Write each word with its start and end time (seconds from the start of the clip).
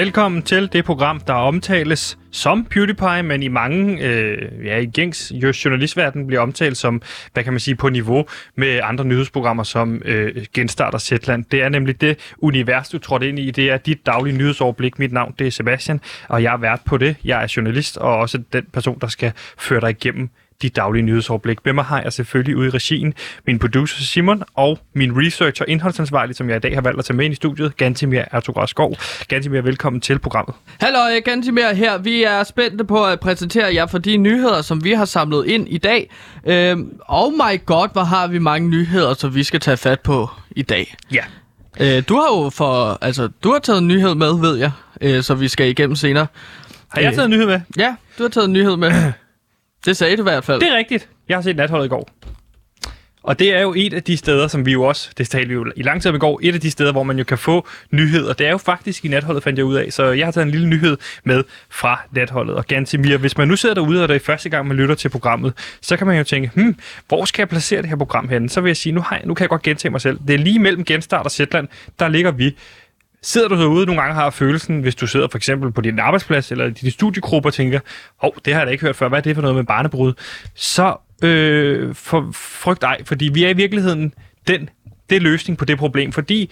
Velkommen 0.00 0.42
til 0.42 0.72
det 0.72 0.84
program, 0.84 1.20
der 1.20 1.32
omtales 1.32 2.18
som 2.30 2.64
PewDiePie, 2.64 3.22
men 3.22 3.42
i 3.42 3.48
mange, 3.48 4.06
øh, 4.06 4.66
ja, 4.66 4.78
i 4.78 4.86
gængs 4.86 5.32
journalistverden 5.64 6.26
bliver 6.26 6.40
omtalt 6.40 6.76
som, 6.76 7.02
hvad 7.32 7.44
kan 7.44 7.52
man 7.52 7.60
sige, 7.60 7.74
på 7.74 7.88
niveau 7.88 8.26
med 8.56 8.80
andre 8.82 9.04
nyhedsprogrammer 9.04 9.62
som 9.62 10.02
øh, 10.04 10.46
Genstart 10.54 10.94
og 10.94 11.00
Zetland. 11.00 11.44
Det 11.50 11.62
er 11.62 11.68
nemlig 11.68 12.00
det 12.00 12.34
univers, 12.38 12.88
du 12.88 12.98
trådte 12.98 13.28
ind 13.28 13.38
i. 13.38 13.50
Det 13.50 13.70
er 13.70 13.76
dit 13.76 14.06
daglige 14.06 14.36
nyhedsoverblik. 14.36 14.98
Mit 14.98 15.12
navn 15.12 15.34
det 15.38 15.46
er 15.46 15.50
Sebastian, 15.50 16.00
og 16.28 16.42
jeg 16.42 16.52
er 16.52 16.58
vært 16.58 16.80
på 16.86 16.96
det. 16.96 17.16
Jeg 17.24 17.42
er 17.42 17.52
journalist 17.56 17.96
og 17.96 18.18
også 18.18 18.42
den 18.52 18.66
person, 18.72 18.98
der 19.00 19.08
skal 19.08 19.32
føre 19.58 19.80
dig 19.80 19.90
igennem 19.90 20.30
dit 20.62 20.76
daglige 20.76 21.02
nyhedsoverblik. 21.02 21.58
Med 21.64 21.72
mig 21.72 21.84
har 21.84 22.02
jeg 22.02 22.12
selvfølgelig 22.12 22.56
ude 22.56 22.66
i 22.66 22.70
regien 22.70 23.14
min 23.46 23.58
producer 23.58 24.02
Simon 24.02 24.42
og 24.54 24.78
min 24.94 25.26
researcher 25.26 25.66
indholdsansvarlig, 25.68 26.36
som 26.36 26.48
jeg 26.48 26.56
i 26.56 26.60
dag 26.60 26.74
har 26.74 26.80
valgt 26.80 26.98
at 26.98 27.04
tage 27.04 27.16
med 27.16 27.24
ind 27.24 27.32
i 27.32 27.36
studiet, 27.36 27.76
Gantimir 27.76 28.22
Ertugras 28.32 28.70
Skov. 28.70 28.94
Gantimir, 29.28 29.60
velkommen 29.60 30.00
til 30.00 30.18
programmet. 30.18 30.54
Hallo, 30.80 30.98
Gantimir 31.24 31.74
her. 31.74 31.98
Vi 31.98 32.22
er 32.22 32.44
spændte 32.44 32.84
på 32.84 33.04
at 33.04 33.20
præsentere 33.20 33.74
jer 33.74 33.86
for 33.86 33.98
de 33.98 34.16
nyheder, 34.16 34.62
som 34.62 34.84
vi 34.84 34.92
har 34.92 35.04
samlet 35.04 35.46
ind 35.46 35.68
i 35.68 35.78
dag. 35.78 36.10
Øhm, 36.46 36.92
oh 37.08 37.32
my 37.32 37.64
god, 37.66 37.88
hvor 37.92 38.02
har 38.02 38.26
vi 38.26 38.38
mange 38.38 38.68
nyheder, 38.68 39.14
som 39.14 39.34
vi 39.34 39.42
skal 39.42 39.60
tage 39.60 39.76
fat 39.76 40.00
på 40.00 40.30
i 40.50 40.62
dag. 40.62 40.94
Ja. 41.12 41.24
Øh, 41.80 42.02
du 42.08 42.14
har 42.14 42.42
jo 42.42 42.50
for, 42.50 42.98
altså, 43.00 43.28
du 43.44 43.52
har 43.52 43.58
taget 43.58 43.78
en 43.78 43.88
nyhed 43.88 44.14
med, 44.14 44.40
ved 44.40 44.56
jeg, 44.56 44.70
øh, 45.00 45.22
så 45.22 45.34
vi 45.34 45.48
skal 45.48 45.68
igennem 45.68 45.96
senere. 45.96 46.26
Har 46.88 47.00
jeg 47.00 47.14
taget 47.14 47.24
en 47.24 47.30
nyhed 47.30 47.46
med? 47.46 47.60
Ja, 47.78 47.94
du 48.18 48.22
har 48.22 48.30
taget 48.30 48.46
en 48.46 48.52
nyhed 48.52 48.76
med. 48.76 48.92
Det 49.86 49.96
sagde 49.96 50.16
du 50.16 50.22
i 50.22 50.30
hvert 50.30 50.44
fald. 50.44 50.60
Det 50.60 50.68
er 50.68 50.76
rigtigt. 50.76 51.08
Jeg 51.28 51.36
har 51.36 51.42
set 51.42 51.56
natholdet 51.56 51.86
i 51.86 51.88
går. 51.88 52.10
Og 53.22 53.38
det 53.38 53.54
er 53.54 53.60
jo 53.60 53.74
et 53.76 53.92
af 53.94 54.02
de 54.02 54.16
steder, 54.16 54.48
som 54.48 54.66
vi 54.66 54.72
jo 54.72 54.82
også, 54.82 55.10
det 55.18 55.28
talte 55.28 55.48
vi 55.48 55.54
jo 55.54 55.72
i 55.76 55.82
lang 55.82 56.02
tid 56.02 56.08
om 56.08 56.14
i 56.14 56.18
går, 56.18 56.40
et 56.42 56.54
af 56.54 56.60
de 56.60 56.70
steder, 56.70 56.92
hvor 56.92 57.02
man 57.02 57.18
jo 57.18 57.24
kan 57.24 57.38
få 57.38 57.68
nyheder. 57.90 58.32
Det 58.32 58.46
er 58.46 58.50
jo 58.50 58.58
faktisk 58.58 59.04
i 59.04 59.08
natholdet, 59.08 59.42
fandt 59.42 59.58
jeg 59.58 59.66
ud 59.66 59.74
af. 59.74 59.92
Så 59.92 60.04
jeg 60.04 60.26
har 60.26 60.32
taget 60.32 60.44
en 60.44 60.50
lille 60.50 60.68
nyhed 60.68 60.96
med 61.24 61.44
fra 61.70 62.00
natholdet. 62.12 62.54
Og 62.54 62.66
Gantimir, 62.66 63.16
hvis 63.16 63.38
man 63.38 63.48
nu 63.48 63.56
sidder 63.56 63.74
derude, 63.74 64.02
og 64.02 64.08
det 64.08 64.14
er 64.14 64.20
første 64.20 64.48
gang, 64.48 64.68
man 64.68 64.76
lytter 64.76 64.94
til 64.94 65.08
programmet, 65.08 65.52
så 65.80 65.96
kan 65.96 66.06
man 66.06 66.18
jo 66.18 66.24
tænke, 66.24 66.50
hmm, 66.54 66.76
hvor 67.08 67.24
skal 67.24 67.42
jeg 67.42 67.48
placere 67.48 67.82
det 67.82 67.88
her 67.88 67.96
program 67.96 68.28
henne? 68.28 68.48
Så 68.48 68.60
vil 68.60 68.68
jeg 68.70 68.76
sige, 68.76 68.92
nu, 68.92 69.00
har 69.00 69.16
jeg, 69.16 69.26
nu 69.26 69.34
kan 69.34 69.42
jeg 69.42 69.48
godt 69.48 69.62
gentage 69.62 69.90
mig 69.90 70.00
selv. 70.00 70.18
Det 70.28 70.34
er 70.34 70.38
lige 70.38 70.58
mellem 70.58 70.84
Genstart 70.84 71.24
og 71.24 71.30
Zetland, 71.30 71.68
der 71.98 72.08
ligger 72.08 72.30
vi. 72.30 72.56
Sidder 73.22 73.48
du 73.48 73.56
derude 73.56 73.86
nogle 73.86 74.02
gange 74.02 74.14
har 74.14 74.30
følelsen, 74.30 74.80
hvis 74.80 74.94
du 74.94 75.06
sidder 75.06 75.28
for 75.30 75.38
eksempel 75.38 75.72
på 75.72 75.80
din 75.80 75.98
arbejdsplads 75.98 76.52
eller 76.52 76.66
i 76.66 76.70
din 76.70 76.90
studiegruppe 76.90 77.48
og 77.48 77.54
tænker, 77.54 77.80
hov, 78.16 78.34
det 78.44 78.52
har 78.52 78.60
jeg 78.60 78.66
da 78.66 78.72
ikke 78.72 78.84
hørt 78.84 78.96
før, 78.96 79.08
hvad 79.08 79.18
er 79.18 79.22
det 79.22 79.34
for 79.34 79.42
noget 79.42 79.56
med 79.56 79.64
barnebrud? 79.64 80.12
Så 80.54 80.96
øh, 81.22 81.94
for, 81.94 82.30
frygt 82.34 82.84
ej, 82.84 83.04
fordi 83.04 83.30
vi 83.34 83.44
er 83.44 83.48
i 83.48 83.52
virkeligheden 83.52 84.14
den, 84.48 84.68
det 85.10 85.16
er 85.16 85.20
løsning 85.20 85.58
på 85.58 85.64
det 85.64 85.78
problem, 85.78 86.12
fordi, 86.12 86.50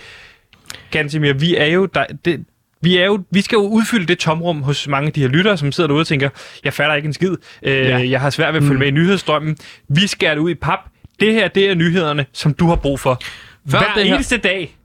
Gansimir, 0.91 1.33
vi 1.33 1.57
er 1.57 1.67
jo, 1.67 1.87
der, 1.87 2.05
det, 2.25 2.45
vi, 2.81 2.99
er 2.99 3.07
jo, 3.07 3.25
vi 3.31 3.41
skal 3.41 3.57
jo 3.57 3.63
udfylde 3.63 4.07
det 4.07 4.19
tomrum 4.19 4.63
hos 4.63 4.89
mange 4.89 5.07
af 5.07 5.13
de 5.13 5.21
her 5.21 5.29
lyttere, 5.29 5.57
som 5.57 5.73
sidder 5.73 5.89
derude 5.89 6.03
og 6.03 6.07
tænker, 6.07 6.29
jeg 6.65 6.73
fatter 6.73 6.95
ikke 6.95 7.07
en 7.07 7.13
skid, 7.13 7.37
øh, 7.63 7.77
ja. 7.77 8.11
jeg 8.11 8.21
har 8.21 8.31
svært 8.31 8.55
ved 8.55 8.61
at 8.61 8.67
følge 8.67 8.75
mm. 8.75 8.79
med 8.79 8.89
i 8.89 8.91
nyhedsstrømmen. 8.91 9.57
Vi 9.89 10.07
skærer 10.07 10.35
det 10.35 10.41
ud 10.41 10.51
i 10.51 10.55
pap. 10.55 10.79
Det 11.21 11.35
her, 11.35 11.49
det 11.49 11.71
er 11.71 11.75
nyhederne, 11.75 12.27
som 12.33 12.55
du 12.55 12.67
har 12.67 12.77
brug 12.77 13.01
for. 13.01 13.21
Før 13.69 13.79
Hver 13.79 13.95
det 13.95 14.07
eneste 14.07 14.35
her... 14.35 14.43
dag. 14.43 14.78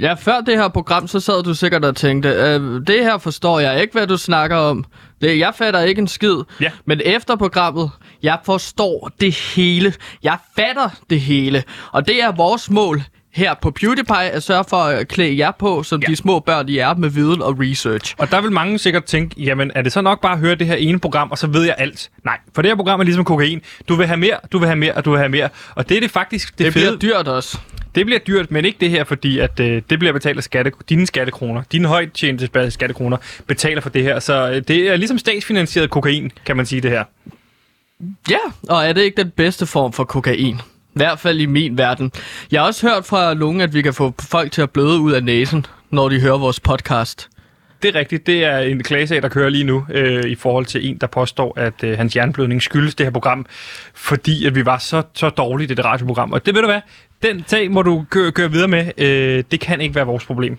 Ja, 0.00 0.14
før 0.14 0.40
det 0.40 0.56
her 0.56 0.68
program, 0.68 1.08
så 1.08 1.20
sad 1.20 1.42
du 1.42 1.54
sikkert 1.54 1.84
og 1.84 1.96
tænkte, 1.96 2.28
øh, 2.28 2.60
det 2.86 3.04
her 3.04 3.18
forstår 3.18 3.60
jeg 3.60 3.80
ikke, 3.80 3.92
hvad 3.92 4.06
du 4.06 4.16
snakker 4.16 4.56
om. 4.56 4.84
Det, 5.20 5.38
jeg 5.38 5.52
fatter 5.54 5.80
ikke 5.80 6.00
en 6.00 6.08
skid. 6.08 6.36
Ja. 6.60 6.70
Men 6.84 7.00
efter 7.04 7.36
programmet, 7.36 7.90
jeg 8.22 8.38
forstår 8.44 9.10
det 9.20 9.34
hele. 9.34 9.94
Jeg 10.22 10.38
fatter 10.56 10.88
det 11.10 11.20
hele. 11.20 11.62
Og 11.92 12.06
det 12.06 12.22
er 12.22 12.32
vores 12.32 12.70
mål 12.70 13.02
her 13.32 13.54
på 13.54 13.70
PewDiePie 13.70 14.30
at 14.30 14.42
sørge 14.42 14.64
for 14.68 14.76
at 14.76 15.08
klæde 15.08 15.38
jer 15.38 15.50
på, 15.58 15.82
som 15.82 16.00
ja. 16.00 16.06
de 16.06 16.16
små 16.16 16.40
børn, 16.40 16.68
de 16.68 16.80
er, 16.80 16.94
med 16.94 17.08
viden 17.08 17.42
og 17.42 17.56
research. 17.60 18.14
Og 18.18 18.30
der 18.30 18.40
vil 18.40 18.52
mange 18.52 18.78
sikkert 18.78 19.04
tænke, 19.04 19.42
jamen 19.42 19.70
er 19.74 19.82
det 19.82 19.92
så 19.92 20.00
nok 20.00 20.20
bare 20.20 20.32
at 20.32 20.38
høre 20.38 20.54
det 20.54 20.66
her 20.66 20.74
ene 20.74 20.98
program, 21.00 21.30
og 21.30 21.38
så 21.38 21.46
ved 21.46 21.64
jeg 21.64 21.74
alt? 21.78 22.10
Nej, 22.24 22.38
for 22.54 22.62
det 22.62 22.70
her 22.70 22.76
program 22.76 23.00
er 23.00 23.04
ligesom 23.04 23.24
kokain. 23.24 23.60
Du 23.88 23.94
vil 23.94 24.06
have 24.06 24.16
mere, 24.16 24.36
du 24.52 24.58
vil 24.58 24.66
have 24.66 24.76
mere, 24.76 24.92
og 24.92 25.04
du 25.04 25.10
vil 25.10 25.18
have 25.18 25.28
mere. 25.28 25.48
Og 25.74 25.88
det 25.88 25.96
er 25.96 26.00
det 26.00 26.10
faktisk 26.10 26.58
det, 26.58 26.66
det 26.66 26.72
fede. 26.72 26.98
bliver 26.98 27.14
dyrt 27.16 27.28
også. 27.28 27.58
Det 27.94 28.06
bliver 28.06 28.18
dyrt, 28.18 28.50
men 28.50 28.64
ikke 28.64 28.78
det 28.80 28.90
her, 28.90 29.04
fordi 29.04 29.38
at 29.38 29.60
øh, 29.60 29.82
det 29.90 29.98
bliver 29.98 30.12
betalt 30.12 30.36
af 30.36 30.44
skatte, 30.44 30.72
dine 30.88 31.06
skattekroner. 31.06 31.62
Dine 31.72 31.88
højt 31.88 32.12
tjente 32.12 32.70
skattekroner 32.70 33.16
betaler 33.46 33.80
for 33.80 33.90
det 33.90 34.02
her. 34.02 34.18
Så 34.18 34.50
øh, 34.50 34.62
det 34.68 34.88
er 34.88 34.96
ligesom 34.96 35.18
statsfinansieret 35.18 35.90
kokain, 35.90 36.32
kan 36.46 36.56
man 36.56 36.66
sige 36.66 36.80
det 36.80 36.90
her. 36.90 37.04
Ja, 38.30 38.38
og 38.68 38.84
er 38.86 38.92
det 38.92 39.02
ikke 39.02 39.22
den 39.22 39.30
bedste 39.30 39.66
form 39.66 39.92
for 39.92 40.04
kokain? 40.04 40.60
I 40.94 40.98
hvert 40.98 41.18
fald 41.18 41.40
i 41.40 41.46
min 41.46 41.78
verden. 41.78 42.12
Jeg 42.50 42.60
har 42.60 42.66
også 42.66 42.88
hørt 42.88 43.04
fra 43.04 43.34
nogen, 43.34 43.60
at 43.60 43.74
vi 43.74 43.82
kan 43.82 43.94
få 43.94 44.14
folk 44.20 44.52
til 44.52 44.62
at 44.62 44.70
bløde 44.70 45.00
ud 45.00 45.12
af 45.12 45.24
næsen, 45.24 45.66
når 45.90 46.08
de 46.08 46.20
hører 46.20 46.38
vores 46.38 46.60
podcast. 46.60 47.28
Det 47.82 47.96
er 47.96 47.98
rigtigt. 47.98 48.26
Det 48.26 48.44
er 48.44 48.58
en 48.58 48.82
klagesag, 48.82 49.22
der 49.22 49.28
kører 49.28 49.48
lige 49.48 49.64
nu 49.64 49.86
øh, 49.90 50.24
i 50.24 50.34
forhold 50.34 50.66
til 50.66 50.88
en, 50.88 50.98
der 50.98 51.06
påstår, 51.06 51.52
at 51.56 51.84
øh, 51.84 51.98
hans 51.98 52.14
hjerneblødning 52.14 52.62
skyldes 52.62 52.94
det 52.94 53.06
her 53.06 53.10
program, 53.10 53.46
fordi 53.94 54.46
at 54.46 54.54
vi 54.54 54.66
var 54.66 54.78
så, 54.78 55.02
så 55.14 55.28
dårligt 55.28 55.70
i 55.70 55.74
det 55.74 55.84
radioprogram. 55.84 56.32
Og 56.32 56.46
det 56.46 56.54
ved 56.54 56.62
du 56.62 56.68
hvad? 56.68 56.80
Den 57.22 57.44
sag 57.46 57.70
må 57.70 57.82
du 57.82 58.04
køre, 58.10 58.32
køre 58.32 58.50
videre 58.50 58.68
med. 58.68 58.90
Øh, 58.98 59.44
det 59.50 59.60
kan 59.60 59.80
ikke 59.80 59.94
være 59.94 60.06
vores 60.06 60.24
problem. 60.24 60.58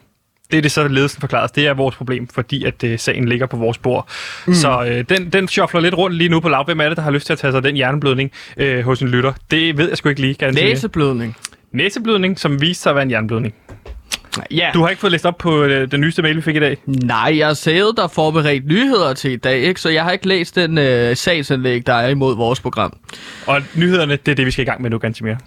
Det 0.51 0.57
er 0.57 0.61
det 0.61 0.71
så 0.71 0.87
ledelsen 0.87 1.21
forklaret. 1.21 1.55
Det 1.55 1.67
er 1.67 1.73
vores 1.73 1.95
problem, 1.95 2.27
fordi 2.27 2.63
at 2.63 2.83
øh, 2.83 2.99
sagen 2.99 3.27
ligger 3.27 3.45
på 3.45 3.57
vores 3.57 3.77
bord. 3.77 4.09
Mm. 4.47 4.53
Så 4.53 4.85
øh, 4.85 5.03
den, 5.09 5.29
den 5.29 5.47
shuffler 5.47 5.81
lidt 5.81 5.97
rundt 5.97 6.15
lige 6.15 6.29
nu 6.29 6.39
på 6.39 6.49
lav. 6.49 6.65
Hvem 6.65 6.79
er 6.81 6.87
det, 6.87 6.97
der 6.97 7.03
har 7.03 7.11
lyst 7.11 7.25
til 7.25 7.33
at 7.33 7.39
tage 7.39 7.51
sig 7.51 7.63
den 7.63 7.75
hjerneblødning 7.75 8.31
øh, 8.57 8.85
hos 8.85 9.01
en 9.01 9.07
lytter? 9.07 9.33
Det 9.51 9.77
ved 9.77 9.87
jeg 9.87 9.97
sgu 9.97 10.09
ikke 10.09 10.21
lige. 10.21 10.35
Kan 10.35 10.53
Næseblødning. 10.53 11.37
Næseblødning, 11.73 12.39
som 12.39 12.61
viste 12.61 12.83
sig 12.83 12.89
at 12.89 12.95
være 12.95 13.03
en 13.03 13.11
jernblødning. 13.11 13.53
Ja. 14.51 14.69
Du 14.73 14.81
har 14.81 14.89
ikke 14.89 14.99
fået 14.99 15.11
læst 15.11 15.25
op 15.25 15.37
på 15.37 15.63
øh, 15.63 15.91
den 15.91 16.01
nyeste 16.01 16.21
mail, 16.21 16.35
vi 16.35 16.41
fik 16.41 16.55
i 16.55 16.59
dag? 16.59 16.77
Nej, 16.85 17.37
jeg 17.37 17.47
har 17.47 17.53
sædet 17.53 17.97
der 17.97 18.07
forberedt 18.07 18.67
nyheder 18.67 19.13
til 19.13 19.31
i 19.31 19.35
dag, 19.35 19.59
ikke? 19.59 19.81
så 19.81 19.89
jeg 19.89 20.03
har 20.03 20.11
ikke 20.11 20.27
læst 20.27 20.55
den 20.55 20.77
øh, 20.77 21.15
sagsanlæg, 21.15 21.87
der 21.87 21.93
er 21.93 22.09
imod 22.09 22.35
vores 22.35 22.59
program. 22.59 22.97
Og 23.47 23.61
nyhederne, 23.75 24.15
det 24.25 24.31
er 24.31 24.35
det, 24.35 24.45
vi 24.45 24.51
skal 24.51 24.61
i 24.61 24.65
gang 24.65 24.81
med 24.81 24.89
nu, 24.89 24.97
ganske 24.97 25.23
mere. 25.25 25.37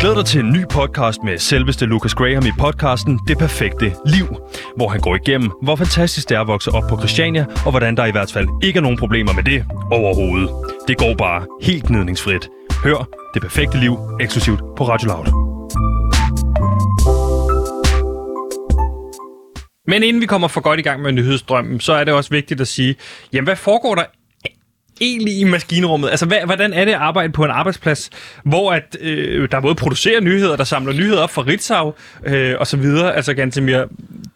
Glæd 0.00 0.14
dig 0.14 0.24
til 0.24 0.40
en 0.40 0.52
ny 0.52 0.66
podcast 0.70 1.22
med 1.22 1.38
selveste 1.38 1.84
Lucas 1.86 2.14
Graham 2.14 2.46
i 2.46 2.50
podcasten 2.58 3.20
Det 3.28 3.38
Perfekte 3.38 3.94
Liv, 4.06 4.26
hvor 4.76 4.88
han 4.88 5.00
går 5.00 5.14
igennem, 5.14 5.50
hvor 5.62 5.76
fantastisk 5.76 6.28
det 6.28 6.36
er 6.36 6.40
at 6.40 6.46
vokse 6.46 6.70
op 6.70 6.82
på 6.88 6.98
Christiania, 6.98 7.46
og 7.64 7.70
hvordan 7.70 7.96
der 7.96 8.04
i 8.04 8.10
hvert 8.10 8.32
fald 8.32 8.48
ikke 8.62 8.76
er 8.76 8.80
nogen 8.80 8.98
problemer 8.98 9.32
med 9.32 9.42
det 9.42 9.64
overhovedet. 9.92 10.50
Det 10.88 10.98
går 10.98 11.14
bare 11.14 11.46
helt 11.62 11.84
gnidningsfrit. 11.84 12.48
Hør 12.84 13.08
Det 13.34 13.42
Perfekte 13.42 13.80
Liv 13.80 13.98
eksklusivt 14.20 14.60
på 14.76 14.88
Radio 14.88 15.08
Loud. 15.08 15.26
Men 19.86 20.02
inden 20.02 20.22
vi 20.22 20.26
kommer 20.26 20.48
for 20.48 20.60
godt 20.60 20.80
i 20.80 20.82
gang 20.82 21.02
med 21.02 21.12
nyhedsdrømmen, 21.12 21.80
så 21.80 21.92
er 21.92 22.04
det 22.04 22.14
også 22.14 22.30
vigtigt 22.30 22.60
at 22.60 22.68
sige, 22.68 22.96
jamen 23.32 23.44
hvad 23.44 23.56
foregår 23.56 23.94
der 23.94 24.04
egentlig 25.00 25.40
i 25.40 25.44
maskinrummet? 25.44 26.10
Altså, 26.10 26.26
hvad, 26.26 26.38
hvordan 26.44 26.72
er 26.72 26.84
det 26.84 26.92
at 26.92 26.98
arbejde 26.98 27.32
på 27.32 27.44
en 27.44 27.50
arbejdsplads, 27.50 28.10
hvor 28.44 28.72
at, 28.72 28.96
øh, 29.00 29.48
der 29.50 29.60
både 29.60 29.74
producerer 29.74 30.20
nyheder, 30.20 30.56
der 30.56 30.64
samler 30.64 30.92
nyheder 30.92 31.22
op 31.22 31.30
fra 31.30 31.42
Ritzau 31.42 31.94
øh, 32.26 32.54
og 32.60 32.66
så 32.66 32.76
videre? 32.76 33.16
Altså, 33.16 33.34
Gantemir, 33.34 33.84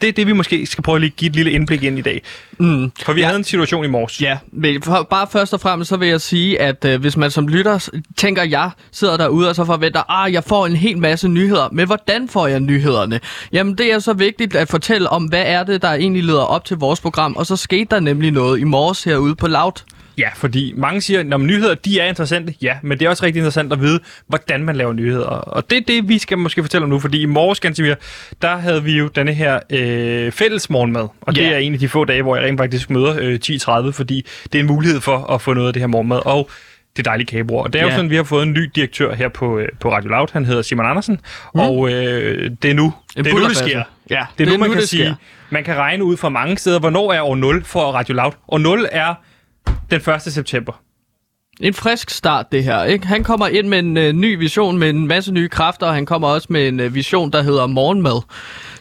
det 0.01 0.09
er 0.09 0.13
det, 0.13 0.27
vi 0.27 0.33
måske 0.33 0.67
skal 0.67 0.83
prøve 0.83 1.05
at 1.05 1.17
give 1.17 1.29
et 1.29 1.37
lille 1.37 1.51
indblik 1.51 1.83
ind 1.83 1.99
i 1.99 2.03
dag. 2.03 2.23
Mm. 2.59 2.93
For 3.03 3.13
vi 3.13 3.21
ja. 3.21 3.27
havde 3.27 3.39
en 3.39 3.45
situation 3.45 3.85
i 3.85 3.89
morges. 3.89 4.23
Ja, 4.23 4.39
men 4.53 4.83
for, 4.83 5.07
bare 5.11 5.27
først 5.33 5.55
og 5.55 5.61
fremmest 5.61 5.89
så 5.89 5.97
vil 5.97 6.09
jeg 6.09 6.21
sige, 6.21 6.61
at 6.61 6.85
øh, 6.85 7.01
hvis 7.01 7.17
man 7.17 7.31
som 7.31 7.49
lytter 7.49 7.89
tænker, 8.17 8.43
jeg 8.43 8.71
sidder 8.93 9.17
derude 9.17 9.49
og 9.49 9.55
så 9.55 9.65
forventer, 9.65 10.11
ah, 10.11 10.33
jeg 10.33 10.45
får 10.45 10.67
en 10.67 10.77
hel 10.77 10.99
masse 10.99 11.29
nyheder. 11.29 11.69
Men 11.73 11.87
hvordan 11.87 12.29
får 12.29 12.47
jeg 12.47 12.61
nyhederne? 12.61 13.21
Jamen, 13.53 13.79
det 13.79 13.93
er 13.93 13.99
så 13.99 14.13
vigtigt 14.13 14.57
at 14.57 14.69
fortælle 14.69 15.09
om, 15.09 15.25
hvad 15.25 15.43
er 15.47 15.63
det, 15.65 15.83
der 15.83 15.93
egentlig 15.93 16.25
leder 16.25 16.43
op 16.43 16.65
til 16.65 16.77
vores 16.77 17.01
program. 17.01 17.37
Og 17.37 17.47
så 17.47 17.57
skete 17.57 17.87
der 17.91 18.01
nemlig 18.01 18.31
noget 18.31 18.61
i 18.61 18.65
morges 18.65 19.05
herude 19.05 19.35
på 19.35 19.47
Loud. 19.47 19.73
Ja, 20.21 20.29
fordi 20.35 20.73
mange 20.77 21.01
siger, 21.01 21.21
at 21.21 21.41
nyheder 21.41 21.75
de 21.75 22.01
er 22.01 22.07
interessante. 22.07 22.55
Ja, 22.63 22.77
men 22.83 22.99
det 22.99 23.07
er 23.07 23.11
også 23.11 23.25
rigtig 23.25 23.41
interessant 23.41 23.73
at 23.73 23.81
vide, 23.81 24.01
hvordan 24.27 24.65
man 24.65 24.77
laver 24.77 24.93
nyheder. 24.93 25.27
Og 25.27 25.71
det 25.71 25.79
er 25.79 25.83
det, 25.87 26.09
vi 26.09 26.19
skal 26.19 26.39
måske 26.39 26.63
fortælle 26.63 26.83
om 26.85 26.91
nu, 26.91 27.01
fordi 27.01 27.23
i 27.23 27.27
morges, 27.27 27.61
Gansimir, 27.61 27.95
der 28.43 28.57
havde 28.57 28.85
vi 28.85 28.99
jo 28.99 29.09
denne 29.09 29.33
her 29.33 29.61
øh, 29.71 30.33
fælles 30.33 30.71
morgenmad. 30.71 31.09
Og 31.21 31.35
ja. 31.37 31.43
det 31.43 31.55
er 31.55 31.57
en 31.57 31.73
af 31.73 31.79
de 31.79 31.89
få 31.89 32.05
dage, 32.05 32.23
hvor 32.23 32.37
jeg 32.37 32.45
rent 32.45 32.61
faktisk 32.61 32.91
møder 32.91 33.17
øh, 33.21 33.39
10.30, 33.45 33.91
fordi 33.91 34.27
det 34.53 34.55
er 34.55 34.61
en 34.61 34.67
mulighed 34.67 35.01
for 35.01 35.33
at 35.33 35.43
få 35.43 35.55
noget 35.55 35.67
af 35.67 35.73
det 35.73 35.83
her 35.83 35.87
morgenmad. 35.87 36.21
Og 36.27 36.51
det 36.97 37.05
dejlige 37.05 37.27
kagebord. 37.27 37.67
Og 37.67 37.73
det 37.73 37.79
er 37.79 37.85
ja. 37.85 37.91
jo 37.91 37.97
sådan, 37.97 38.11
vi 38.11 38.17
har 38.17 38.23
fået 38.23 38.43
en 38.43 38.53
ny 38.53 38.71
direktør 38.75 39.15
her 39.15 39.29
på, 39.29 39.59
øh, 39.59 39.69
på 39.81 39.93
Radio 39.93 40.11
Loud. 40.11 40.27
Han 40.33 40.45
hedder 40.45 40.63
Simon 40.63 40.87
Andersen. 40.87 41.21
Mm. 41.55 41.61
Og 41.61 41.93
øh, 41.93 42.51
det 42.63 42.71
er 42.71 42.75
nu, 42.75 42.85
en 43.17 43.25
det, 43.25 43.33
er 43.33 43.39
nu 43.39 43.49
det 43.49 43.57
sker. 43.57 43.83
Ja, 44.11 44.27
det 44.39 44.49
er 44.49 44.53
nu, 44.53 44.59
man 44.59 44.71
nu, 44.71 44.75
kan 44.75 44.87
sige, 44.87 45.05
sker. 45.05 45.15
man 45.51 45.65
kan 45.65 45.77
regne 45.77 46.05
ud 46.05 46.17
fra 46.17 46.29
mange 46.29 46.59
steder, 46.59 46.79
hvornår 46.79 47.13
er 47.13 47.23
år 47.23 47.37
0 47.37 47.65
for 47.65 47.81
Radio 47.81 48.15
Loud. 48.15 48.33
Og 48.49 48.61
0 48.61 48.89
er 48.93 49.15
den 49.91 50.01
1. 50.15 50.23
september. 50.23 50.73
en 51.61 51.75
frisk 51.75 52.11
start, 52.11 52.47
det 52.53 52.65
her. 52.65 52.85
Ikke? 52.85 53.07
Han 53.07 53.25
kommer 53.25 53.47
ind 53.47 53.69
med 53.69 53.79
en 53.79 53.97
øh, 53.97 54.13
ny 54.13 54.39
vision, 54.39 54.79
med 54.79 54.91
en 54.91 55.07
masse 55.07 55.33
nye 55.33 55.49
kræfter, 55.49 55.87
og 55.87 55.95
han 55.95 56.07
kommer 56.07 56.29
også 56.29 56.47
med 56.51 56.69
en 56.69 56.81
øh, 56.81 56.95
vision, 56.95 57.33
der 57.33 57.43
hedder 57.43 57.67
morgenmad. 57.67 58.23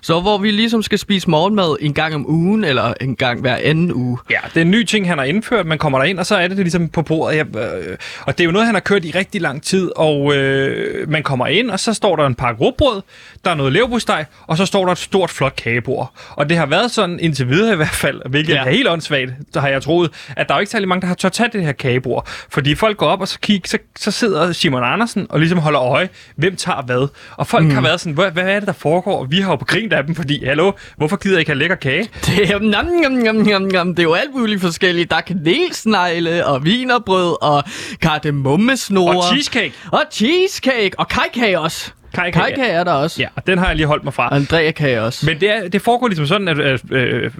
Så 0.01 0.22
hvor 0.22 0.38
vi 0.38 0.51
ligesom 0.51 0.84
skal 0.84 1.00
spise 1.00 1.30
morgenmad 1.30 1.78
en 1.80 1.94
gang 1.94 2.16
om 2.16 2.30
ugen, 2.30 2.63
eller 2.63 2.94
en 3.01 3.16
gang 3.16 3.42
hver 3.42 3.57
anden 3.63 3.94
uge. 3.94 4.18
Ja, 4.30 4.40
det 4.54 4.57
er 4.57 4.62
en 4.62 4.72
ny 4.72 4.84
ting, 4.84 5.07
han 5.07 5.18
har 5.18 5.25
indført. 5.25 5.66
Man 5.66 5.78
kommer 5.78 6.00
der 6.00 6.06
ind, 6.06 6.19
og 6.19 6.25
så 6.25 6.36
er 6.36 6.48
det, 6.48 6.57
det 6.57 6.66
ligesom 6.66 6.90
på 6.90 7.01
bordet. 7.01 7.36
Ja, 7.36 7.44
øh, 7.44 7.98
og 8.22 8.38
det 8.38 8.44
er 8.44 8.46
jo 8.46 8.51
noget, 8.51 8.66
han 8.66 8.75
har 8.75 8.80
kørt 8.80 9.06
i 9.06 9.12
rigtig 9.12 9.42
lang 9.42 9.63
tid. 9.63 9.92
Og 9.96 10.36
øh, 10.36 11.10
man 11.10 11.24
kommer 11.24 11.48
ind, 11.48 11.72
og 11.72 11.80
så 11.80 11.94
står 11.94 12.16
der 12.16 12.25
en 12.25 12.36
pakke 12.36 12.62
råbrød, 12.62 13.01
der 13.46 13.51
er 13.51 13.56
noget 13.56 13.74
leverpostej, 13.74 14.25
og 14.48 14.57
så 14.57 14.66
står 14.66 14.86
der 14.86 14.92
et 14.92 14.98
stort, 14.98 15.30
flot 15.30 15.56
kagebord. 15.56 16.13
Og 16.30 16.50
det 16.50 16.57
har 16.57 16.66
været 16.66 16.92
sådan 16.92 17.19
indtil 17.19 17.50
videre 17.50 17.74
i 17.74 17.75
hvert 17.75 17.88
fald, 17.88 18.22
hvilket 18.30 18.54
ja. 18.54 18.60
Er 18.66 18.69
helt 18.69 18.88
åndssvagt, 18.88 19.31
så 19.54 19.60
har 19.60 19.68
jeg 19.68 19.81
troet, 19.81 20.12
at 20.38 20.48
der 20.48 20.54
er 20.54 20.57
jo 20.57 20.60
ikke 20.60 20.72
særlig 20.72 20.88
mange, 20.88 21.01
der 21.01 21.07
har 21.07 21.16
tør 21.16 21.30
tage 21.30 21.50
det 21.54 21.63
her 21.63 21.72
kagebord. 21.72 22.28
Fordi 22.50 22.75
folk 22.75 22.98
går 22.98 23.07
op 23.07 23.22
og 23.22 23.28
så 23.28 23.40
kigger, 23.40 23.68
så, 23.68 23.78
så 23.98 24.12
sidder 24.12 24.51
Simon 24.51 24.84
Andersen 24.84 25.28
og 25.30 25.40
ligesom 25.40 25.60
holder 25.60 25.81
øje, 25.81 26.10
hvem 26.36 26.56
tager 26.56 26.81
hvad. 26.81 27.07
Og 27.38 27.48
folk 27.48 27.66
mm. 27.66 27.72
har 27.72 27.81
været 27.81 28.00
sådan, 28.00 28.13
hvad, 28.13 28.31
hvad 28.31 28.44
er 28.44 28.60
det, 28.60 28.68
der 28.68 28.74
foregår? 28.74 29.25
Vi 29.25 29.40
har 29.40 29.50
jo 29.50 29.56
på 29.56 29.66
grint 29.89 29.94
af 29.94 30.06
dem, 30.06 30.15
fordi, 30.15 30.45
hallo, 30.45 30.71
hvorfor 30.97 31.18
gider 31.18 31.36
jeg 31.36 31.39
ikke 31.39 31.50
have 31.51 31.59
lækker 31.59 31.75
kage? 31.75 32.09
Det 32.25 32.51
er, 32.51 32.59
nam, 32.59 32.86
nam, 32.86 33.12
nam, 33.12 33.36
nam, 33.36 33.62
nam. 33.62 33.95
det 33.95 34.00
er 34.00 34.03
jo 34.03 34.13
alt 34.13 34.36
muligt 34.36 34.62
forskelligt. 34.62 35.12
Der 35.12 35.18
er 35.18 35.21
kanelsnegle, 35.21 36.45
og 36.45 36.65
vinerbrød, 36.65 37.44
og 37.44 37.63
kardemommesnore. 38.01 39.18
Og 39.18 39.24
cheesecake. 39.24 39.74
Og 39.91 40.03
cheesecake, 40.12 40.91
og 41.00 41.07
kajkage 41.07 41.59
også. 41.59 41.91
Kajkage. 42.14 42.46
Kajkage 42.46 42.68
er 42.68 42.84
der 42.84 42.92
også. 42.92 43.22
Ja, 43.22 43.28
og 43.36 43.48
den 43.48 43.58
har 43.58 43.68
jeg 43.68 43.76
lige 43.76 43.88
holdt 43.88 44.04
mig 44.04 44.14
fra. 44.14 44.28
Og 44.30 44.36
Andrea-kage 44.36 45.02
også. 45.02 45.26
Men 45.26 45.40
det, 45.40 45.50
er, 45.50 45.68
det 45.68 45.82
foregår 45.82 46.08
ligesom 46.08 46.26
sådan, 46.26 46.48
at, 46.48 46.60
at 46.60 46.82
øh, 46.92 47.32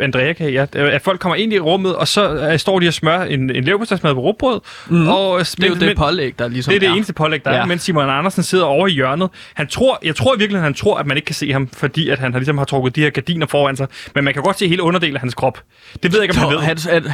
Andrea 0.00 0.32
kan, 0.32 0.52
ja, 0.52 0.66
at 0.74 1.02
folk 1.02 1.20
kommer 1.20 1.36
ind 1.36 1.52
i 1.52 1.58
rummet, 1.58 1.96
og 1.96 2.08
så 2.08 2.34
øh, 2.34 2.58
står 2.58 2.80
de 2.80 2.88
og 2.88 2.94
smører 2.94 3.24
en, 3.24 3.50
en 3.56 3.64
leverpostejsmad 3.64 4.14
på 4.14 4.20
råbrød. 4.20 4.60
Mm. 4.88 5.08
Og, 5.08 5.38
det 5.38 5.64
er 5.64 5.68
jo 5.68 5.74
det 5.74 5.96
pålæg, 5.96 6.38
der 6.38 6.48
ligesom 6.48 6.70
det 6.70 6.82
er 6.82 6.88
det 6.88 6.96
eneste 6.96 7.12
pålæg, 7.12 7.44
der 7.44 7.52
ja. 7.52 7.60
er, 7.60 7.66
mens 7.66 7.82
Simon 7.82 8.10
Andersen 8.10 8.42
sidder 8.42 8.64
over 8.64 8.86
i 8.86 8.90
hjørnet. 8.90 9.30
Han 9.54 9.66
tror, 9.66 9.98
jeg 10.04 10.16
tror 10.16 10.36
virkelig, 10.36 10.62
han 10.62 10.74
tror, 10.74 10.98
at 10.98 11.06
man 11.06 11.16
ikke 11.16 11.26
kan 11.26 11.34
se 11.34 11.52
ham, 11.52 11.68
fordi 11.68 12.08
at 12.08 12.18
han 12.18 12.32
har, 12.32 12.38
ligesom 12.40 12.58
har 12.58 12.64
trukket 12.64 12.96
de 12.96 13.00
her 13.00 13.10
gardiner 13.10 13.46
foran 13.46 13.76
sig. 13.76 13.86
Men 14.14 14.24
man 14.24 14.34
kan 14.34 14.42
godt 14.42 14.58
se 14.58 14.68
hele 14.68 14.82
underdelen 14.82 15.14
af 15.14 15.20
hans 15.20 15.34
krop. 15.34 15.62
Det 16.02 16.12
ved 16.12 16.20
jeg 16.20 16.30
ikke, 16.30 16.44
om 16.44 16.52
man 16.52 16.78
Så 16.78 16.88
ved. 16.90 16.92
han, 16.92 17.02
han, 17.02 17.12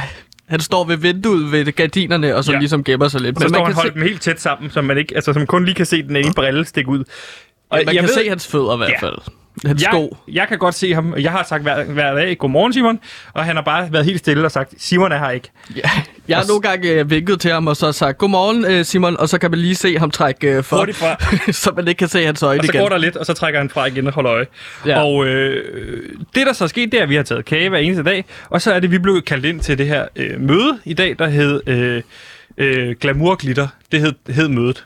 han 0.49 0.59
står 0.59 0.83
ved 0.83 0.97
vinduet 0.97 1.51
ved 1.51 1.71
gardinerne, 1.75 2.35
og 2.35 2.43
så 2.43 2.51
Ja. 2.51 2.55
ja. 2.55 2.59
ligesom 2.59 2.83
gemmer 2.83 3.07
sig 3.07 3.21
lidt. 3.21 3.39
Så 3.41 3.47
står 3.47 3.57
man 3.59 3.65
han 3.65 3.73
kan, 3.73 3.75
holdt 3.75 3.93
se, 3.93 3.93
dem 3.99 4.07
helt 4.07 4.21
tæt 4.21 4.41
sammen, 4.41 4.71
så 4.71 4.81
man, 4.81 4.97
ikke, 4.97 5.15
altså, 5.15 5.33
så 5.33 5.39
man 5.39 5.47
kun 5.47 5.65
lige 5.65 5.75
kan 5.75 5.85
se 5.85 6.03
den 6.03 6.15
ene 6.15 6.33
brille 6.35 6.65
stikke 6.65 6.89
ud. 6.89 6.99
Og 6.99 7.05
man 7.85 7.85
jeg 7.85 7.93
kan 7.93 8.03
ved- 8.03 8.13
se 8.23 8.29
hans 8.29 8.47
fødder 8.47 8.73
i 8.73 8.77
hvert 8.77 8.91
Ja. 9.01 9.07
Hans 9.65 9.81
jeg, 9.81 9.89
sko. 9.91 10.17
jeg 10.27 10.47
kan 10.47 10.57
godt 10.57 10.75
se 10.75 10.93
ham. 10.93 11.13
Jeg 11.17 11.31
har 11.31 11.43
sagt 11.43 11.63
hver, 11.63 11.83
hver 11.83 12.13
dag, 12.13 12.37
godmorgen 12.37 12.73
Simon, 12.73 12.99
og 13.33 13.45
han 13.45 13.55
har 13.55 13.63
bare 13.63 13.93
været 13.93 14.05
helt 14.05 14.19
stille 14.19 14.45
og 14.45 14.51
sagt, 14.51 14.73
Simon 14.77 15.11
er 15.11 15.17
her 15.17 15.29
ikke. 15.29 15.51
Ja, 15.75 15.89
jeg 16.27 16.37
har 16.37 16.43
Og 16.43 16.47
nogle 16.47 16.61
gange 16.61 16.89
øh, 16.89 17.09
vinket 17.09 17.39
til 17.39 17.51
ham 17.51 17.67
og 17.67 17.77
så 17.77 17.91
sagt, 17.91 18.17
godmorgen 18.17 18.65
øh, 18.65 18.85
Simon, 18.85 19.17
og 19.17 19.29
så 19.29 19.37
kan 19.37 19.51
man 19.51 19.59
lige 19.59 19.75
se 19.75 19.97
ham 19.99 20.11
trække 20.11 20.47
øh, 20.47 20.63
for, 20.63 20.77
Hurtigt 20.77 20.97
fra. 20.97 21.17
så 21.63 21.71
man 21.75 21.87
ikke 21.87 21.99
kan 21.99 22.07
se 22.07 22.25
hans 22.25 22.43
øjne 22.43 22.59
Og 22.59 22.65
så 22.65 22.71
igen. 22.71 22.81
går 22.81 22.89
der 22.89 22.97
lidt, 22.97 23.15
og 23.15 23.25
så 23.25 23.33
trækker 23.33 23.59
han 23.59 23.69
fra 23.69 23.85
igen 23.85 24.07
og 24.07 24.13
holder 24.13 24.31
øje. 24.31 24.45
Ja. 24.85 25.03
Og 25.03 25.25
øh, 25.25 26.09
det, 26.35 26.47
der 26.47 26.53
så 26.53 26.63
er 26.63 26.67
sket, 26.67 26.91
det 26.91 26.99
er, 26.99 27.03
at 27.03 27.09
vi 27.09 27.15
har 27.15 27.23
taget 27.23 27.45
kage 27.45 27.69
hver 27.69 27.79
eneste 27.79 28.03
dag, 28.03 28.25
og 28.49 28.61
så 28.61 28.73
er 28.73 28.79
det, 28.79 28.91
vi 28.91 28.97
blev 28.97 29.21
kaldt 29.21 29.45
ind 29.45 29.59
til 29.59 29.77
det 29.77 29.87
her 29.87 30.05
øh, 30.15 30.41
møde 30.41 30.79
i 30.85 30.93
dag, 30.93 31.15
der 31.19 31.27
hed 31.27 31.61
øh, 31.67 32.01
øh, 32.57 32.95
Glamour 32.99 33.35
Glitter. 33.35 33.67
Det 33.91 33.99
hed, 34.01 34.13
hed 34.29 34.47
mødet. 34.47 34.85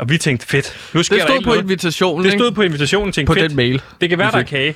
Og 0.00 0.08
vi 0.10 0.18
tænkte, 0.18 0.46
fedt. 0.46 0.90
Nu 0.94 1.02
sker 1.02 1.16
det 1.16 1.20
der 1.22 1.26
stod 1.26 1.36
ikke 1.36 1.44
på 1.44 1.50
noget. 1.50 1.62
invitationen, 1.62 2.24
Det 2.24 2.32
stod 2.32 2.50
på 2.50 2.62
invitationen, 2.62 3.12
tænkte, 3.12 3.30
på 3.30 3.34
fedt. 3.34 3.48
den 3.50 3.56
mail. 3.56 3.82
Det 4.00 4.08
kan 4.08 4.18
være, 4.18 4.30
der 4.30 4.38
er 4.38 4.42
kage. 4.42 4.74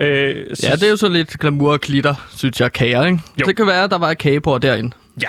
Øh, 0.00 0.36
så, 0.54 0.66
Ja, 0.68 0.74
det 0.74 0.82
er 0.82 0.90
jo 0.90 0.96
så 0.96 1.08
lidt 1.08 1.38
glamour 1.38 1.72
og 1.72 1.80
glitter, 1.80 2.14
synes 2.36 2.60
jeg, 2.60 2.72
kager, 2.72 3.06
ikke? 3.06 3.18
Jo. 3.40 3.44
Det 3.46 3.56
kan 3.56 3.66
være, 3.66 3.84
at 3.84 3.90
der 3.90 3.98
var 3.98 4.10
et 4.10 4.18
kagebord 4.18 4.60
derinde. 4.60 4.90
Ja. 5.22 5.28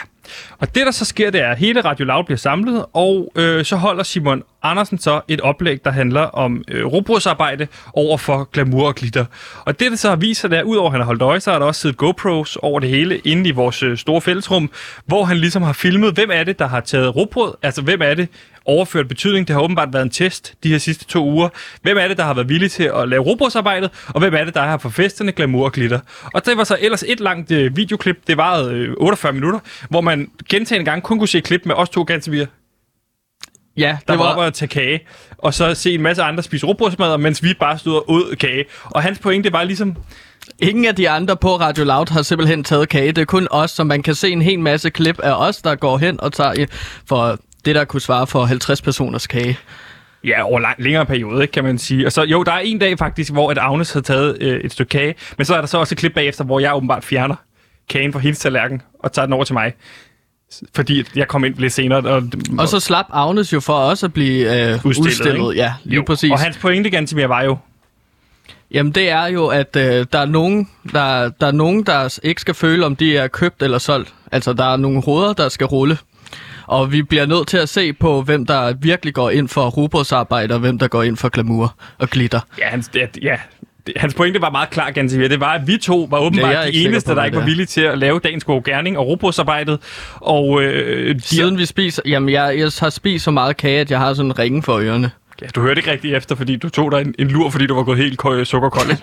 Og 0.57 0.75
det, 0.75 0.85
der 0.85 0.91
så 0.91 1.05
sker, 1.05 1.29
det 1.31 1.41
er, 1.41 1.51
at 1.51 1.57
hele 1.57 1.81
Radio 1.81 2.05
Loud 2.05 2.23
bliver 2.23 2.37
samlet, 2.37 2.85
og 2.93 3.31
øh, 3.35 3.65
så 3.65 3.75
holder 3.75 4.03
Simon 4.03 4.43
Andersen 4.63 4.97
så 4.97 5.21
et 5.27 5.41
oplæg, 5.41 5.85
der 5.85 5.91
handler 5.91 6.21
om 6.21 6.63
øh, 6.67 6.85
robotsarbejde 6.85 7.67
over 7.93 8.17
for 8.17 8.49
glamour 8.53 8.87
og 8.87 8.95
glitter. 8.95 9.25
Og 9.65 9.79
det, 9.79 9.91
der 9.91 9.97
så 9.97 10.09
har 10.09 10.15
vist 10.15 10.41
sig, 10.41 10.49
det 10.49 10.59
er, 10.59 10.63
udover 10.63 10.87
at 10.87 10.91
han 10.91 11.01
har 11.01 11.05
holdt 11.05 11.21
øje, 11.21 11.39
så 11.39 11.51
har 11.51 11.59
der 11.59 11.65
også 11.65 11.81
siddet 11.81 11.97
GoPros 11.97 12.55
over 12.55 12.79
det 12.79 12.89
hele 12.89 13.17
inde 13.17 13.49
i 13.49 13.51
vores 13.51 13.83
øh, 13.83 13.97
store 13.97 14.21
fællesrum, 14.21 14.71
hvor 15.05 15.23
han 15.23 15.37
ligesom 15.37 15.63
har 15.63 15.73
filmet, 15.73 16.13
hvem 16.13 16.29
er 16.33 16.43
det, 16.43 16.59
der 16.59 16.67
har 16.67 16.79
taget 16.79 17.15
råbrød, 17.15 17.53
altså 17.61 17.81
hvem 17.81 18.01
er 18.01 18.13
det, 18.13 18.29
overført 18.65 19.07
betydning. 19.07 19.47
Det 19.47 19.53
har 19.55 19.63
åbenbart 19.63 19.93
været 19.93 20.03
en 20.03 20.09
test 20.09 20.53
de 20.63 20.69
her 20.69 20.77
sidste 20.77 21.05
to 21.05 21.25
uger. 21.25 21.49
Hvem 21.81 21.97
er 21.97 22.07
det, 22.07 22.17
der 22.17 22.23
har 22.23 22.33
været 22.33 22.49
villig 22.49 22.71
til 22.71 22.83
at 22.83 23.09
lave 23.09 23.23
robotsarbejdet, 23.23 23.89
og 24.07 24.19
hvem 24.19 24.33
er 24.33 24.43
det, 24.43 24.53
der 24.53 24.61
har 24.61 24.77
på 24.77 24.89
festerne 24.89 25.31
glamour 25.31 25.65
og 25.65 25.71
glitter. 25.71 25.99
Og 26.33 26.45
det 26.45 26.57
var 26.57 26.63
så 26.63 26.77
ellers 26.81 27.03
et 27.07 27.19
langt 27.19 27.51
øh, 27.51 27.77
videoklip, 27.77 28.27
det 28.27 28.37
varede 28.37 28.73
øh, 28.73 28.93
48 28.97 29.33
minutter, 29.33 29.59
hvor 29.89 30.01
man 30.01 30.12
gentagende 30.49 30.91
gange 30.91 31.01
kun 31.01 31.17
kunne 31.19 31.27
se 31.27 31.39
klip 31.41 31.65
med 31.65 31.75
os 31.75 31.89
to 31.89 32.03
Gansevir, 32.03 32.45
Ja, 33.77 33.97
der 34.07 34.13
det 34.13 34.19
var 34.19 34.25
oppe 34.25 34.43
at 34.43 34.53
tage 34.53 34.69
kage, 34.69 34.99
og 35.37 35.53
så 35.53 35.73
se 35.73 35.93
en 35.93 36.01
masse 36.01 36.23
andre 36.23 36.43
spise 36.43 36.67
robrødsmadder, 36.67 37.17
mens 37.17 37.43
vi 37.43 37.53
bare 37.59 37.77
stod 37.77 37.95
og 37.95 38.11
åd 38.11 38.35
kage. 38.35 38.65
Og 38.83 39.03
hans 39.03 39.19
pointe 39.19 39.53
var 39.53 39.63
ligesom, 39.63 39.95
Ingen 40.59 40.85
af 40.85 40.95
de 40.95 41.09
andre 41.09 41.37
på 41.37 41.55
Radio 41.55 41.83
Loud 41.83 42.11
har 42.11 42.21
simpelthen 42.21 42.63
taget 42.63 42.89
kage. 42.89 43.07
Det 43.11 43.21
er 43.21 43.25
kun 43.25 43.47
os, 43.51 43.71
så 43.71 43.83
man 43.83 44.03
kan 44.03 44.15
se 44.15 44.29
en 44.29 44.41
hel 44.41 44.59
masse 44.59 44.89
klip 44.89 45.19
af 45.19 45.47
os, 45.47 45.57
der 45.57 45.75
går 45.75 45.97
hen 45.97 46.21
og 46.21 46.33
tager 46.33 46.65
for 47.09 47.37
det, 47.65 47.75
der 47.75 47.85
kunne 47.85 48.01
svare 48.01 48.27
for 48.27 48.45
50 48.45 48.81
personers 48.81 49.27
kage. 49.27 49.57
ja, 50.23 50.43
over 50.43 50.59
lang, 50.59 50.75
længere 50.79 51.05
periode, 51.05 51.41
ikke, 51.41 51.51
kan 51.51 51.63
man 51.63 51.77
sige. 51.77 52.05
Og 52.05 52.11
så, 52.11 52.23
jo, 52.23 52.43
der 52.43 52.51
er 52.51 52.59
en 52.59 52.79
dag 52.79 52.97
faktisk, 52.97 53.31
hvor 53.31 53.51
at 53.51 53.57
Agnes 53.57 53.93
havde 53.93 54.05
taget 54.05 54.37
øh, 54.41 54.59
et 54.61 54.71
stykke 54.71 54.89
kage, 54.89 55.15
men 55.37 55.45
så 55.45 55.55
er 55.55 55.59
der 55.59 55.67
så 55.67 55.77
også 55.77 55.93
et 55.93 55.99
klip 55.99 56.13
bagefter, 56.13 56.43
hvor 56.43 56.59
jeg 56.59 56.75
åbenbart 56.75 57.03
fjerner 57.03 57.35
kagen 57.89 58.13
fra 58.13 58.19
hendes 58.19 58.39
tallerken 58.39 58.81
og 58.99 59.11
tager 59.11 59.25
den 59.25 59.33
over 59.33 59.43
til 59.43 59.53
mig. 59.53 59.73
Fordi 60.75 61.03
jeg 61.15 61.27
kom 61.27 61.43
ind 61.45 61.55
lidt 61.55 61.73
senere. 61.73 61.97
Og, 61.99 62.23
Og 62.57 62.67
så 62.67 62.79
slap 62.79 63.05
Agnes 63.09 63.53
jo 63.53 63.59
for 63.59 63.73
også 63.73 64.05
at 64.05 64.13
blive 64.13 64.69
øh, 64.71 64.85
Udstillet, 64.85 64.97
udstillet. 64.97 65.35
ikke? 65.53 65.61
Ja, 65.63 65.73
lige 65.83 65.95
jo, 65.95 66.03
præcis. 66.07 66.31
Og 66.31 66.39
hans 66.39 66.57
pointe, 66.57 66.89
Gansimir, 66.89 67.27
var 67.27 67.41
jo, 67.41 67.57
Jamen 68.71 68.91
det 68.91 69.09
er 69.09 69.25
jo, 69.25 69.47
at 69.47 69.75
øh, 69.75 70.05
der, 70.13 70.19
er 70.19 70.25
nogen, 70.25 70.69
der, 70.93 71.29
der 71.29 71.47
er 71.47 71.51
nogen, 71.51 71.83
der 71.83 72.19
ikke 72.23 72.41
skal 72.41 72.53
føle, 72.53 72.85
om 72.85 72.95
de 72.95 73.17
er 73.17 73.27
købt 73.27 73.63
eller 73.63 73.77
solgt. 73.77 74.13
Altså 74.31 74.53
der 74.53 74.73
er 74.73 74.77
nogle 74.77 75.01
hoveder, 75.01 75.33
der 75.33 75.49
skal 75.49 75.67
rulle. 75.67 75.97
Og 76.67 76.91
vi 76.91 77.03
bliver 77.03 77.25
nødt 77.25 77.47
til 77.47 77.57
at 77.57 77.69
se 77.69 77.93
på, 77.93 78.21
hvem 78.21 78.45
der 78.45 78.73
virkelig 78.73 79.13
går 79.13 79.29
ind 79.29 79.47
for 79.49 79.69
robotsarbejde, 79.69 80.53
og 80.53 80.59
hvem 80.59 80.79
der 80.79 80.87
går 80.87 81.03
ind 81.03 81.17
for 81.17 81.29
glamour 81.29 81.75
og 81.97 82.09
glitter. 82.09 82.39
ja, 82.59 82.67
hans, 82.69 82.91
ja, 82.95 83.05
ja 83.21 83.37
det- 83.87 83.93
hans 83.97 84.13
pointe 84.13 84.41
var 84.41 84.49
meget 84.49 84.69
klar, 84.69 84.91
Gansimir. 84.91 85.27
Det 85.27 85.39
var, 85.39 85.53
at 85.53 85.67
vi 85.67 85.77
to 85.77 86.07
var 86.11 86.19
åbenbart 86.19 86.67
de 86.73 86.83
eneste, 86.85 87.09
på, 87.09 87.15
der 87.15 87.23
ikke 87.25 87.37
var 87.37 87.45
villige 87.45 87.65
til 87.65 87.81
at 87.81 87.97
lave 87.97 88.19
dagens 88.19 88.43
gode 88.43 88.61
gerning 88.65 88.97
og 88.97 89.07
robotsarbejdet. 89.07 89.79
Og 90.15 90.63
øh, 90.63 91.15
de, 91.15 91.21
Siden 91.21 91.57
vi 91.57 91.65
spiser... 91.65 92.01
Jamen 92.05 92.29
jeg, 92.29 92.57
jeg 92.57 92.71
har 92.79 92.89
spist 92.89 93.23
så 93.25 93.31
meget 93.31 93.57
kage, 93.57 93.79
at 93.79 93.91
jeg 93.91 93.99
har 93.99 94.13
sådan 94.13 94.31
en 94.31 94.39
ringe 94.39 94.63
for 94.63 94.77
ørerne. 94.79 95.11
Ja, 95.41 95.47
du 95.55 95.61
hørte 95.61 95.79
ikke 95.79 95.91
rigtig 95.91 96.13
efter, 96.15 96.35
fordi 96.35 96.55
du 96.55 96.69
tog 96.69 96.91
dig 96.91 97.01
en, 97.01 97.15
en 97.19 97.27
lur, 97.27 97.49
fordi 97.49 97.65
du 97.67 97.75
var 97.75 97.83
gået 97.83 97.97
helt 97.97 98.17
ko- 98.17 98.43
sukkerkold. 98.43 98.87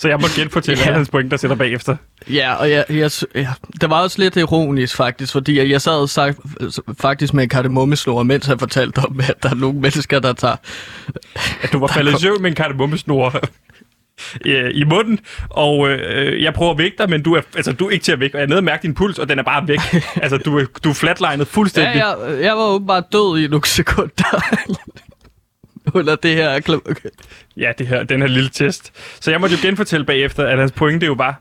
Så 0.00 0.08
jeg 0.08 0.18
må 0.20 0.26
genfortælle 0.36 0.82
Ja. 0.82 0.88
ja. 0.88 0.96
hans 0.96 1.08
point, 1.08 1.30
der 1.30 1.36
sætter 1.36 1.56
bagefter. 1.56 1.96
Ja, 2.30 2.54
og 2.54 2.70
jeg, 2.70 2.84
jeg, 2.90 3.10
ja, 3.34 3.48
det 3.80 3.90
var 3.90 4.02
også 4.02 4.18
lidt 4.18 4.36
ironisk 4.36 4.96
faktisk, 4.96 5.32
fordi 5.32 5.70
jeg 5.70 5.80
sad 5.80 6.08
sagt, 6.08 6.38
faktisk 7.00 7.34
med 7.34 7.42
en 7.42 7.48
kardemommesnor, 7.48 8.22
mens 8.22 8.48
jeg 8.48 8.58
fortalte 8.58 8.98
om, 8.98 9.20
at 9.28 9.42
der 9.42 9.50
er 9.50 9.54
nogle 9.54 9.80
mennesker, 9.80 10.18
der 10.18 10.32
tager... 10.32 10.56
At 11.62 11.72
du 11.72 11.78
var 11.78 11.86
faldet 11.86 12.18
i 12.18 12.20
søvn 12.20 12.42
med 12.42 12.50
en 12.50 12.56
kardemommesnor 12.56 13.34
øh, 14.46 14.70
i 14.74 14.84
munden, 14.84 15.18
og 15.50 15.88
øh, 15.88 16.42
jeg 16.42 16.54
prøver 16.54 16.72
at 16.72 16.78
vække 16.78 16.96
dig, 16.98 17.10
men 17.10 17.22
du 17.22 17.34
er, 17.34 17.40
altså, 17.56 17.72
du 17.72 17.86
er 17.86 17.90
ikke 17.90 18.02
til 18.02 18.12
at 18.12 18.20
vække, 18.20 18.36
og 18.36 18.38
jeg 18.38 18.44
er 18.44 18.48
nede 18.48 18.58
og 18.58 18.64
mærke 18.64 18.82
din 18.82 18.94
puls, 18.94 19.18
og 19.18 19.28
den 19.28 19.38
er 19.38 19.42
bare 19.42 19.68
væk. 19.68 19.80
altså, 20.22 20.36
du 20.36 20.58
er, 20.58 20.64
du 20.84 20.90
er 20.90 20.94
flatlinet 20.94 21.46
fuldstændig. 21.46 21.98
Ja, 21.98 22.08
jeg, 22.08 22.42
jeg 22.42 22.56
var 22.56 22.66
åbenbart 22.66 23.04
død 23.12 23.38
i 23.38 23.46
nogle 23.46 23.66
sekunder. 23.66 24.42
Under 25.94 26.16
det 26.16 26.34
her... 26.36 26.60
kl- 26.68 27.10
ja 27.56 27.72
det 27.78 27.86
her, 27.86 28.02
den 28.02 28.20
her 28.20 28.28
lille 28.28 28.50
test. 28.52 28.92
Så 29.20 29.30
jeg 29.30 29.40
måtte 29.40 29.56
jo 29.56 29.68
genfortælle 29.68 30.06
bagefter, 30.06 30.46
at 30.46 30.58
hans 30.58 30.72
pointe 30.72 31.06
jo 31.06 31.14
bare... 31.14 31.34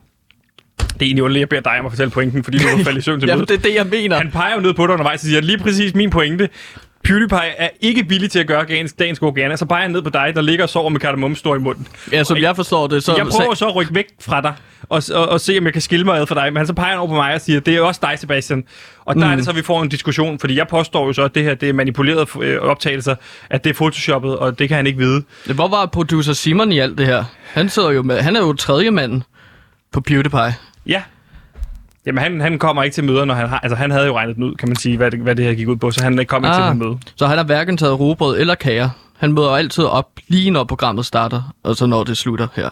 Det 0.80 1.02
er 1.02 1.06
egentlig 1.06 1.24
underligt, 1.24 1.40
jeg 1.40 1.50
beder 1.50 1.62
dig 1.62 1.80
om 1.80 1.86
at 1.86 1.92
fortælle 1.92 2.12
pointen, 2.12 2.44
fordi 2.44 2.58
du 2.58 2.68
var 2.78 2.84
faldet 2.84 3.02
i 3.02 3.04
søvn 3.04 3.20
til 3.20 3.28
Jamen, 3.28 3.40
mødet. 3.40 3.50
det 3.50 3.58
er 3.58 3.62
det, 3.62 3.76
jeg 3.76 3.86
mener. 3.88 4.18
Han 4.18 4.32
peger 4.32 4.56
jo 4.56 4.62
ned 4.62 4.74
på 4.74 4.86
dig 4.88 4.94
undervejs 4.94 5.22
og 5.22 5.26
siger, 5.28 5.42
lige 5.42 5.58
præcis 5.58 5.96
min 5.96 6.10
pointe. 6.10 6.50
PewDiePie 7.04 7.50
er 7.58 7.70
ikke 7.82 8.06
villig 8.10 8.32
til 8.32 8.40
at 8.40 8.48
gøre 8.48 8.66
dagens, 8.66 8.94
dagens 8.94 9.20
gerne. 9.20 9.58
Så 9.58 9.66
han 9.82 9.92
ned 9.92 10.02
på 10.02 10.10
dig, 10.10 10.32
der 10.36 10.42
ligger 10.42 10.64
og 10.64 10.70
sover 10.70 10.90
med 10.90 11.00
kardemommesnor 11.00 11.56
i 11.56 11.60
munden. 11.60 11.88
Ja, 12.12 12.24
som 12.24 12.38
jeg 12.38 12.56
forstår 12.56 12.88
det, 12.88 13.04
så... 13.04 13.16
Jeg 13.16 13.26
prøver 13.26 13.54
så 13.54 13.68
at 13.68 13.76
rykke 13.76 13.96
væk 13.96 14.06
fra 14.22 14.42
dig, 14.42 14.54
og, 14.90 15.04
og, 15.14 15.30
og 15.30 15.42
se, 15.42 15.58
om 15.58 15.66
jeg 15.66 15.74
kan 15.74 15.82
skille 15.82 16.06
mig 16.06 16.20
ad 16.20 16.28
for 16.28 16.36
dig. 16.36 16.54
Men 16.54 16.58
han 16.58 16.68
så 16.68 16.74
peger 16.74 16.98
over 16.98 17.08
på 17.08 17.14
mig 17.14 17.34
og 17.34 17.42
siger, 17.42 17.60
det 17.60 17.76
er 17.76 17.82
også 17.82 18.00
dig, 18.04 18.20
Sebastian. 18.20 18.64
Og 19.06 19.16
der 19.16 19.26
mm. 19.26 19.32
er 19.32 19.36
det 19.36 19.46
så, 19.46 19.52
vi 19.52 19.62
får 19.62 19.82
en 19.82 19.90
diskussion, 19.90 20.40
fordi 20.40 20.58
jeg 20.58 20.68
påstår 20.68 21.08
jo 21.08 21.14
så, 21.14 21.24
at 21.24 21.36
det 21.36 21.44
her 21.44 21.54
det 21.54 21.70
er 21.70 21.74
manipulerede 21.74 22.28
øh, 22.42 22.62
optagelser, 22.62 23.16
at 23.50 23.64
det 23.64 23.70
er 23.70 23.74
photoshoppet, 23.74 24.38
og 24.38 24.60
det 24.60 24.68
kan 24.68 24.76
han 24.76 24.88
ikke 24.88 25.00
vide. 25.00 25.24
Hvor 25.56 25.68
var 25.68 25.86
producer 25.86 26.34
Simon 26.34 26.72
i 26.72 26.80
alt 26.80 26.98
det 26.98 27.06
her? 27.06 27.24
Han 27.54 27.70
sidder 27.70 27.92
jo 27.92 28.02
med... 28.02 28.22
Han 28.22 28.36
er 28.36 28.40
jo 28.40 28.54
tredje 28.54 28.92
mand 28.92 29.22
på 29.92 30.02
PewDiePie. 30.02 30.56
Ja. 30.86 31.02
Jamen, 32.10 32.24
han, 32.24 32.42
han 32.42 32.60
kommer 32.60 32.84
ikke 32.84 32.94
til 32.94 33.04
møder, 33.04 33.26
når 33.26 33.34
han 33.34 33.50
har... 33.50 33.60
Altså, 33.60 33.76
han 33.76 33.92
havde 33.92 34.06
jo 34.06 34.18
regnet 34.18 34.36
den 34.36 34.44
ud, 34.44 34.56
kan 34.56 34.68
man 34.70 34.76
sige, 34.76 34.98
hvad 34.98 35.12
det, 35.12 35.20
hvad 35.20 35.36
det 35.36 35.46
her 35.46 35.54
gik 35.54 35.68
ud 35.68 35.76
på, 35.76 35.92
så 35.92 36.04
han 36.04 36.26
kom 36.28 36.44
ikke 36.44 36.48
Ah. 36.56 36.56
til 36.74 36.80
det 36.80 36.88
møde. 36.88 37.00
Så 37.16 37.28
han 37.28 37.38
har 37.38 37.46
hverken 37.46 37.78
taget 37.78 38.00
robrød 38.00 38.40
eller 38.40 38.56
kager. 38.56 38.90
Han 39.18 39.34
møder 39.34 39.50
altid 39.50 39.84
op, 39.84 40.08
lige 40.28 40.52
når 40.52 40.64
programmet 40.64 41.06
starter, 41.06 41.54
og 41.64 41.76
så 41.76 41.86
når 41.86 42.04
det 42.04 42.18
slutter 42.18 42.48
her. 42.56 42.70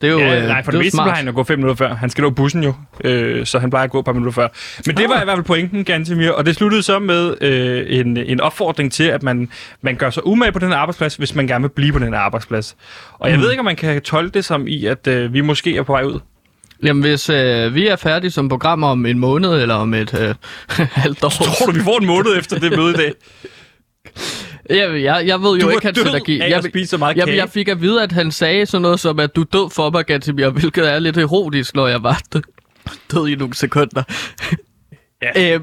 Det 0.00 0.08
er 0.08 0.12
jo, 0.12 0.18
Ja, 0.18 0.40
øh, 0.42 0.48
nej, 0.48 0.64
for 0.64 0.70
det 0.70 0.78
det 0.78 0.84
meste 0.86 0.96
plejer 0.96 1.14
han 1.14 1.28
at 1.28 1.34
gå 1.34 1.42
fem 1.44 1.58
minutter 1.58 1.76
før. 1.76 1.94
Han 1.94 2.10
skal 2.10 2.22
nå 2.22 2.30
bussen 2.30 2.64
jo, 2.64 2.74
øh, 3.04 3.46
så 3.46 3.58
han 3.58 3.70
plejer 3.70 3.84
at 3.84 3.90
gå 3.90 3.98
et 3.98 4.04
par 4.04 4.12
minutter 4.12 4.32
før. 4.32 4.48
Men 4.86 4.96
det 4.96 5.08
var 5.08 5.20
i 5.20 5.24
hvert 5.24 5.36
fald 5.36 5.44
pointen, 5.44 5.84
Gantemir, 5.84 6.30
og 6.30 6.46
det 6.46 6.54
sluttede 6.56 6.82
så 6.82 6.98
med 6.98 7.34
øh, 7.40 7.84
en, 8.00 8.16
en 8.16 8.40
opfordring 8.40 8.92
til, 8.92 9.04
at 9.04 9.22
man, 9.22 9.48
man 9.82 9.96
gør 9.96 10.10
sig 10.10 10.26
umage 10.26 10.52
på 10.52 10.58
den 10.58 10.68
her 10.68 10.76
arbejdsplads, 10.76 11.16
hvis 11.16 11.34
man 11.34 11.46
gerne 11.46 11.62
vil 11.62 11.68
blive 11.68 11.92
på 11.92 11.98
den 11.98 12.12
her 12.12 12.20
arbejdsplads. 12.20 12.76
Og 13.12 13.28
jeg 13.30 13.36
Mm. 13.36 13.42
ved 13.42 13.50
ikke, 13.50 13.60
om 13.60 13.64
man 13.64 13.76
kan 13.76 14.02
tolke 14.02 14.34
det 14.34 14.44
som 14.44 14.66
i, 14.66 14.86
at 14.86 15.06
øh, 15.06 15.32
vi 15.32 15.40
måske 15.40 15.76
er 15.76 15.82
på 15.82 15.92
vej 15.92 16.02
ud. 16.02 16.20
Jamen, 16.82 17.02
hvis 17.02 17.30
øh, 17.30 17.74
vi 17.74 17.86
er 17.86 17.96
færdige 17.96 18.30
som 18.30 18.48
program 18.48 18.82
om 18.82 19.06
en 19.06 19.18
måned 19.18 19.62
eller 19.62 19.74
om 19.74 19.94
et 19.94 20.20
øh, 20.20 20.34
halvt 21.02 21.24
år... 21.24 21.28
Tror 21.28 21.66
du, 21.66 21.72
vi 21.72 21.80
får 21.80 22.00
en 22.00 22.06
måned 22.06 22.38
efter 22.38 22.58
det 22.58 22.76
møde 22.76 22.90
i 22.90 22.96
dag? 22.96 23.12
Jeg, 24.70 25.02
jeg, 25.02 25.26
jeg 25.26 25.42
ved 25.42 25.58
jo 25.58 25.66
Du 25.66 25.70
ikke 25.70 25.86
hans 25.86 25.98
energi. 25.98 26.38
Jeg, 26.38 26.64
spise 26.64 26.86
så 26.86 26.96
meget 26.96 27.16
jeg, 27.16 27.36
jeg 27.36 27.48
fik 27.48 27.68
at 27.68 27.80
vide, 27.80 28.02
at 28.02 28.12
han 28.12 28.32
sagde 28.32 28.66
sådan 28.66 28.82
noget 28.82 29.00
som, 29.00 29.20
at 29.20 29.36
du 29.36 29.40
er 29.40 29.44
død 29.44 29.70
for 29.70 29.90
mig, 29.90 30.06
Gatimir, 30.06 30.48
hvilket 30.48 30.92
er 30.92 30.98
lidt 30.98 31.16
erotisk, 31.16 31.74
når 31.74 31.86
jeg 31.86 32.02
var 32.02 32.20
død, 32.32 32.42
død 33.12 33.28
i 33.28 33.34
nogle 33.34 33.54
sekunder. 33.54 34.02
Ja. 35.22 35.54
Øh, 35.54 35.60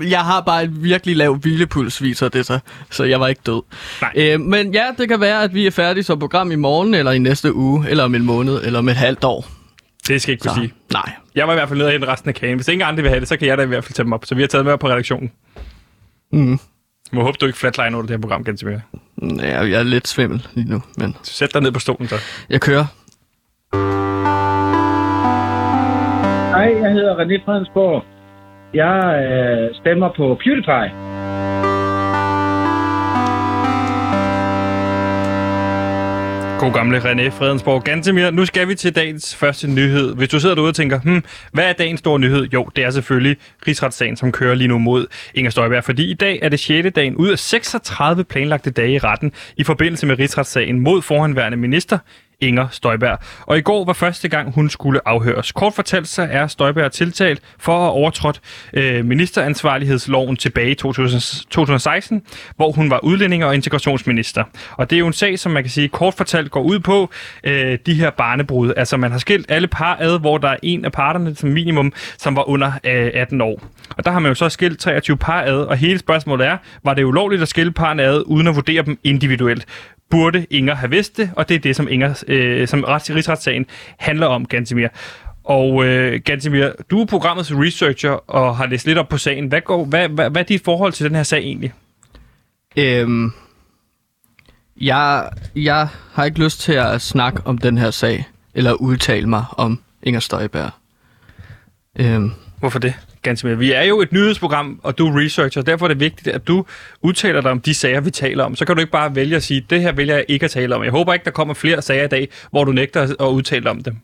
øh, 0.00 0.10
jeg 0.10 0.20
har 0.20 0.40
bare 0.40 0.64
en 0.64 0.82
virkelig 0.82 1.16
lav 1.16 1.34
hvilepuls, 1.36 2.02
viser 2.02 2.28
det 2.28 2.46
sig, 2.46 2.60
så 2.90 3.04
jeg 3.04 3.20
var 3.20 3.28
ikke 3.28 3.40
død. 3.46 3.62
Nej. 4.00 4.12
Øh, 4.16 4.40
men 4.40 4.74
ja, 4.74 4.86
det 4.98 5.08
kan 5.08 5.20
være, 5.20 5.42
at 5.42 5.54
vi 5.54 5.66
er 5.66 5.70
færdige 5.70 6.04
som 6.04 6.18
program 6.18 6.52
i 6.52 6.56
morgen, 6.56 6.94
eller 6.94 7.12
i 7.12 7.18
næste 7.18 7.54
uge, 7.54 7.88
eller 7.88 8.04
om 8.04 8.14
en 8.14 8.24
måned, 8.24 8.60
eller 8.64 8.78
om 8.78 8.88
et 8.88 8.96
halvt 8.96 9.24
år. 9.24 9.46
Det 10.08 10.22
skal 10.22 10.30
jeg 10.30 10.34
ikke 10.34 10.42
kunne 10.42 10.50
Så, 10.50 10.60
sige. 10.60 10.72
nej. 10.92 11.12
Jeg 11.34 11.46
var 11.46 11.52
i 11.52 11.56
hvert 11.56 11.68
fald 11.68 11.78
nede 11.78 11.88
og 11.88 11.92
hente 11.92 12.08
resten 12.08 12.28
af 12.28 12.34
kagen. 12.34 12.56
Hvis 12.56 12.68
ingen 12.68 12.88
andre 12.88 13.02
vil 13.02 13.10
have 13.10 13.20
det, 13.20 13.28
så 13.28 13.36
kan 13.36 13.48
jeg 13.48 13.58
da 13.58 13.62
i 13.62 13.66
hvert 13.66 13.84
fald 13.84 13.94
tage 13.94 14.04
dem 14.04 14.12
op. 14.12 14.24
Så 14.24 14.34
vi 14.34 14.40
har 14.40 14.48
taget 14.48 14.64
med 14.64 14.78
på 14.78 14.88
redaktionen. 14.88 15.32
Mm. 16.32 16.50
Jeg 16.50 16.58
må 17.12 17.22
håbe, 17.22 17.36
du 17.40 17.46
ikke 17.46 17.58
flatliner 17.58 17.98
under 17.98 18.02
det 18.02 18.10
her 18.10 18.20
program, 18.20 18.44
Gantemir. 18.44 18.78
Ja, 19.38 19.60
jeg 19.60 19.72
er 19.72 19.82
lidt 19.82 20.08
svimmel 20.08 20.46
lige 20.54 20.70
nu, 20.70 20.82
men 20.98 21.16
Sæt 21.22 21.54
dig 21.54 21.62
ned 21.62 21.72
på 21.72 21.80
stolen 21.80 22.08
så. 22.08 22.16
jeg 22.50 22.60
kører. 22.60 22.84
Hej, 26.56 26.82
jeg 26.82 26.92
hedder 26.92 27.14
René 27.16 27.44
Fredensborg. 27.44 28.04
Jeg 28.74 28.96
øh, 29.24 29.74
stemmer 29.80 30.08
på 30.16 30.38
PewDiePie. 30.44 31.11
God 36.62 36.72
gamle 36.72 36.98
René 36.98 37.28
Fredensborg 37.28 37.84
Gantemir. 37.84 38.30
Nu 38.30 38.46
skal 38.46 38.68
vi 38.68 38.74
til 38.74 38.94
dagens 38.94 39.34
første 39.34 39.68
nyhed. 39.68 40.14
Hvis 40.14 40.28
du 40.28 40.40
sidder 40.40 40.54
derude 40.54 40.68
og 40.68 40.74
tænker, 40.74 41.00
hmm, 41.00 41.24
hvad 41.52 41.64
er 41.64 41.72
dagens 41.72 42.00
store 42.00 42.18
nyhed? 42.18 42.48
Jo, 42.52 42.68
det 42.76 42.84
er 42.84 42.90
selvfølgelig 42.90 43.36
rigsretssagen, 43.66 44.16
som 44.16 44.32
kører 44.32 44.54
lige 44.54 44.68
nu 44.68 44.78
mod 44.78 45.06
Inger 45.34 45.50
Støjberg. 45.50 45.84
Fordi 45.84 46.10
i 46.10 46.14
dag 46.14 46.38
er 46.42 46.48
det 46.48 46.60
6. 46.60 46.88
dagen 46.94 47.16
ud 47.16 47.28
af 47.28 47.38
36 47.38 48.24
planlagte 48.24 48.70
dage 48.70 48.92
i 48.92 48.98
retten 48.98 49.32
i 49.56 49.64
forbindelse 49.64 50.06
med 50.06 50.18
rigsretssagen 50.18 50.80
mod 50.80 51.02
forhåndværende 51.02 51.56
minister 51.58 51.98
Inger 52.42 52.68
Støjberg. 52.70 53.18
Og 53.40 53.58
i 53.58 53.60
går 53.60 53.84
var 53.84 53.92
første 53.92 54.28
gang, 54.28 54.54
hun 54.54 54.70
skulle 54.70 55.00
afhøres. 55.08 55.52
Kort 55.52 55.74
fortalt 55.74 56.08
så 56.08 56.28
er 56.30 56.46
Støjberg 56.46 56.92
tiltalt 56.92 57.40
for 57.58 57.72
at 57.72 57.80
have 57.80 57.90
overtrådt 57.92 58.40
øh, 58.72 59.04
ministeransvarlighedsloven 59.04 60.36
tilbage 60.36 60.70
i 60.70 60.74
2000, 60.74 61.20
2016, 61.50 62.22
hvor 62.56 62.72
hun 62.72 62.90
var 62.90 63.04
udlændinge- 63.04 63.46
og 63.46 63.54
integrationsminister. 63.54 64.44
Og 64.72 64.90
det 64.90 64.96
er 64.96 65.00
jo 65.00 65.06
en 65.06 65.12
sag, 65.12 65.38
som 65.38 65.52
man 65.52 65.62
kan 65.62 65.70
sige 65.70 65.88
kort 65.88 66.14
fortalt 66.14 66.50
går 66.50 66.62
ud 66.62 66.78
på 66.78 67.10
øh, 67.44 67.78
de 67.86 67.94
her 67.94 68.10
barnebrud. 68.10 68.72
Altså 68.76 68.96
man 68.96 69.10
har 69.10 69.18
skilt 69.18 69.46
alle 69.48 69.68
par 69.68 69.96
ad, 70.00 70.20
hvor 70.20 70.38
der 70.38 70.48
er 70.48 70.56
en 70.62 70.84
af 70.84 70.92
parterne 70.92 71.34
som 71.34 71.48
minimum, 71.48 71.92
som 72.18 72.36
var 72.36 72.48
under 72.48 72.72
øh, 72.84 73.10
18 73.14 73.40
år. 73.40 73.62
Og 73.96 74.04
der 74.04 74.10
har 74.10 74.18
man 74.18 74.30
jo 74.30 74.34
så 74.34 74.48
skilt 74.48 74.80
23 74.80 75.16
par 75.16 75.42
ad, 75.42 75.58
og 75.58 75.76
hele 75.76 75.98
spørgsmålet 75.98 76.46
er, 76.46 76.56
var 76.84 76.94
det 76.94 77.04
ulovligt 77.04 77.42
at 77.42 77.48
skille 77.48 77.72
parne 77.72 78.02
ad, 78.02 78.22
uden 78.26 78.48
at 78.48 78.54
vurdere 78.54 78.82
dem 78.82 78.98
individuelt? 79.04 79.66
Burde 80.12 80.46
Inger 80.50 80.74
have 80.74 80.90
vidst 80.90 81.16
det, 81.16 81.30
og 81.36 81.48
det 81.48 81.54
er 81.54 81.58
det, 81.58 81.76
som, 81.76 81.88
Inger, 81.88 82.24
øh, 82.28 82.68
som 82.68 82.84
rets, 82.84 83.10
rigsretssagen 83.10 83.66
handler 83.98 84.26
om, 84.26 84.46
Gantemir. 84.46 84.88
Og 85.44 85.84
øh, 85.84 86.20
Gantemir, 86.24 86.68
du 86.90 87.00
er 87.00 87.06
programmets 87.06 87.52
researcher 87.54 88.10
og 88.10 88.56
har 88.56 88.66
læst 88.66 88.86
lidt 88.86 88.98
op 88.98 89.08
på 89.08 89.18
sagen. 89.18 89.46
Hvad, 89.46 89.60
går, 89.60 89.84
hvad, 89.84 90.08
hvad, 90.08 90.30
hvad 90.30 90.42
er 90.42 90.46
dit 90.46 90.64
forhold 90.64 90.92
til 90.92 91.06
den 91.06 91.14
her 91.14 91.22
sag 91.22 91.38
egentlig? 91.38 91.72
Øhm, 92.76 93.32
jeg, 94.80 95.30
jeg 95.56 95.88
har 96.12 96.24
ikke 96.24 96.44
lyst 96.44 96.60
til 96.60 96.72
at 96.72 97.00
snakke 97.00 97.40
om 97.44 97.58
den 97.58 97.78
her 97.78 97.90
sag, 97.90 98.26
eller 98.54 98.72
udtale 98.72 99.28
mig 99.28 99.44
om 99.50 99.80
Inger 100.02 100.20
Støjberg. 100.20 100.70
Øhm, 101.98 102.30
Hvorfor 102.62 102.78
det, 102.78 102.94
Gantemir? 103.22 103.54
Vi 103.54 103.72
er 103.72 103.82
jo 103.82 104.00
et 104.00 104.12
nyhedsprogram, 104.12 104.80
og 104.82 104.98
du 104.98 105.06
er 105.06 105.20
researcher, 105.20 105.62
derfor 105.62 105.86
er 105.86 105.88
det 105.88 106.00
vigtigt, 106.00 106.28
at 106.28 106.48
du 106.48 106.64
udtaler 107.00 107.40
dig 107.40 107.50
om 107.50 107.60
de 107.60 107.74
sager, 107.74 108.00
vi 108.00 108.10
taler 108.10 108.44
om. 108.44 108.56
Så 108.56 108.64
kan 108.64 108.76
du 108.76 108.80
ikke 108.80 108.92
bare 108.92 109.14
vælge 109.14 109.36
at 109.36 109.42
sige, 109.42 109.66
det 109.70 109.80
her 109.80 109.92
vælger 109.92 110.14
jeg 110.14 110.24
ikke 110.28 110.44
at 110.44 110.50
tale 110.50 110.76
om. 110.76 110.84
Jeg 110.84 110.90
håber 110.90 111.12
ikke, 111.12 111.24
der 111.24 111.30
kommer 111.30 111.54
flere 111.54 111.82
sager 111.82 112.04
i 112.04 112.08
dag, 112.08 112.28
hvor 112.50 112.64
du 112.64 112.72
nægter 112.72 113.02
at 113.02 113.26
udtale 113.26 113.70
om 113.70 113.82
dem. 113.82 113.96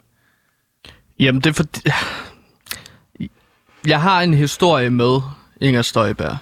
jamen, 1.18 1.40
det 1.40 1.50
er 1.50 1.54
fordi... 1.54 1.80
Jeg 3.86 4.02
har 4.02 4.22
en 4.22 4.34
historie 4.34 4.90
med 4.90 5.20
Inger 5.60 5.82
Støjberg. 5.82 6.36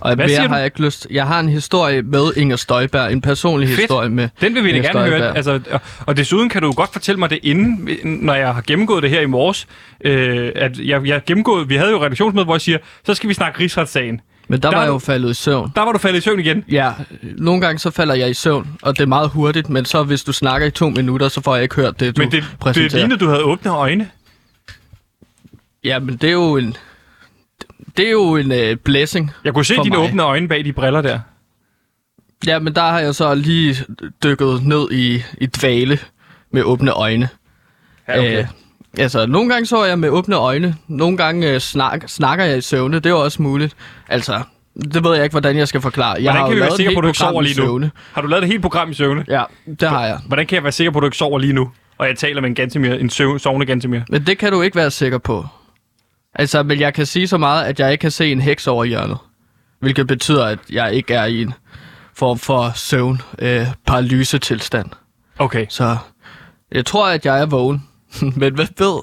Og 0.00 0.14
Hvad 0.14 0.28
mere 0.28 0.48
har 0.48 0.56
jeg 0.56 0.64
ikke 0.64 0.82
lyst... 0.82 1.06
Jeg 1.10 1.26
har 1.26 1.40
en 1.40 1.48
historie 1.48 2.02
med 2.02 2.32
Inger 2.36 2.56
Støjberg, 2.56 3.12
en 3.12 3.20
personlig 3.20 3.68
Fedt. 3.68 3.80
historie 3.80 4.08
med 4.08 4.28
Den 4.40 4.54
vil 4.54 4.64
vi 4.64 4.72
da 4.72 4.78
gerne 4.78 4.98
høre. 4.98 5.08
Støjberg. 5.08 5.36
Altså, 5.36 5.60
og, 5.70 5.80
og 6.06 6.16
desuden 6.16 6.48
kan 6.48 6.62
du 6.62 6.72
godt 6.72 6.92
fortælle 6.92 7.18
mig 7.18 7.30
det 7.30 7.38
inden, 7.42 7.88
når 8.04 8.34
jeg 8.34 8.54
har 8.54 8.62
gennemgået 8.66 9.02
det 9.02 9.10
her 9.10 9.20
i 9.20 9.26
morges. 9.26 9.66
Øh, 10.04 10.52
at 10.56 10.78
jeg, 10.78 11.06
jeg 11.06 11.22
gennemgået, 11.26 11.68
vi 11.68 11.76
havde 11.76 11.90
jo 11.90 11.98
redaktionsmøde, 12.02 12.44
hvor 12.44 12.54
jeg 12.54 12.60
siger, 12.60 12.78
så 13.06 13.14
skal 13.14 13.28
vi 13.28 13.34
snakke 13.34 13.60
rigsretssagen. 13.60 14.20
Men 14.50 14.60
der, 14.62 14.70
Der 14.70 14.76
var 14.76 14.84
jeg 14.84 14.92
jo 14.92 14.98
faldet 14.98 15.30
i 15.30 15.34
søvn. 15.34 15.72
Der 15.76 15.82
var 15.82 15.92
du 15.92 15.98
faldet 15.98 16.18
i 16.18 16.22
søvn 16.22 16.40
igen. 16.40 16.64
Ja, 16.70 16.92
nogle 17.22 17.60
gange 17.60 17.78
så 17.78 17.90
falder 17.90 18.14
jeg 18.14 18.30
i 18.30 18.34
søvn, 18.34 18.68
og 18.82 18.96
det 18.96 19.02
er 19.02 19.06
meget 19.06 19.28
hurtigt, 19.30 19.68
men 19.68 19.84
så 19.84 20.02
hvis 20.02 20.24
du 20.24 20.32
snakker 20.32 20.66
i 20.66 20.70
to 20.70 20.88
minutter, 20.90 21.28
så 21.28 21.40
får 21.42 21.54
jeg 21.54 21.62
ikke 21.62 21.74
hørt 21.74 22.00
det, 22.00 22.16
du 22.16 22.22
Men 22.22 22.30
det, 22.30 22.44
præsenterer. 22.60 22.88
det 22.88 22.98
lignede, 23.00 23.20
du 23.20 23.28
havde 23.28 23.42
åbne 23.42 23.70
øjne. 23.70 24.08
Ja, 25.84 25.98
men 25.98 26.16
det 26.16 26.28
er 26.28 26.32
jo 26.32 26.56
en... 26.56 26.76
Det 27.96 28.06
er 28.06 28.10
jo 28.10 28.36
en 28.36 28.52
uh, 28.52 28.76
blessing. 28.84 29.30
Jeg 29.44 29.54
kunne 29.54 29.64
se 29.64 29.74
dine 29.74 29.96
mig. 29.96 29.98
åbne 29.98 30.22
øjne 30.22 30.48
bag 30.48 30.64
de 30.64 30.72
briller 30.72 31.00
der. 31.02 31.20
Ja, 32.46 32.58
men 32.58 32.74
der 32.74 32.82
har 32.82 33.00
jeg 33.00 33.14
så 33.14 33.34
lige 33.34 33.76
dykket 34.22 34.62
ned 34.62 34.90
i, 34.92 35.22
i 35.38 35.46
dvale 35.46 35.98
med 36.50 36.62
åbne 36.62 36.90
øjne. 36.90 37.28
Ja, 38.08 38.18
okay. 38.18 38.38
Øh, 38.38 38.46
altså, 38.98 39.26
nogle 39.26 39.48
gange 39.52 39.66
så 39.66 39.84
jeg 39.84 39.98
med 39.98 40.08
åbne 40.08 40.36
øjne. 40.36 40.74
Nogle 40.88 41.16
gange 41.16 41.54
uh, 41.54 41.60
snak, 41.60 42.04
snakker 42.06 42.44
jeg 42.44 42.58
i 42.58 42.60
søvne. 42.60 42.96
Det 42.96 43.06
er 43.06 43.10
jo 43.10 43.20
også 43.20 43.42
muligt. 43.42 43.76
Altså, 44.08 44.42
det 44.92 45.04
ved 45.04 45.14
jeg 45.14 45.24
ikke, 45.24 45.32
hvordan 45.34 45.56
jeg 45.56 45.68
skal 45.68 45.80
forklare. 45.80 46.12
Jeg 46.12 46.22
Hvordan 46.22 46.36
har 46.40 46.48
kan 46.48 46.56
jo 46.58 46.64
vi 46.64 46.68
være 46.68 46.76
sikre 46.76 46.92
et 46.92 46.94
på, 46.94 46.98
at 46.98 47.02
du 47.02 47.06
helt 47.06 47.10
ikke 47.10 47.18
sover 47.18 47.42
lige 47.42 47.60
nu? 47.60 47.62
søvne. 47.66 47.90
Har 48.12 48.22
du 48.22 48.28
lavet 48.28 48.42
det 48.42 48.48
hele 48.48 48.62
program 48.62 48.90
i 48.90 48.94
søvne? 48.94 49.24
Ja, 49.28 49.42
det 49.80 49.88
har 49.88 50.06
jeg. 50.06 50.18
Hvordan 50.26 50.46
kan 50.46 50.54
jeg 50.54 50.62
være 50.62 50.72
sikker 50.72 50.90
på, 50.90 50.98
at 50.98 51.02
du 51.02 51.06
ikke 51.06 51.16
sover 51.16 51.38
lige 51.38 51.52
nu? 51.52 51.70
Og 51.98 52.06
jeg 52.08 52.16
taler 52.18 52.40
med 52.40 52.48
en 52.48 52.54
Gantemir, 52.54 52.92
en 52.94 53.10
søv, 53.10 53.38
sovende 53.38 53.66
Gantemir. 53.66 54.00
Men 54.08 54.26
det 54.26 54.38
kan 54.38 54.52
du 54.52 54.62
ikke 54.62 54.76
være 54.76 54.90
sikker 54.90 55.18
på. 55.18 55.46
Altså, 56.34 56.62
men 56.62 56.80
jeg 56.80 56.94
kan 56.94 57.06
sige 57.06 57.28
så 57.28 57.38
meget, 57.38 57.64
at 57.64 57.80
jeg 57.80 57.92
ikke 57.92 58.02
kan 58.02 58.10
se 58.10 58.32
en 58.32 58.40
heks 58.40 58.66
over 58.66 58.84
hjørnet. 58.84 59.18
Hvilket 59.80 60.06
betyder, 60.06 60.44
at 60.44 60.58
jeg 60.70 60.94
ikke 60.94 61.14
er 61.14 61.24
i 61.24 61.42
en 61.42 61.54
form 62.14 62.38
for 62.38 62.72
søvn, 62.74 63.22
øh, 63.38 63.66
paralysetilstand. 63.86 64.90
Okay. 65.38 65.66
Så 65.68 65.96
jeg 66.72 66.86
tror, 66.86 67.08
at 67.08 67.26
jeg 67.26 67.40
er 67.40 67.46
vågen. 67.46 67.88
men 68.40 68.54
hvad 68.54 68.66
ved? 68.78 69.02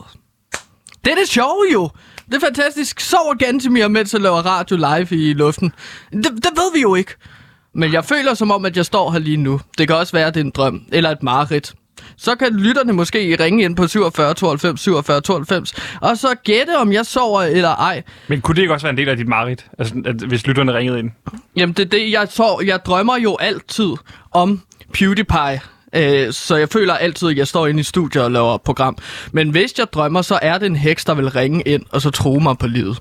Det 1.06 1.12
er 1.12 1.16
det 1.16 1.30
sjove 1.30 1.66
jo! 1.74 1.90
Det 2.26 2.34
er 2.34 2.40
fantastisk. 2.40 3.00
Sover 3.00 3.34
Gantemir, 3.34 3.88
mens 3.88 4.14
jeg 4.14 4.22
laver 4.22 4.38
radio 4.38 4.76
live 4.76 5.30
i 5.30 5.34
luften. 5.34 5.74
Det, 6.12 6.24
det 6.24 6.52
ved 6.56 6.74
vi 6.74 6.82
jo 6.82 6.96
ikke. 6.96 7.16
Men 7.74 7.94
jeg 7.94 8.06
føler 8.06 8.34
som 8.34 8.52
om, 8.52 8.66
at 8.66 8.78
jeg 8.78 8.86
står 8.86 9.12
her 9.12 9.20
lige 9.20 9.38
nu. 9.38 9.62
Det 9.78 9.88
kan 9.88 9.96
også 9.96 10.14
være, 10.14 10.28
at 10.28 10.34
det 10.34 10.40
er 10.40 10.44
en 10.46 10.52
drøm. 10.52 10.86
Eller 10.92 11.10
et 11.10 11.24
mareridt. 11.24 11.74
Så 12.18 12.36
kan 12.36 12.56
lytterne 12.56 12.94
måske 12.94 13.38
ringe 13.40 13.64
ind 13.64 13.76
på 13.76 13.88
47 13.88 14.34
92 14.34 14.82
47 14.82 15.22
92, 15.22 15.74
og 16.02 16.18
så 16.18 16.28
gætte, 16.44 16.78
om 16.78 16.94
jeg 16.94 17.06
sover 17.06 17.42
eller 17.42 17.76
ej. 17.76 18.04
Men 18.28 18.42
kunne 18.42 18.56
det 18.56 18.62
ikke 18.62 18.74
også 18.74 18.86
være 18.86 18.92
en 18.92 18.98
del 18.98 19.10
af 19.10 19.18
dit 19.18 19.28
mareridt? 19.28 19.66
Altså, 19.80 20.02
at, 20.06 20.16
hvis 20.16 20.48
lytterne 20.48 20.74
ringede 20.74 21.00
ind? 21.00 21.12
Jamen, 21.56 21.74
det 21.74 21.86
er 21.86 21.90
det, 21.90 22.12
jeg 22.12 22.28
så. 22.30 22.64
Jeg 22.66 22.80
drømmer 22.86 23.18
jo 23.18 23.38
altid 23.40 23.90
om 24.32 24.62
PewDiePie. 24.94 25.62
Øh, 25.96 26.34
så 26.34 26.56
jeg 26.56 26.70
føler 26.70 26.94
altid, 26.94 27.30
at 27.30 27.38
jeg 27.38 27.48
står 27.48 27.68
inde 27.68 27.80
i 27.80 27.84
studiet 27.84 28.24
og 28.24 28.32
laver 28.32 28.58
program. 28.58 28.98
Men 29.32 29.50
hvis 29.50 29.80
jeg 29.80 29.88
drømmer, 29.94 30.22
så 30.22 30.40
er 30.42 30.58
det 30.58 30.66
en 30.66 30.76
heks, 30.76 31.06
der 31.06 31.14
vil 31.14 31.30
ringe 31.30 31.62
ind 31.62 31.84
og 31.92 32.02
så 32.02 32.12
true 32.12 32.44
mig 32.44 32.58
på 32.58 32.68
livet. 32.68 32.98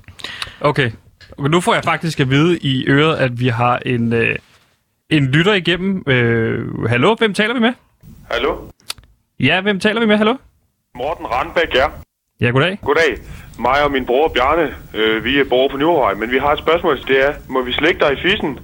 Okay. 0.61 0.91
Og 1.37 1.49
nu 1.49 1.61
får 1.61 1.73
jeg 1.73 1.83
faktisk 1.83 2.19
at 2.19 2.29
vide 2.29 2.57
i 2.57 2.85
øret, 2.87 3.15
at 3.15 3.39
vi 3.39 3.47
har 3.47 3.77
en, 3.85 4.13
øh, 4.13 4.35
en 5.09 5.25
lytter 5.25 5.53
igennem. 5.53 6.03
Øh, 6.07 6.83
hallo, 6.83 7.15
hvem 7.15 7.33
taler 7.33 7.53
vi 7.53 7.59
med? 7.59 7.73
Hallo? 8.31 8.55
Ja, 9.39 9.61
hvem 9.61 9.79
taler 9.79 9.99
vi 9.99 10.05
med? 10.05 10.17
Hallo? 10.17 10.35
Morten 10.95 11.25
Randbæk, 11.25 11.73
ja. 11.75 11.85
Ja, 12.41 12.49
goddag. 12.49 12.79
Goddag. 12.81 13.17
Mig 13.59 13.83
og 13.83 13.91
min 13.91 14.05
bror 14.05 14.27
Bjarne, 14.27 14.75
øh, 14.93 15.23
vi 15.23 15.39
er 15.39 15.43
bor 15.49 15.67
på 15.67 15.77
Nyhavnvej, 15.77 16.13
men 16.13 16.31
vi 16.31 16.37
har 16.37 16.51
et 16.53 16.59
spørgsmål, 16.59 16.97
det 17.07 17.25
er, 17.27 17.33
må 17.49 17.61
vi 17.61 17.71
slække 17.71 17.99
dig 17.99 18.13
i 18.13 18.21
fissen? 18.21 18.59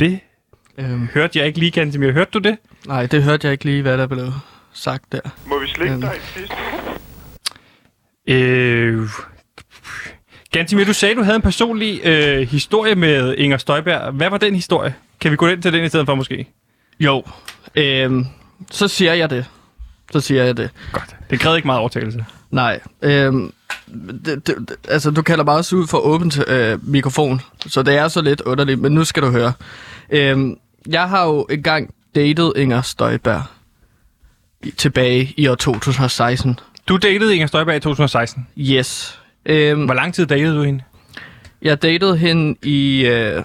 Det 0.00 0.20
Øhm, 0.78 1.08
hørte 1.14 1.38
jeg 1.38 1.46
ikke 1.46 1.58
lige, 1.58 1.70
Gantemir. 1.70 2.12
Hørte 2.12 2.30
du 2.30 2.38
det? 2.38 2.56
nej, 2.86 3.06
det 3.06 3.22
hørte 3.22 3.46
jeg 3.46 3.52
ikke 3.52 3.64
lige, 3.64 3.82
hvad 3.82 3.98
der 3.98 4.06
blev 4.06 4.26
sagt 4.72 5.12
der. 5.12 5.20
Må 5.46 5.58
vi 5.58 5.66
slække 5.66 5.92
Øhm. 5.92 6.00
dig 6.00 6.12
i 6.16 6.20
fissen? 6.20 6.56
Øh... 8.28 9.08
Gantemir, 10.52 10.84
du 10.84 10.92
sagde, 10.92 11.14
du 11.14 11.22
havde 11.22 11.36
en 11.36 11.42
personlig 11.42 12.00
øh, 12.06 12.38
historie 12.48 12.94
med 12.94 13.34
Inger 13.38 13.56
Støjberg. 13.56 14.12
Hvad 14.12 14.30
var 14.30 14.38
den 14.38 14.54
historie? 14.54 14.94
Kan 15.20 15.30
vi 15.30 15.36
gå 15.36 15.46
ind 15.46 15.62
til 15.62 15.72
den 15.72 15.84
i 15.84 15.88
stedet 15.88 16.06
for 16.06 16.14
måske? 16.14 16.46
Jo, 17.00 17.24
øhm, 17.74 18.24
så 18.70 18.88
siger 18.88 19.14
jeg 19.14 19.30
det. 19.30 19.44
Så 20.12 20.20
siger 20.20 20.44
jeg 20.44 20.56
det. 20.56 20.70
Godt. 20.92 21.16
Det 21.30 21.40
krævede 21.40 21.58
ikke 21.58 21.66
meget 21.68 21.80
overtagelse. 21.80 22.24
Nej. 22.50 22.80
Øhm, 23.02 23.52
det, 24.24 24.46
det, 24.46 24.76
altså, 24.88 25.10
du 25.10 25.22
kalder 25.22 25.44
mig 25.44 25.54
også 25.54 25.76
ud 25.76 25.86
for 25.86 25.98
åbent 25.98 26.48
øh, 26.48 26.88
mikrofon, 26.88 27.40
så 27.66 27.82
det 27.82 27.94
er 27.96 28.08
så 28.08 28.20
lidt 28.22 28.40
underligt, 28.40 28.80
men 28.80 28.92
nu 28.92 29.04
skal 29.04 29.22
du 29.22 29.30
høre. 29.30 29.52
Øhm, 30.10 30.56
jeg 30.88 31.08
har 31.08 31.24
jo 31.26 31.46
engang 31.50 31.94
datet 32.14 32.52
Inger 32.56 32.82
Støjberg 32.82 33.42
tilbage 34.76 35.34
i 35.36 35.46
år 35.48 35.54
2016. 35.54 36.58
Du 36.88 36.96
datede 36.96 37.34
Inger 37.34 37.46
Støjberg 37.46 37.76
i 37.76 37.80
2016. 37.80 38.46
Yes. 38.58 39.20
Øhm, 39.46 39.84
Hvor 39.84 39.94
lang 39.94 40.14
tid 40.14 40.26
datede 40.26 40.56
du 40.56 40.62
hende? 40.62 40.82
jeg 41.62 41.82
datede 41.82 42.16
hende 42.16 42.56
i 42.62 43.06
øh, 43.06 43.44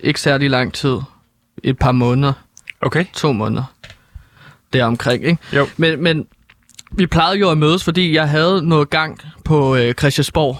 ikke 0.00 0.20
særlig 0.20 0.50
lang 0.50 0.72
tid. 0.74 0.96
Et 1.64 1.78
par 1.78 1.92
måneder. 1.92 2.32
Okay. 2.80 3.04
To 3.14 3.32
måneder. 3.32 3.64
Deromkring, 4.72 5.24
ikke? 5.24 5.38
Jo. 5.56 5.66
Men, 5.76 6.02
men 6.02 6.26
vi 6.92 7.06
plejede 7.06 7.38
jo 7.38 7.50
at 7.50 7.58
mødes, 7.58 7.84
fordi 7.84 8.14
jeg 8.14 8.28
havde 8.28 8.68
noget 8.68 8.90
gang 8.90 9.18
på 9.44 9.76
øh, 9.76 9.94
Christiansborg, 9.94 10.58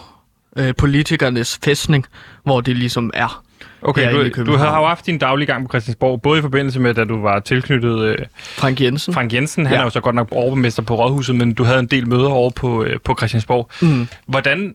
øh, 0.56 0.74
politikernes 0.78 1.58
fæstning, 1.64 2.06
hvor 2.44 2.60
det 2.60 2.76
ligesom 2.76 3.10
er. 3.14 3.42
Okay, 3.82 4.30
du, 4.36 4.44
du 4.46 4.56
har 4.56 4.80
jo 4.80 4.86
haft 4.86 5.06
din 5.06 5.18
daglige 5.18 5.46
gang 5.46 5.64
på 5.64 5.68
Christiansborg, 5.72 6.22
både 6.22 6.38
i 6.38 6.42
forbindelse 6.42 6.80
med, 6.80 6.94
da 6.94 7.04
du 7.04 7.20
var 7.22 7.38
tilknyttet 7.40 7.98
øh, 8.00 8.16
Frank 8.38 8.80
Jensen. 8.80 9.14
Frank 9.14 9.32
Jensen. 9.34 9.66
Han 9.66 9.74
Ja. 9.74 9.80
er 9.80 9.84
jo 9.84 9.90
så 9.90 10.00
godt 10.00 10.14
nok 10.14 10.28
overborgmester 10.32 10.82
på 10.82 10.94
Rådhuset, 10.94 11.34
men 11.36 11.54
du 11.54 11.64
havde 11.64 11.78
en 11.78 11.86
del 11.86 12.08
møder 12.08 12.28
over 12.28 12.50
på, 12.50 12.84
øh, 12.84 13.00
på 13.04 13.14
Christiansborg. 13.18 13.70
Mm. 13.82 14.08
Hvordan... 14.26 14.74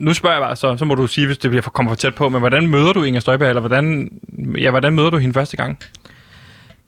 Nu 0.00 0.14
spørger 0.14 0.36
jeg 0.36 0.42
bare, 0.42 0.56
så, 0.56 0.76
så 0.76 0.84
må 0.84 0.94
du 0.94 1.06
sige, 1.06 1.26
hvis 1.26 1.38
det 1.38 1.50
bliver 1.50 1.62
for, 1.62 1.70
kommer 1.70 1.90
for 1.92 1.96
tæt 1.96 2.14
på, 2.14 2.28
men 2.28 2.40
hvordan 2.40 2.66
møder 2.68 2.92
du 2.92 3.02
Inger 3.02 3.20
Støjberg, 3.20 3.48
eller 3.48 3.60
hvordan, 3.60 4.10
ja, 4.58 4.70
hvordan 4.70 4.92
møder 4.92 5.10
du 5.10 5.16
hende 5.18 5.34
første 5.34 5.56
gang? 5.56 5.78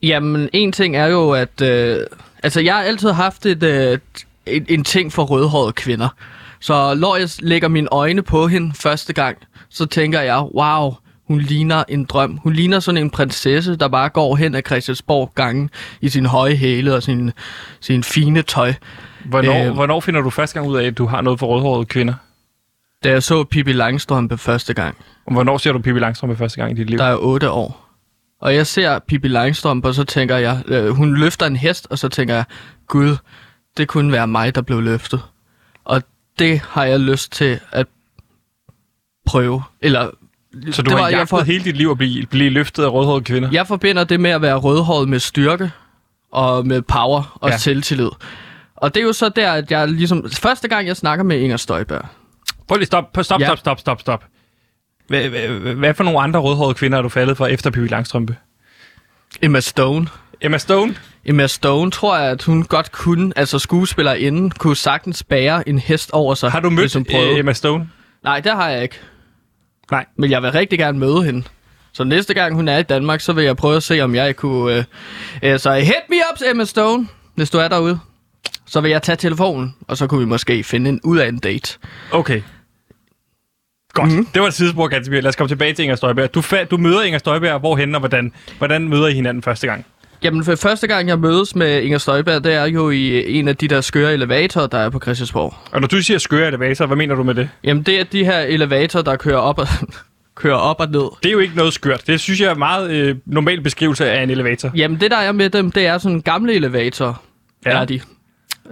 Jamen, 0.03 0.49
en 0.53 0.71
ting 0.71 0.95
er 0.95 1.07
jo, 1.07 1.31
at... 1.31 1.61
Øh, 1.61 1.99
altså, 2.43 2.61
jeg 2.61 2.75
har 2.75 2.81
altid 2.81 3.11
haft 3.11 3.45
et, 3.45 3.63
øh, 3.63 3.99
en, 4.45 4.65
en 4.69 4.83
ting 4.83 5.13
for 5.13 5.23
rødhårede 5.23 5.73
kvinder. 5.73 6.09
Så 6.59 6.95
når 6.95 7.15
jeg 7.15 7.29
lægger 7.39 7.67
mine 7.67 7.87
øjne 7.91 8.21
på 8.21 8.47
hende 8.47 8.73
første 8.75 9.13
gang, 9.13 9.37
så 9.69 9.85
tænker 9.85 10.21
jeg, 10.21 10.37
wow, 10.37 10.93
hun 11.27 11.39
ligner 11.39 11.83
en 11.89 12.05
drøm. 12.05 12.39
Hun 12.43 12.53
ligner 12.53 12.79
sådan 12.79 13.01
en 13.01 13.09
prinsesse, 13.09 13.75
der 13.75 13.87
bare 13.87 14.09
går 14.09 14.35
hen 14.35 14.55
ad 14.55 14.61
Christiansborg 14.65 15.31
gange 15.35 15.69
i 16.01 16.09
sin 16.09 16.25
høje 16.25 16.55
hæle 16.55 16.95
og 16.95 17.03
sin, 17.03 17.31
sin 17.79 18.03
fine 18.03 18.41
tøj. 18.41 18.73
Hvornår, 19.25 19.67
øh, 19.67 19.73
hvornår 19.73 19.99
finder 19.99 20.21
du 20.21 20.29
første 20.29 20.53
gang 20.53 20.67
ud 20.67 20.77
af, 20.77 20.85
at 20.85 20.97
du 20.97 21.05
har 21.05 21.21
noget 21.21 21.39
for 21.39 21.47
rødhårede 21.47 21.85
kvinder? 21.85 22.13
Da 23.03 23.09
jeg 23.09 23.23
så 23.23 23.43
Pippi 23.43 23.71
Langstrømpe 23.71 24.37
første 24.37 24.73
gang, 24.73 24.97
hvornår 25.31 25.57
ser 25.57 25.71
du 25.71 25.79
Pippi 25.79 25.99
Langstrømpe 25.99 26.35
første 26.35 26.57
gang 26.57 26.71
i 26.71 26.73
dit 26.75 26.89
liv? 26.89 26.99
der 26.99 27.05
er 27.05 27.17
otte 27.17 27.51
år. 27.51 27.86
Og 28.41 28.55
jeg 28.55 28.67
ser 28.67 28.99
Pippi 28.99 29.27
Langstrømpe, 29.27 29.87
og 29.87 29.95
så 29.95 30.03
tænker 30.03 30.37
jeg, 30.37 30.63
øh, 30.67 30.89
hun 30.89 31.15
løfter 31.17 31.45
en 31.45 31.55
hest, 31.55 31.87
og 31.89 31.99
så 31.99 32.09
tænker 32.09 32.33
jeg, 32.35 32.43
gud, 32.87 33.17
det 33.77 33.87
kunne 33.87 34.11
være 34.11 34.27
mig, 34.27 34.55
der 34.55 34.61
blev 34.61 34.81
løftet. 34.81 35.21
Og 35.85 36.03
det 36.39 36.59
har 36.69 36.83
jeg 36.85 36.99
lyst 36.99 37.31
til 37.31 37.59
at 37.71 37.87
prøve. 39.25 39.63
Eller, 39.81 40.09
så 40.71 40.81
du 40.81 40.85
det 40.89 40.91
har 40.91 40.99
var- 40.99 41.07
jeg 41.07 41.11
jagtet 41.17 41.29
for- 41.29 41.41
hele 41.41 41.63
dit 41.63 41.77
liv 41.77 41.89
at 41.89 41.97
blive, 41.97 42.25
blive 42.25 42.49
løftet 42.49 42.83
af 42.83 42.89
rødhårede 42.93 43.23
kvinder? 43.23 43.49
jeg 43.51 43.67
forbinder 43.67 44.03
det 44.03 44.19
med 44.19 44.29
at 44.31 44.41
være 44.41 44.55
rødhåret 44.55 45.09
med 45.09 45.19
styrke, 45.19 45.71
og 46.31 46.67
med 46.67 46.81
power 46.81 47.37
og 47.41 47.49
Ja. 47.49 47.57
selvtillid. 47.57 48.09
Og 48.75 48.93
det 48.95 49.01
er 49.01 49.05
jo 49.05 49.13
så 49.13 49.29
der, 49.29 49.51
at 49.51 49.71
jeg 49.71 49.87
ligesom... 49.87 50.29
Første 50.31 50.67
gang, 50.67 50.87
jeg 50.87 50.97
snakker 50.97 51.23
med 51.25 51.39
Inger 51.39 51.57
Støjberg, 51.57 52.05
Prøv 52.67 52.77
lige 52.77 52.85
stop, 52.85 53.17
stop, 53.21 53.39
Ja. 53.41 53.45
stop, 53.45 53.57
stop, 53.59 53.79
stop, 53.79 54.01
stop. 54.01 54.23
Hvad, 55.07 55.29
hvad, 55.29 55.73
hvad 55.75 55.93
for 55.93 56.03
nogle 56.03 56.19
andre 56.19 56.39
rødhårede 56.39 56.73
kvinder 56.73 56.97
er 56.97 57.01
du 57.01 57.09
faldet 57.09 57.37
for 57.37 57.47
efter 57.47 57.69
Pippi 57.71 57.87
Langstrømpe? 57.87 58.35
Emma 59.41 59.59
Stone. 59.59 60.07
Emma 60.41 60.57
Stone? 60.57 60.95
Emma 61.25 61.47
Stone 61.47 61.91
tror 61.91 62.17
jeg, 62.17 62.31
at 62.31 62.43
hun 62.43 62.63
godt 62.63 62.91
kunne, 62.91 63.33
altså 63.35 63.59
skuespillerinden, 63.59 64.51
kunne 64.51 64.75
sagtens 64.75 65.23
bære 65.23 65.69
en 65.69 65.79
hest 65.79 66.11
over 66.11 66.35
sig. 66.35 66.51
Har 66.51 66.59
du 66.59 66.69
mødt 66.69 66.79
hvis 66.81 66.93
hun 66.93 67.05
prøvede. 67.05 67.31
øh, 67.31 67.39
Emma 67.39 67.53
Stone? 67.53 67.89
Nej, 68.23 68.39
det 68.39 68.51
har 68.51 68.69
jeg 68.69 68.83
ikke. 68.83 68.99
Nej. 69.91 70.05
Men 70.17 70.31
jeg 70.31 70.41
vil 70.41 70.51
rigtig 70.51 70.79
gerne 70.79 70.99
møde 70.99 71.23
hende. 71.23 71.43
Så 71.93 72.03
næste 72.03 72.33
gang 72.33 72.55
hun 72.55 72.67
er 72.67 72.77
i 72.77 72.83
Danmark, 72.83 73.21
så 73.21 73.33
vil 73.33 73.43
jeg 73.43 73.57
prøve 73.57 73.75
at 73.75 73.83
se, 73.83 74.01
om 74.01 74.15
jeg 74.15 74.35
kunne... 74.35 74.75
Øh, 74.77 74.83
øh, 75.53 75.59
så 75.59 75.73
hit 75.73 75.95
me 76.09 76.15
up, 76.15 76.41
Emma 76.51 76.65
Stone, 76.65 77.07
hvis 77.35 77.49
du 77.49 77.57
er 77.57 77.67
derude. 77.67 77.99
Så 78.65 78.81
vil 78.81 78.91
jeg 78.91 79.01
tage 79.01 79.15
telefonen, 79.15 79.75
og 79.87 79.97
så 79.97 80.07
kunne 80.07 80.19
vi 80.19 80.25
måske 80.25 80.63
finde 80.63 80.89
en 80.89 80.99
ud 81.03 81.17
af 81.17 81.27
en 81.27 81.37
date. 81.39 81.77
Okay. 82.11 82.41
Godt. 83.97 84.11
Mm. 84.11 84.25
Det 84.33 84.41
var 84.41 84.47
et 84.47 84.53
sidespor, 84.53 84.87
Gantemir. 84.87 85.21
Lad 85.21 85.29
os 85.29 85.35
komme 85.35 85.47
tilbage 85.49 85.73
til 85.73 85.83
Inger 85.83 85.95
Støjberg. 85.95 86.33
Du, 86.33 86.39
fa- 86.39 86.63
du 86.65 86.77
møder 86.77 87.03
Inger 87.03 87.19
Støjberg 87.19 87.59
hvorhen 87.59 87.95
og 87.95 87.99
hvordan? 87.99 88.31
Hvordan 88.57 88.87
møder 88.89 89.07
I 89.07 89.13
hinanden 89.13 89.43
første 89.43 89.67
gang? 89.67 89.85
Jamen, 90.23 90.43
for 90.43 90.55
første 90.55 90.87
gang, 90.87 91.07
jeg 91.09 91.19
mødes 91.19 91.55
med 91.55 91.81
Inger 91.81 91.97
Støjberg, 91.97 92.43
det 92.43 92.53
er 92.53 92.65
jo 92.65 92.89
i 92.89 93.37
en 93.39 93.47
af 93.47 93.55
de 93.55 93.67
der 93.67 93.81
skøre 93.81 94.13
elevatorer, 94.13 94.67
der 94.67 94.77
er 94.77 94.89
på 94.89 94.99
Christiansborg. 94.99 95.53
Og 95.71 95.81
når 95.81 95.87
du 95.87 96.01
siger 96.01 96.17
skøre 96.17 96.47
elevator, 96.47 96.85
hvad 96.85 96.97
mener 96.97 97.15
du 97.15 97.23
med 97.23 97.35
det? 97.35 97.49
Jamen, 97.63 97.83
det 97.83 97.99
er 97.99 98.03
de 98.03 98.25
her 98.25 98.39
elevatorer, 98.39 99.03
der 99.03 99.15
kører 99.15 99.37
op 99.37 99.59
og, 99.59 99.67
kører 100.35 100.55
op 100.57 100.79
og 100.79 100.87
ned. 100.91 101.09
Det 101.23 101.29
er 101.29 101.33
jo 101.33 101.39
ikke 101.39 101.55
noget 101.55 101.73
skørt. 101.73 102.07
Det 102.07 102.19
synes 102.19 102.41
jeg 102.41 102.47
er 102.47 102.53
en 102.53 102.59
meget 102.59 102.91
øh, 102.91 103.15
normal 103.25 103.61
beskrivelse 103.61 104.09
af 104.11 104.23
en 104.23 104.29
elevator. 104.29 104.71
Jamen, 104.75 104.99
det 104.99 105.11
der 105.11 105.17
er 105.17 105.31
med 105.31 105.49
dem, 105.49 105.71
det 105.71 105.85
er 105.87 105.97
sådan 105.97 106.21
gamle 106.21 106.53
elevatorer, 106.53 107.23
Ja. 107.65 107.71
ja. 107.75 107.81
er 107.81 107.85
de. 107.85 107.99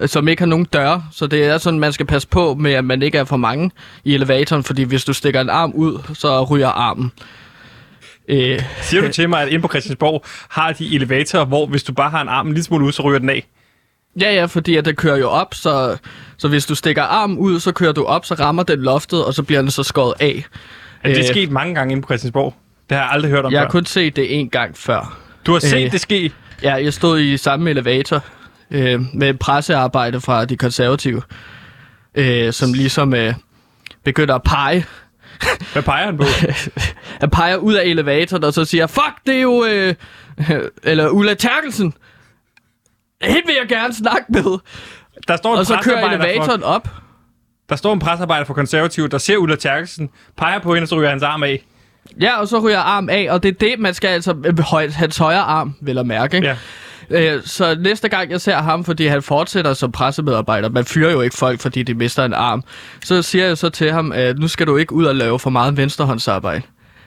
Som 0.06 0.28
ikke 0.28 0.42
har 0.42 0.48
nogen 0.48 0.66
døre, 0.74 1.04
så 1.12 1.28
det 1.28 1.46
er 1.46 1.58
sådan, 1.58 1.80
man 1.80 1.94
skal 1.94 2.06
passe 2.06 2.28
på 2.28 2.54
med, 2.56 2.72
at 2.74 2.86
man 2.86 3.02
ikke 3.02 3.18
er 3.18 3.24
for 3.24 3.38
mange 3.38 3.72
i 4.04 4.14
elevatoren, 4.14 4.64
fordi 4.64 4.84
hvis 4.84 5.06
du 5.06 5.14
stikker 5.14 5.42
en 5.42 5.50
arm 5.50 5.72
ud, 5.72 6.00
så 6.14 6.44
ryger 6.44 6.68
armen. 6.68 7.12
Øh, 8.28 8.62
Siger 8.82 9.02
du 9.02 9.12
til 9.12 9.30
mig, 9.30 9.42
at 9.42 9.48
inde 9.48 9.62
på 9.62 9.68
Christiansborg 9.68 10.24
har 10.50 10.72
de 10.72 10.96
elevatorer, 10.96 11.46
hvor 11.46 11.66
hvis 11.66 11.84
du 11.84 11.94
bare 11.94 12.10
har 12.10 12.22
en 12.22 12.28
arm 12.30 12.48
en 12.48 12.54
lille 12.54 12.64
smule 12.64 12.86
ud, 12.86 12.92
så 12.92 13.02
ryger 13.04 13.20
den 13.20 13.30
af? 13.30 13.48
ja, 14.22 14.34
ja, 14.34 14.46
fordi 14.46 14.76
at 14.76 14.86
det 14.86 14.98
kører 14.98 15.18
jo 15.18 15.30
op, 15.30 15.54
så, 15.54 15.98
så 16.38 16.48
hvis 16.48 16.66
du 16.66 16.76
stikker 16.76 17.04
armen 17.04 17.38
ud, 17.38 17.60
så 17.60 17.72
kører 17.72 17.92
du 17.92 18.04
op, 18.04 18.26
så 18.26 18.34
rammer 18.34 18.64
den 18.64 18.80
loftet, 18.80 19.26
og 19.26 19.34
så 19.34 19.44
bliver 19.44 19.62
den 19.62 19.72
så 19.72 19.84
skåret 19.84 20.14
af. 20.20 20.46
Er 21.04 21.10
det 21.10 21.18
Øh. 21.18 21.24
sket 21.26 21.52
mange 21.52 21.76
gange 21.76 21.92
inde 21.92 22.02
på 22.02 22.08
Christiansborg? 22.08 22.54
Det 22.90 22.98
har 22.98 23.04
jeg 23.04 23.12
aldrig 23.12 23.32
hørt 23.32 23.46
om 23.46 23.52
Jeg 23.52 23.60
har 23.60 23.66
før. 23.66 23.72
kun 23.72 23.86
set 23.86 24.16
det 24.16 24.40
en 24.40 24.50
gang 24.50 24.78
før. 24.78 25.18
Du 25.46 25.52
har 25.54 25.60
set 25.60 25.86
Øh. 25.86 25.92
det 25.92 26.02
ske? 26.02 26.32
Ja, 26.64 26.74
jeg 26.74 26.94
stod 26.94 27.20
i 27.20 27.38
samme 27.38 27.70
elevator 27.70 28.24
øh, 28.72 29.02
med 29.14 29.34
pressearbejde 29.34 30.22
fra 30.22 30.46
de 30.46 30.58
konservative, 30.58 31.22
øh, 32.16 32.54
som 32.54 32.74
ligesom 32.74 33.14
øh, 33.14 33.34
begynder 34.04 34.36
at 34.36 34.44
pege, 34.44 34.86
Hvad 35.74 35.84
peger 35.84 36.06
han 36.06 36.18
på? 36.18 36.24
at 37.24 37.32
pege 37.32 37.60
ud 37.60 37.74
af 37.74 37.84
elevatoren, 37.86 38.44
og 38.44 38.54
så 38.54 38.66
siger, 38.66 38.88
fuck, 38.88 39.14
det 39.28 39.36
er 39.36 39.42
jo, 39.42 39.66
øh, 39.66 39.96
eller 40.84 41.10
Ulla 41.10 41.34
Terkelsen. 41.34 41.94
Hende 43.22 43.42
vil 43.46 43.56
jeg 43.62 43.68
gerne 43.70 43.94
snakke 43.94 44.26
med. 44.30 44.58
Der 45.28 45.38
står 45.38 45.54
en 45.54 45.60
Og 45.60 45.66
så 45.66 45.74
kører 45.74 45.96
pressearbejder 45.96 46.18
for, 46.18 46.24
elevatoren 46.30 46.64
op. 46.64 46.88
der 47.70 47.76
står 47.76 47.94
en 47.94 48.00
pressearbejder 48.00 48.46
for 48.46 48.54
konservative, 48.54 49.08
der 49.08 49.18
ser 49.18 49.38
Ulla 49.38 49.56
Terkelsen, 49.56 50.10
peger 50.38 50.60
på 50.60 50.74
hende, 50.74 50.84
og 50.86 50.88
så 50.90 50.96
ryger 51.00 51.10
hans 51.10 51.24
arm 51.24 51.44
af. 51.44 51.66
Ja, 52.22 52.40
og 52.40 52.48
så 52.48 52.60
ryger 52.60 52.80
arm 52.80 53.10
af, 53.10 53.28
og 53.30 53.44
det 53.44 53.50
er 53.50 53.54
det, 53.60 53.80
man 53.80 53.94
skal 53.94 54.08
altså, 54.08 54.36
øh, 54.46 54.60
høj- 54.60 54.90
hans 54.90 55.18
højre 55.18 55.40
arm, 55.40 55.76
vil 55.82 55.96
jeg 55.96 56.06
mærke. 56.06 56.36
Ikke? 56.38 56.48
Ja. 56.48 56.58
Øh, 57.10 57.42
så 57.46 57.76
næste 57.80 58.10
gang 58.10 58.32
jeg 58.32 58.42
ser 58.42 58.56
ham, 58.56 58.84
fordi 58.84 59.06
han 59.06 59.22
fortsætter 59.22 59.74
som 59.74 59.92
pressemedarbejder, 59.92 60.70
man 60.70 60.86
fyrer 60.86 61.12
jo 61.12 61.22
ikke 61.22 61.36
folk, 61.36 61.60
fordi 61.60 61.84
de 61.84 61.94
mister 61.94 62.26
en 62.26 62.34
arm, 62.34 62.64
så 63.04 63.22
siger 63.22 63.46
jeg 63.48 63.58
så 63.58 63.70
til 63.70 63.92
ham, 63.92 64.12
at 64.12 64.40
nu 64.40 64.48
skal 64.48 64.68
du 64.68 64.78
ikke 64.78 64.94
ud 64.94 65.06
og 65.06 65.16
lave 65.16 65.40
for 65.40 65.50
meget 65.50 65.78
venstrehåndsarbejde. 65.78 66.62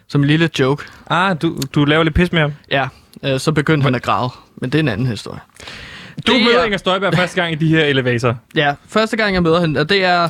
Som 0.09 0.21
en 0.21 0.27
lille 0.27 0.51
joke. 0.59 0.85
Ah, 1.11 1.37
du, 1.43 1.57
du 1.75 1.85
laver 1.85 2.03
lidt 2.05 2.15
pis 2.15 2.33
med 2.33 2.41
ham. 2.41 2.53
Ja, 2.71 2.89
øh, 3.25 3.41
så 3.41 3.53
begyndte 3.53 3.85
han 3.85 3.95
at 3.95 4.03
græde. 4.03 4.31
Men 4.57 4.71
det 4.73 4.79
er 4.79 4.83
en 4.83 4.89
anden 4.89 5.07
historie. 5.07 5.41
Du 6.27 6.33
Det 6.33 6.45
møder 6.45 6.59
er- 6.61 6.65
Inger 6.65 6.79
Støjberg 6.79 7.15
første 7.15 7.41
gang 7.41 7.53
i 7.53 7.55
de 7.55 7.69
her 7.69 7.85
elevatorer. 7.85 8.35
Ja, 8.55 8.75
første 8.89 9.17
gang 9.17 9.35
jeg 9.35 9.43
møder 9.43 9.61
hende, 9.61 9.81
og 9.81 9.89
det 9.89 10.05
er 10.05 10.29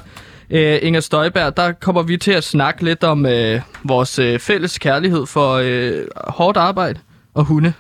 øh, 0.51 0.79
Inger 0.83 1.01
Støjberg, 1.01 1.57
der 1.57 1.73
kommer 1.73 2.03
vi 2.03 2.17
til 2.17 2.33
at 2.33 2.45
snakke 2.45 2.85
lidt 2.85 3.05
om 3.05 3.27
øh, 3.27 3.61
vores 3.85 4.19
øh, 4.19 4.39
fælles 4.39 4.79
kærlighed 4.79 5.27
for 5.27 5.53
øh, 5.65 5.93
hårdt 6.27 6.57
arbejde 6.57 6.99
og 7.35 7.45
hunde. 7.45 7.73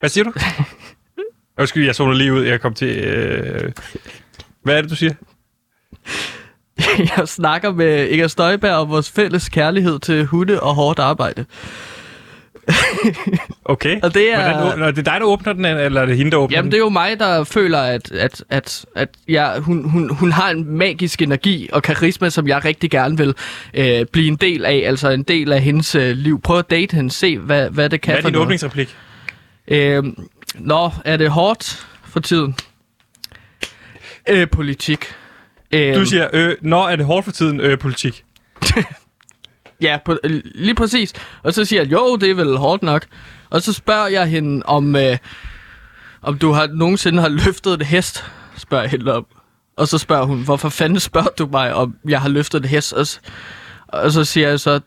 Hvad 0.00 0.10
siger 0.10 0.24
du? 0.24 0.32
Undskyld, 1.60 1.84
jeg 1.84 1.94
zoner 1.94 2.14
lige 2.14 2.32
ud. 2.32 2.42
Jeg 2.42 2.60
kom 2.60 2.74
til... 2.74 2.88
Øh... 2.98 3.72
Hvad 4.62 4.76
er 4.76 4.80
det, 4.80 4.90
du 4.90 4.96
siger? 4.96 5.12
jeg 7.16 7.28
snakker 7.28 7.72
med 7.72 8.08
Inger 8.08 8.28
Støjberg 8.28 8.74
om 8.74 8.88
vores 8.88 9.10
fælles 9.10 9.48
kærlighed 9.48 9.98
til 9.98 10.24
hunde 10.26 10.60
og 10.60 10.74
hårdt 10.74 10.98
arbejde. 10.98 11.44
Okay. 13.64 14.00
Og 14.02 14.14
det 14.14 14.32
er- 14.32 14.60
Hvordan, 14.62 14.82
er 14.82 14.90
det 14.90 15.06
dig, 15.06 15.14
der 15.20 15.26
åbner 15.26 15.52
den, 15.52 15.64
eller 15.64 16.00
er 16.00 16.06
det 16.06 16.16
hende, 16.16 16.30
der 16.30 16.36
åbner 16.36 16.56
Jamen, 16.58 16.70
det 16.72 16.76
er 16.76 16.82
jo 16.82 16.88
mig, 16.88 17.18
der 17.20 17.44
føler, 17.44 17.78
at, 17.78 18.12
at, 18.12 18.44
at, 18.50 18.84
at 18.96 19.08
jeg, 19.28 19.58
hun, 19.60 19.88
hun, 19.90 20.14
hun 20.14 20.32
har 20.32 20.50
en 20.50 20.64
magisk 20.76 21.22
energi 21.22 21.68
og 21.72 21.82
karisma, 21.82 22.30
som 22.30 22.48
jeg 22.48 22.64
rigtig 22.64 22.90
gerne 22.90 23.16
vil 23.16 23.34
øh, 23.74 24.06
blive 24.12 24.28
en 24.28 24.36
del 24.36 24.64
af. 24.64 24.82
Altså 24.86 25.10
en 25.10 25.22
del 25.22 25.52
af 25.52 25.60
hendes 25.60 25.94
øh, 25.94 26.16
liv. 26.16 26.40
Prøv 26.40 26.58
at 26.58 26.70
date 26.70 26.96
hende. 26.96 27.10
Se, 27.10 27.38
hvad, 27.38 27.70
hvad 27.70 27.88
det 27.90 28.00
kan 28.00 28.12
Hvad 28.12 28.18
er 28.18 28.22
for 28.22 28.28
din 28.28 28.32
noget. 28.32 28.46
åbningsreplik? 28.46 28.96
Øh, 29.70 30.04
nå, 30.54 30.90
er 31.04 31.16
det 31.16 31.30
hårdt 31.30 31.86
for 32.04 32.20
tiden? 32.20 32.56
Øh, 34.28 34.48
politik. 34.50 35.04
Øh, 35.72 35.94
Du 35.94 36.04
siger, 36.06 36.28
øh, 36.32 36.56
når 36.60 36.88
er 36.88 36.96
det 36.96 37.06
hårdt 37.06 37.24
for 37.24 37.32
tiden, 37.32 37.60
øh, 37.60 37.78
politik? 37.78 38.24
Ja, 39.80 39.98
på, 40.04 40.18
øh, 40.24 40.40
lige 40.44 40.74
præcis. 40.74 41.12
Og 41.42 41.54
så 41.54 41.64
siger 41.64 41.82
jeg, 41.82 41.92
jo, 41.92 42.16
det 42.16 42.30
er 42.30 42.34
vel 42.34 42.56
hårdt 42.56 42.82
nok. 42.82 43.06
Og 43.50 43.62
så 43.62 43.72
spørger 43.72 44.08
jeg 44.08 44.26
hende 44.26 44.62
om, 44.66 44.96
øh, 44.96 45.16
om 46.22 46.38
du 46.38 46.52
har 46.52 46.66
nogensinde 46.66 47.20
har 47.20 47.28
løftet 47.28 47.74
en 47.74 47.82
hest, 47.86 48.24
spørger 48.56 48.82
jeg 48.84 48.90
hende 48.90 49.14
om. 49.14 49.26
Og 49.76 49.88
så 49.88 49.98
spørger 49.98 50.24
hun, 50.24 50.42
hvorfor 50.42 50.68
fanden 50.68 51.00
spørger 51.00 51.28
du 51.38 51.48
mig, 51.52 51.74
om 51.74 51.94
jeg 52.08 52.20
har 52.20 52.28
løftet 52.28 52.62
en 52.62 52.68
hest? 52.68 52.92
Og, 52.92 53.06
s- 53.06 53.20
og 53.88 54.12
så 54.12 54.24
siger 54.24 54.48
jeg 54.48 54.60
så, 54.60 54.80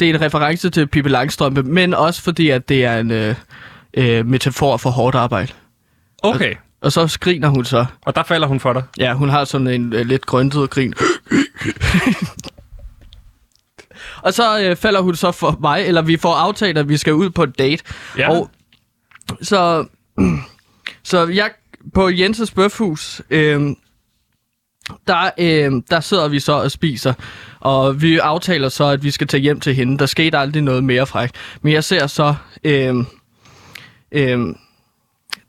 det 0.00 0.10
er 0.10 0.14
en 0.14 0.20
reference 0.20 0.70
til 0.70 0.86
Pippi 0.86 1.08
Langstrømpe, 1.08 1.62
men 1.62 1.94
også 1.94 2.22
fordi, 2.22 2.50
at 2.50 2.68
det 2.68 2.84
er 2.84 2.98
en 2.98 3.10
øh, 3.10 3.34
øh, 3.94 4.26
metafor 4.26 4.76
for 4.76 4.90
hårdt 4.90 5.16
arbejde. 5.16 5.52
Okay. 6.22 6.54
Og 6.80 6.92
så 6.92 7.08
skriner 7.08 7.48
hun 7.48 7.64
så. 7.64 7.86
Og 8.02 8.14
der 8.14 8.22
falder 8.22 8.48
hun 8.48 8.60
for 8.60 8.72
dig. 8.72 8.82
Ja, 8.98 9.12
hun 9.12 9.28
har 9.28 9.44
sådan 9.44 9.66
en 9.66 9.92
øh, 9.92 10.06
lidt 10.06 10.26
grøntet 10.26 10.70
grin. 10.70 10.94
og 14.24 14.34
så 14.34 14.60
øh, 14.62 14.76
falder 14.76 15.00
hun 15.00 15.16
så 15.16 15.32
for 15.32 15.58
mig, 15.60 15.86
eller 15.86 16.02
vi 16.02 16.16
får 16.16 16.34
aftalt, 16.34 16.78
at 16.78 16.88
vi 16.88 16.96
skal 16.96 17.14
ud 17.14 17.30
på 17.30 17.42
en 17.42 17.50
date. 17.50 17.84
Ja. 18.18 18.30
Og 18.30 18.50
så, 19.42 19.86
så 21.02 21.26
jeg 21.26 21.50
på 21.94 22.08
Jenses 22.08 22.50
Bøfhus, 22.50 23.22
øh, 23.30 23.70
der, 25.06 25.30
øh, 25.38 25.82
der 25.90 26.00
sidder 26.00 26.28
vi 26.28 26.40
så 26.40 26.52
og 26.52 26.70
spiser, 26.70 27.14
og 27.60 28.02
vi 28.02 28.18
aftaler 28.18 28.68
så, 28.68 28.84
at 28.84 29.04
vi 29.04 29.10
skal 29.10 29.26
tage 29.26 29.40
hjem 29.40 29.60
til 29.60 29.74
hende. 29.74 29.98
Der 29.98 30.06
skete 30.06 30.38
aldrig 30.38 30.62
noget 30.62 30.84
mere 30.84 31.06
fræk. 31.06 31.30
Men 31.62 31.72
jeg 31.72 31.84
ser 31.84 32.06
så 32.06 32.34
øh, 32.64 32.94
øh, 34.12 34.38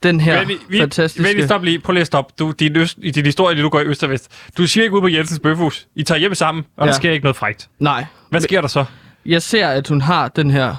den 0.03 0.19
her 0.19 0.45
Vent, 0.45 0.61
vi, 0.69 0.79
fantastiske... 0.79 1.27
Vent, 1.27 1.35
lige, 1.35 1.47
stop 1.47 1.63
lige. 1.63 1.79
Prøv 1.79 1.93
lige 1.93 2.01
at 2.01 2.07
stoppe. 2.07 2.33
Du, 2.39 2.51
din, 2.51 2.75
øst, 2.75 2.97
din 3.15 3.25
historie, 3.25 3.55
lige 3.55 3.63
du 3.63 3.69
går 3.69 3.79
i 3.79 3.83
øst 3.85 4.03
og 4.03 4.09
vest. 4.09 4.31
Du 4.57 4.67
siger 4.67 4.83
ikke 4.83 4.95
ud 4.95 5.01
på 5.01 5.07
Jensens 5.07 5.39
Bøfhus. 5.39 5.87
I 5.95 6.03
tager 6.03 6.19
hjem 6.19 6.35
sammen, 6.35 6.65
og 6.77 6.85
ja. 6.85 6.91
der 6.91 6.97
sker 6.97 7.11
ikke 7.11 7.23
noget 7.23 7.35
frægt. 7.35 7.69
Nej, 7.79 8.05
Hvad 8.29 8.41
sker 8.41 8.61
der 8.61 8.67
så? 8.67 8.85
jeg 9.25 9.41
ser, 9.41 9.67
at 9.67 9.87
hun 9.87 10.01
har 10.01 10.27
den 10.27 10.51
her 10.51 10.75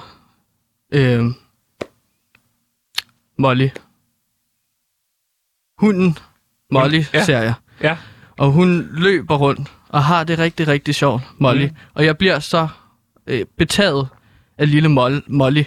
øh, 0.93 1.25
Molly. 3.37 3.69
Hunden 5.77 6.17
Molly, 6.71 7.03
ja. 7.13 7.23
ser 7.23 7.39
jeg. 7.39 7.53
Ja. 7.83 7.97
Og 8.41 8.51
hun 8.51 8.89
løber 8.93 9.35
rundt 9.37 9.71
og 9.89 10.03
har 10.03 10.23
det 10.23 10.39
rigtig, 10.39 10.67
rigtig 10.67 10.95
sjovt, 10.95 11.23
Molly. 11.37 11.65
Mm. 11.65 11.75
Og 11.93 12.05
jeg 12.05 12.17
bliver 12.17 12.39
så 12.39 12.67
øh, 13.27 13.45
betaget 13.57 14.07
af 14.57 14.71
lille 14.71 14.89
Mol- 14.89 15.23
Molly. 15.27 15.63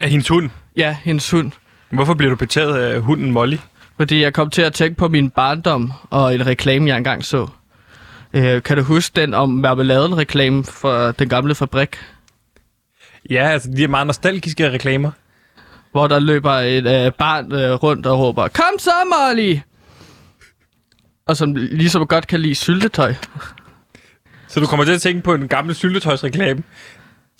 Af 0.00 0.10
hendes 0.10 0.28
hund. 0.28 0.50
Ja, 0.76 0.96
hendes 1.02 1.30
hund. 1.30 1.52
Hvorfor 1.90 2.14
bliver 2.14 2.30
du 2.30 2.36
betaget 2.36 2.76
af 2.76 3.00
hunden 3.00 3.30
Molly? 3.30 3.56
Fordi 3.96 4.22
jeg 4.22 4.32
kom 4.32 4.50
til 4.50 4.62
at 4.62 4.72
tænke 4.72 4.96
på 4.96 5.08
min 5.08 5.30
barndom 5.30 5.92
og 6.10 6.34
en 6.34 6.46
reklame, 6.46 6.88
jeg 6.88 6.96
engang 6.96 7.24
så. 7.24 7.46
Øh, 8.32 8.62
kan 8.62 8.76
du 8.76 8.82
huske 8.82 9.20
den 9.20 9.34
om 9.34 9.48
marmeladen-reklame 9.50 10.64
for 10.64 11.10
den 11.12 11.28
gamle 11.28 11.54
fabrik? 11.54 11.96
Ja, 13.30 13.48
altså 13.48 13.70
de 13.76 13.84
er 13.84 13.88
meget 13.88 14.06
nostalgiske 14.06 14.70
reklamer. 14.70 15.10
hvor 15.92 16.06
der 16.06 16.18
løber 16.18 16.52
et 16.52 17.06
øh, 17.06 17.12
barn 17.12 17.52
øh, 17.52 17.72
rundt 17.72 18.06
og 18.06 18.18
råber, 18.18 18.48
Kom 18.48 18.78
så, 18.78 18.90
Molly! 19.06 19.58
Og 21.26 21.36
som 21.36 21.54
ligesom 21.54 22.06
godt 22.06 22.26
kan 22.26 22.40
lide 22.40 22.54
syltetøj. 22.54 23.14
Så 24.48 24.60
du 24.60 24.66
kommer 24.66 24.84
til 24.84 24.92
at 24.92 25.02
tænke 25.02 25.22
på 25.22 25.34
en 25.34 25.48
gammel 25.48 25.74
syltetøjsreklame, 25.74 26.62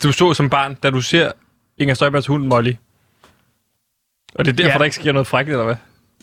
du 0.03 0.11
så 0.11 0.33
som 0.33 0.49
barn, 0.49 0.75
da 0.83 0.89
du 0.89 1.01
ser 1.01 1.31
Inger 1.77 1.95
Støjbergs 1.95 2.27
hund 2.27 2.45
Molly. 2.45 2.73
Og 4.35 4.45
det 4.45 4.51
er 4.51 4.55
derfor, 4.55 4.67
ja. 4.67 4.73
Ja. 4.73 4.77
der 4.77 4.83
ikke 4.83 4.95
sker 4.95 5.11
noget 5.11 5.27
frækt, 5.27 5.49
eller 5.49 5.63
hvad? 5.63 5.75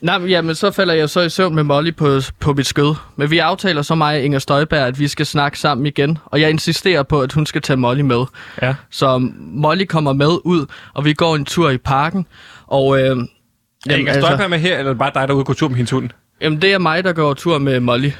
Nej, 0.03 0.18
men, 0.18 0.29
jamen, 0.29 0.55
så 0.55 0.70
falder 0.70 0.94
jeg 0.94 1.11
så 1.11 1.20
i 1.20 1.31
søvn 1.31 1.55
med 1.55 1.62
Molly 1.62 1.94
på, 1.94 2.20
på 2.40 2.53
mit 2.53 2.66
skød. 2.66 2.94
Men 3.16 3.31
vi 3.31 3.38
aftaler 3.38 3.83
så 3.83 3.94
mig 3.94 4.16
og 4.16 4.22
Inger 4.22 4.38
Støjberg, 4.38 4.87
at 4.87 4.98
vi 4.98 5.09
skal 5.09 5.27
snakke 5.27 5.59
sammen 5.59 5.87
igen. 5.87 6.18
Og 6.25 6.40
jeg 6.40 6.51
insisterer 6.51 7.03
på, 7.03 7.20
at 7.20 7.33
hun 7.33 7.46
skal 7.46 7.62
tage 7.62 7.77
Molly 7.77 8.01
med. 8.01 8.25
Ja. 8.62 8.75
Så 8.90 9.18
Molly 9.38 9.85
kommer 9.85 10.12
med 10.12 10.38
ud, 10.44 10.66
og 10.94 11.05
vi 11.05 11.12
går 11.12 11.37
en 11.37 11.44
tur 11.44 11.70
i 11.70 11.79
parken. 11.79 12.27
Og 12.66 13.01
øh, 13.01 13.16
Er 13.90 13.96
Inger 13.96 14.20
Støjberg 14.20 14.51
med 14.51 14.59
her, 14.59 14.79
eller 14.79 14.90
er 14.90 14.94
bare 14.96 15.11
dig, 15.14 15.22
der 15.22 15.29
er 15.29 15.33
ude 15.33 15.42
og 15.42 15.46
gå 15.46 15.55
tur 15.55 15.68
med 15.68 15.77
hendes 15.77 15.90
hund? 15.90 16.11
Jamen, 16.42 16.62
det 16.62 16.72
er 16.72 16.78
mig, 16.78 17.05
der 17.05 17.12
går 17.12 17.35
tur 17.35 17.59
med 17.59 17.81
Molly. 17.81 18.11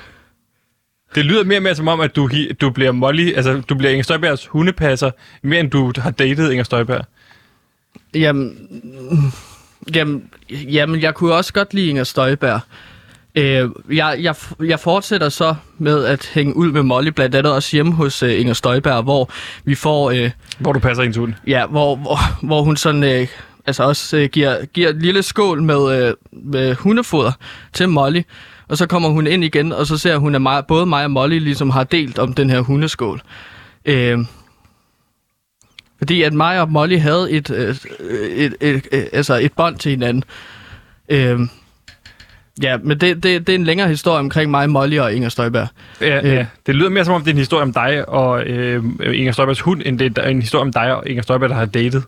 Det 1.14 1.24
lyder 1.24 1.44
mere 1.44 1.58
og 1.58 1.62
mere 1.62 1.74
som 1.74 1.88
om, 1.88 2.00
at 2.00 2.16
du, 2.16 2.30
du 2.61 2.70
bliver 2.70 2.92
Molly, 2.92 3.32
altså 3.35 3.62
du 3.68 3.74
bliver 3.74 3.90
Inger 3.90 4.02
Støjbergs 4.02 4.46
hundepasser, 4.46 5.11
mere 5.42 5.61
end 5.61 5.70
du 5.70 5.92
har 5.98 6.11
datet 6.11 6.50
Inger 6.50 6.64
Støjberg. 6.64 7.04
Jamen, 8.14 8.68
jamen, 9.94 10.30
jamen, 10.50 11.02
jeg 11.02 11.14
kunne 11.14 11.35
også 11.35 11.52
godt 11.52 11.74
lide 11.74 11.88
Inger 11.88 12.04
Støjberg. 12.04 12.61
Øh, 13.35 13.68
jeg, 13.90 14.16
jeg, 14.20 14.35
jeg 14.64 14.80
fortsætter 14.80 15.28
så 15.28 15.54
med 15.78 16.04
at 16.04 16.30
hænge 16.35 16.56
ud 16.56 16.72
med 16.72 16.82
Molly, 16.82 17.08
blandt 17.08 17.35
andet 17.35 17.52
også 17.52 17.76
hjemme 17.76 17.92
hos 17.92 18.22
øh, 18.22 18.40
Inger 18.40 18.54
Støjberg, 18.54 19.02
hvor 19.02 19.30
vi 19.64 19.74
får, 19.74 20.11
øh, 20.11 20.30
Hvor 20.58 20.72
du 20.72 20.78
passer 20.78 21.02
hendes 21.02 21.16
hund. 21.16 21.35
ja, 21.46 21.66
hvor, 21.66 21.96
hvor, 21.96 22.46
hvor 22.46 22.62
hun 22.62 22.76
sådan, 22.76 23.04
øh, 23.04 23.28
altså 23.66 23.83
også 23.83 24.16
øh, 24.16 24.29
giver, 24.29 24.64
giver 24.64 24.88
et 24.88 25.03
lille 25.03 25.22
skål 25.22 25.62
med, 25.62 26.07
øh, 26.07 26.14
med 26.33 26.75
hundefoder 26.75 27.33
til 27.72 27.88
Molly. 27.88 28.22
Og 28.68 28.79
så 28.79 28.87
kommer 28.87 29.09
hun 29.09 29.27
ind 29.27 29.44
igen, 29.44 29.72
og 29.72 29.87
så 29.87 29.98
ser 29.98 30.16
hun, 30.16 30.35
at 30.35 30.42
mig, 30.42 30.66
både 30.66 30.87
mig 30.87 31.05
og 31.05 31.11
Molly 31.11 31.38
ligesom 31.38 31.70
har 31.70 31.85
delt 31.85 32.18
om 32.18 32.33
den 32.33 32.51
her 32.51 32.61
hundeskål. 32.61 33.20
Øh, 33.85 34.18
fordi 35.98 36.22
at 36.22 36.33
mig 36.33 36.61
og 36.61 36.70
Molly 36.70 36.98
havde 36.98 37.31
et, 37.31 37.51
øh, 37.51 37.77
et, 38.11 38.55
et, 38.61 38.87
et, 38.92 39.09
altså 39.12 39.35
et 39.38 39.53
bånd 39.53 39.79
til 39.79 39.90
hinanden. 39.90 40.25
Øh, 41.09 41.40
ja, 42.62 42.77
men 42.77 43.01
det, 43.01 43.22
det, 43.22 43.46
det 43.46 43.48
er 43.48 43.55
en 43.55 43.64
længere 43.64 43.88
historie 43.88 44.18
omkring 44.18 44.51
mig, 44.51 44.70
Molly 44.70 44.98
og 44.98 45.14
Inger 45.14 45.29
Støjberg. 45.29 45.68
Ja, 46.01 46.18
Øh. 46.18 46.33
ja. 46.33 46.46
Det 46.66 46.75
lyder 46.75 46.90
mere 46.90 47.05
som 47.05 47.14
om, 47.14 47.20
det 47.22 47.31
er 47.31 47.35
en 47.35 47.38
historie 47.38 47.62
om 47.62 47.72
dig 47.72 48.09
og 48.09 48.44
øh, 48.44 48.85
Inger 49.14 49.33
Støjbergs 49.33 49.61
hund, 49.61 49.83
end 49.85 49.98
det 49.98 50.18
er 50.18 50.29
en 50.29 50.40
historie 50.40 50.62
om 50.62 50.72
dig 50.72 50.94
og 50.94 51.09
Inger 51.09 51.22
Støjberg, 51.22 51.51
der 51.51 51.57
har 51.57 51.64
datet. 51.64 52.05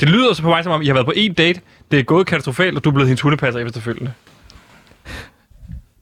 Det 0.00 0.08
lyder 0.08 0.32
så 0.34 0.42
på 0.42 0.48
mig 0.48 0.64
som 0.64 0.72
om, 0.72 0.82
I 0.82 0.86
har 0.86 0.94
været 0.94 1.06
på 1.06 1.12
en 1.16 1.32
date, 1.32 1.60
det 1.90 1.98
er 1.98 2.02
gået 2.02 2.26
katastrofalt, 2.26 2.76
og 2.76 2.84
du 2.84 2.88
er 2.88 2.92
blevet 2.94 3.08
hendes 3.08 3.20
hundepasser 3.20 3.60
efterfølgende. 3.60 4.12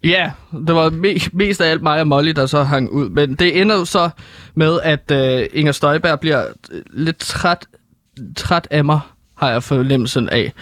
Ja, 0.04 0.30
det 0.66 0.74
var 0.74 0.90
me- 0.90 1.28
mest 1.32 1.60
af 1.60 1.70
alt 1.70 1.82
mig 1.82 2.00
og 2.00 2.06
Molly, 2.06 2.30
der 2.30 2.46
så 2.46 2.62
hang 2.62 2.90
ud. 2.90 3.08
Men 3.08 3.34
det 3.34 3.60
ender 3.60 3.76
jo 3.78 3.84
så 3.84 4.10
med, 4.54 4.78
at 4.82 5.10
øh, 5.10 5.46
Inger 5.52 5.72
Støjberg 5.72 6.20
bliver 6.20 6.46
øh, 6.72 6.82
lidt 6.92 7.18
træt, 7.18 7.66
træt 8.36 8.68
af 8.70 8.84
mig, 8.84 9.00
har 9.34 9.50
jeg 9.50 9.62
fornemmelsen 9.62 10.28
af. 10.28 10.52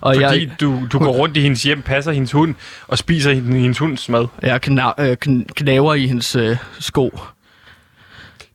Og 0.00 0.14
Fordi 0.14 0.24
jeg, 0.44 0.50
du, 0.60 0.78
du 0.92 0.98
går 0.98 1.12
rundt 1.12 1.36
i 1.36 1.40
hendes 1.40 1.62
hjem, 1.62 1.82
passer 1.82 2.12
hendes 2.12 2.32
hund 2.32 2.54
og 2.88 2.98
spiser 2.98 3.32
hende- 3.32 3.58
hendes 3.60 3.78
hunds 3.78 4.08
mad. 4.08 4.26
jeg 4.42 4.60
kna- 4.66 5.02
øh, 5.02 5.16
kn- 5.26 5.44
knaver 5.54 5.94
i 5.94 6.06
hendes 6.06 6.36
øh, 6.36 6.56
sko. 6.78 7.18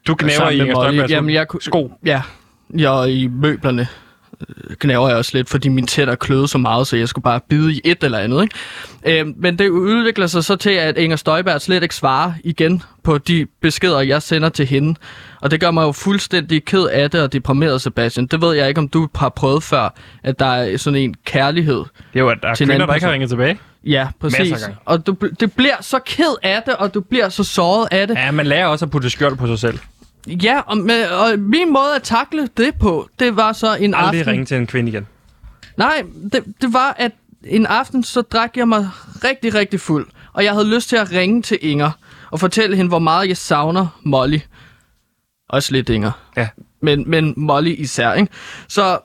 Du 0.08 0.15
Sammen 0.19 0.54
i 0.54 0.58
Inger. 0.62 0.73
Støjbergs 0.76 1.12
Jamen, 1.12 1.34
jeg 1.34 1.45
sko. 1.62 1.91
Ja, 2.06 2.21
og 2.89 3.12
i 3.12 3.28
møblerne 3.28 3.88
knaver 4.80 5.08
jeg 5.08 5.17
også 5.17 5.32
lidt, 5.34 5.50
fordi 5.50 5.69
mine 5.69 5.88
tænder 5.88 6.15
kløede 6.15 6.47
så 6.47 6.58
meget, 6.58 6.88
så 6.88 6.97
jeg 6.97 7.08
skulle 7.08 7.23
bare 7.23 7.39
bide 7.50 7.73
i 7.73 7.82
et 7.84 8.04
eller 8.04 8.17
andet. 8.17 8.43
Ikke? 8.43 9.19
Øh, 9.19 9.28
men 9.38 9.60
det 9.60 9.69
udvikler 9.69 10.28
sig 10.28 10.43
så 10.43 10.56
til, 10.56 10.69
at 10.69 10.97
Inger 10.97 11.17
Støjberg 11.17 11.62
slet 11.62 11.84
ikke 11.84 11.95
svarer 11.95 12.34
igen 12.43 12.84
på 13.04 13.17
de 13.17 13.47
beskeder, 13.62 14.02
jeg 14.02 14.21
sender 14.21 14.50
til 14.50 14.65
hende. 14.65 14.95
Og 15.41 15.52
det 15.52 15.60
gør 15.60 15.71
mig 15.71 15.84
jo 15.84 15.91
fuldstændig 15.91 16.65
ked 16.65 16.86
af 16.86 17.12
det 17.12 17.21
og 17.21 17.34
deprimeret, 17.34 17.82
Sebastian. 17.82 18.28
Det 18.28 18.41
ved 18.41 18.54
jeg 18.56 18.67
ikke, 18.67 18.80
om 18.80 18.88
du 18.88 19.08
har 19.15 19.30
prøvet 19.30 19.63
før, 19.63 19.93
at 20.23 20.39
der 20.39 20.45
er 20.45 20.78
sådan 20.78 21.00
en 21.00 21.15
kærlighed. 21.26 21.78
Det 21.78 21.86
er 22.15 22.19
jo, 22.19 22.30
at 22.30 22.38
der 22.41 22.50
er 22.50 22.56
kvinder, 22.56 22.86
der 22.86 22.93
ikke 22.93 23.06
har 23.06 23.13
ringet 23.13 23.30
tilbage. 23.30 23.60
Ja, 23.84 24.08
præcis. 24.19 24.69
Og 24.86 25.08
du, 25.08 25.15
det 25.39 25.54
bliver 25.54 25.76
så 25.82 26.00
ked 26.06 26.36
af 26.43 26.63
det, 26.65 26.76
og 26.76 26.93
du 26.93 27.02
bliver 27.02 27.30
så 27.30 27.43
såret 27.43 27.88
af 27.91 28.08
det. 28.08 28.15
Ja, 28.15 28.32
man 28.32 28.47
lærer 28.47 28.67
også 28.67 28.86
at 28.86 28.91
putte 28.91 29.10
skjort 29.10 29.38
på 29.38 29.47
sig 29.47 29.60
selv. 29.60 29.80
Ja, 30.28 30.60
og, 30.60 30.78
med, 30.78 31.08
og 31.08 31.40
min 31.40 31.74
måde 31.74 31.96
at 31.96 32.04
takle 32.04 32.48
det 32.58 32.76
på, 32.80 33.10
det 33.20 33.36
var 33.36 33.54
så 33.54 33.76
en 33.76 33.94
Aldrig 33.94 34.20
aften... 34.20 34.32
ringe 34.32 34.46
til 34.46 34.58
en 34.58 34.68
kvinde 34.68 34.90
igen. 34.90 35.08
Nej, 35.78 36.04
det, 36.32 36.44
det 36.62 36.74
var, 36.74 36.96
at 36.98 37.12
en 37.44 37.66
aften, 37.66 38.04
så 38.04 38.22
drak 38.22 38.58
jeg 38.58 38.68
mig 38.68 38.90
rigtig, 39.24 39.54
rigtig 39.54 39.80
fuld. 39.80 40.08
Og 40.34 40.44
jeg 40.44 40.54
havde 40.54 40.76
lyst 40.76 40.90
til 40.90 40.96
at 40.96 41.12
ringe 41.12 41.42
til 41.42 41.58
Inger 41.62 41.92
og 42.32 42.40
fortælle 42.40 42.76
hende, 42.76 42.90
hvor 42.90 43.00
meget 43.00 43.28
jeg 43.28 43.38
savner 43.38 44.00
Molly. 44.04 44.40
Også 45.50 45.72
lidt 45.72 45.90
Inger. 45.90 46.12
Ja. 46.38 46.48
Men, 46.82 47.10
men 47.10 47.34
Molly 47.38 47.76
især, 47.78 48.13
ikke? 48.13 48.32
Så 48.68 49.00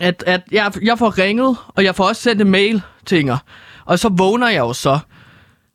at, 0.00 0.24
at 0.26 0.42
jeg, 0.50 0.72
jeg 0.82 0.98
får 0.98 1.18
ringet, 1.18 1.56
og 1.68 1.84
jeg 1.84 1.94
får 1.94 2.08
også 2.08 2.22
sendt 2.22 2.42
en 2.42 2.50
mail 2.50 2.82
til 3.06 3.18
Inger. 3.18 3.38
Og 3.84 3.98
så 3.98 4.08
vågner 4.08 4.48
jeg 4.48 4.58
jo 4.58 4.72
så 4.72 4.98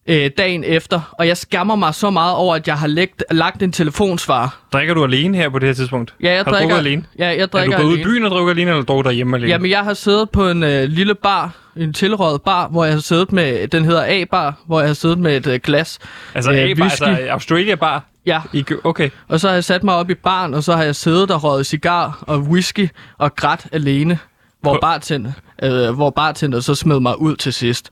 øh, 0.07 0.31
dagen 0.37 0.63
efter, 0.63 1.15
og 1.19 1.27
jeg 1.27 1.37
skammer 1.37 1.75
mig 1.75 1.95
så 1.95 2.09
meget 2.09 2.35
over, 2.35 2.55
at 2.55 2.67
jeg 2.67 2.77
har 2.77 2.87
lægt, 2.87 3.23
lagt 3.31 3.63
en 3.63 3.71
telefonsvar. 3.71 4.57
Drikker 4.73 4.93
du 4.93 5.03
alene 5.03 5.37
her 5.37 5.49
på 5.49 5.59
det 5.59 5.67
her 5.69 5.73
tidspunkt? 5.73 6.13
Ja, 6.23 6.29
jeg 6.29 6.37
har 6.37 6.43
du 6.43 6.49
drikker 6.51 6.75
drukket 6.75 6.87
alene? 6.89 7.03
Ja, 7.19 7.27
jeg 7.27 7.37
Er 7.37 7.45
drikker 7.45 7.77
du 7.77 7.83
gået 7.83 7.91
ud 7.91 7.97
i 7.97 8.01
alene. 8.01 8.11
byen 8.13 8.23
og 8.25 8.31
drukket 8.31 8.51
alene, 8.53 8.71
eller 8.71 8.83
drukket 8.83 9.05
derhjemme 9.05 9.37
alene? 9.37 9.49
Jamen, 9.51 9.71
jeg 9.71 9.79
har 9.83 9.93
siddet 9.93 10.29
på 10.29 10.49
en 10.49 10.63
øh, 10.63 10.83
lille 10.83 11.15
bar, 11.15 11.51
en 11.77 11.93
tilrådet 11.93 12.41
bar, 12.41 12.67
hvor 12.67 12.85
jeg 12.85 12.93
har 12.93 13.01
siddet 13.01 13.31
med, 13.31 13.67
den 13.67 13.85
hedder 13.85 14.03
A-bar, 14.07 14.53
hvor 14.65 14.79
jeg 14.79 14.89
har 14.89 14.93
siddet 14.93 15.19
med 15.19 15.37
et 15.37 15.47
øh, 15.47 15.59
glas. 15.63 15.99
altså, 16.35 16.51
øh, 16.51 16.57
A-bar, 16.57 16.81
whisky. 16.83 17.03
altså 17.03 17.27
Australia 17.31 17.75
Bar. 17.75 18.03
Ja, 18.25 18.41
I, 18.53 18.61
Kø- 18.61 18.77
okay. 18.83 19.09
og 19.27 19.39
så 19.39 19.47
har 19.47 19.53
jeg 19.53 19.63
sat 19.63 19.83
mig 19.83 19.95
op 19.95 20.09
i 20.09 20.13
baren, 20.13 20.53
og 20.53 20.63
så 20.63 20.75
har 20.75 20.83
jeg 20.83 20.95
siddet 20.95 21.31
og 21.31 21.43
røget 21.43 21.65
cigar 21.65 22.19
og 22.21 22.39
whisky 22.39 22.89
og 23.17 23.35
grædt 23.35 23.65
alene, 23.71 24.19
hvor, 24.61 24.73
På- 24.73 24.79
bartender, 24.81 25.31
øh, 25.63 25.89
hvor 25.95 26.09
bartender 26.09 26.59
så 26.59 26.75
smed 26.75 26.99
mig 26.99 27.21
ud 27.21 27.35
til 27.35 27.53
sidst. 27.53 27.89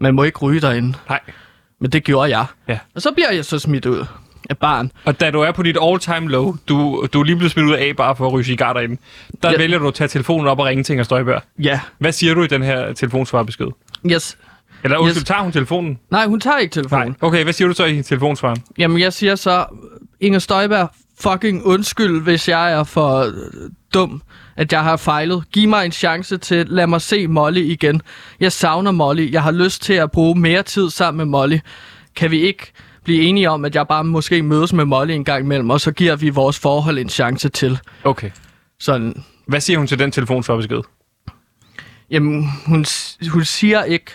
Man 0.00 0.14
må 0.14 0.22
ikke 0.22 0.38
ryge 0.38 0.60
derinde, 0.60 0.94
Nej. 1.08 1.20
Men 1.80 1.90
det 1.92 2.04
gjorde 2.04 2.38
jeg. 2.38 2.46
Ja. 2.68 2.78
Og 2.94 3.02
så 3.02 3.10
bliver 3.12 3.30
jeg 3.32 3.44
så 3.44 3.58
smidt 3.58 3.86
ud. 3.86 4.04
af 4.50 4.58
barn. 4.58 4.92
Og 5.04 5.20
da 5.20 5.30
du 5.30 5.40
er 5.40 5.52
på 5.52 5.62
dit 5.62 5.76
all-time 5.82 6.28
low, 6.28 6.56
du, 6.68 7.06
du 7.12 7.20
er 7.20 7.24
lige 7.24 7.36
blevet 7.36 7.52
smidt 7.52 7.66
ud 7.66 7.72
af 7.72 7.92
bare 7.96 8.16
for 8.16 8.26
at 8.26 8.32
ryge 8.32 8.44
cigaretter 8.44 8.82
ind, 8.82 8.98
der 9.42 9.50
Ja. 9.50 9.56
vælger 9.58 9.78
du 9.78 9.88
at 9.88 9.94
tage 9.94 10.08
telefonen 10.08 10.46
op 10.46 10.58
og 10.58 10.66
ringe 10.66 10.84
til 10.84 10.92
Inger 10.92 11.04
Støjberg. 11.04 11.42
Ja. 11.58 11.80
Hvad 11.98 12.12
siger 12.12 12.34
du 12.34 12.42
i 12.42 12.46
den 12.46 12.62
her 12.62 12.92
telefonsvarbesked? 12.92 13.66
Yes. 14.06 14.38
Eller 14.84 14.98
undskyld, 14.98 15.16
Yes. 15.16 15.20
yes. 15.20 15.24
tager 15.28 15.42
hun 15.42 15.52
telefonen? 15.52 15.98
Nej, 16.10 16.26
hun 16.26 16.40
tager 16.40 16.58
ikke 16.58 16.72
telefonen. 16.72 17.08
Nej. 17.08 17.14
Okay, 17.20 17.42
hvad 17.42 17.52
siger 17.52 17.68
du 17.68 17.74
så 17.74 17.84
i 17.84 18.02
telefonsvaren? 18.02 18.62
Jamen, 18.78 19.00
jeg 19.00 19.12
siger 19.12 19.34
så, 19.34 19.64
Inger 20.20 20.38
Støjberg, 20.38 20.88
fucking 21.20 21.64
undskyld, 21.64 22.22
hvis 22.22 22.48
jeg 22.48 22.72
er 22.72 22.84
for 22.84 23.18
øh, 23.18 23.32
dum, 23.94 24.22
at 24.58 24.72
jeg 24.72 24.82
har 24.82 24.96
fejlet. 24.96 25.44
Giv 25.52 25.68
mig 25.68 25.84
en 25.84 25.92
chance 25.92 26.36
til, 26.38 26.66
lad 26.68 26.86
mig 26.86 27.00
se 27.00 27.26
Molly 27.26 27.60
igen. 27.60 28.02
Jeg 28.40 28.52
savner 28.52 28.90
Molly. 28.90 29.32
Jeg 29.32 29.42
har 29.42 29.50
lyst 29.50 29.82
til 29.82 29.92
at 29.92 30.10
bruge 30.10 30.40
mere 30.40 30.62
tid 30.62 30.90
sammen 30.90 31.16
med 31.16 31.24
Molly. 31.24 31.58
Kan 32.16 32.30
vi 32.30 32.40
ikke 32.40 32.72
blive 33.04 33.22
enige 33.22 33.50
om, 33.50 33.64
at 33.64 33.74
jeg 33.74 33.88
bare 33.88 34.04
måske 34.04 34.42
mødes 34.42 34.72
med 34.72 34.84
Molly 34.84 35.12
en 35.12 35.24
gang 35.24 35.44
imellem, 35.44 35.70
og 35.70 35.80
så 35.80 35.92
giver 35.92 36.16
vi 36.16 36.28
vores 36.28 36.58
forhold 36.58 36.98
en 36.98 37.08
chance 37.08 37.48
til. 37.48 37.78
Okay. 38.04 38.30
Sådan, 38.80 39.24
Hvad 39.46 39.60
siger 39.60 39.78
hun 39.78 39.86
til 39.86 39.98
den 39.98 40.10
telefonsvarbesked? 40.10 40.80
jamen, 42.10 42.48
hun, 42.66 42.84
hun 43.32 43.44
siger 43.44 43.84
ikke, 43.84 44.10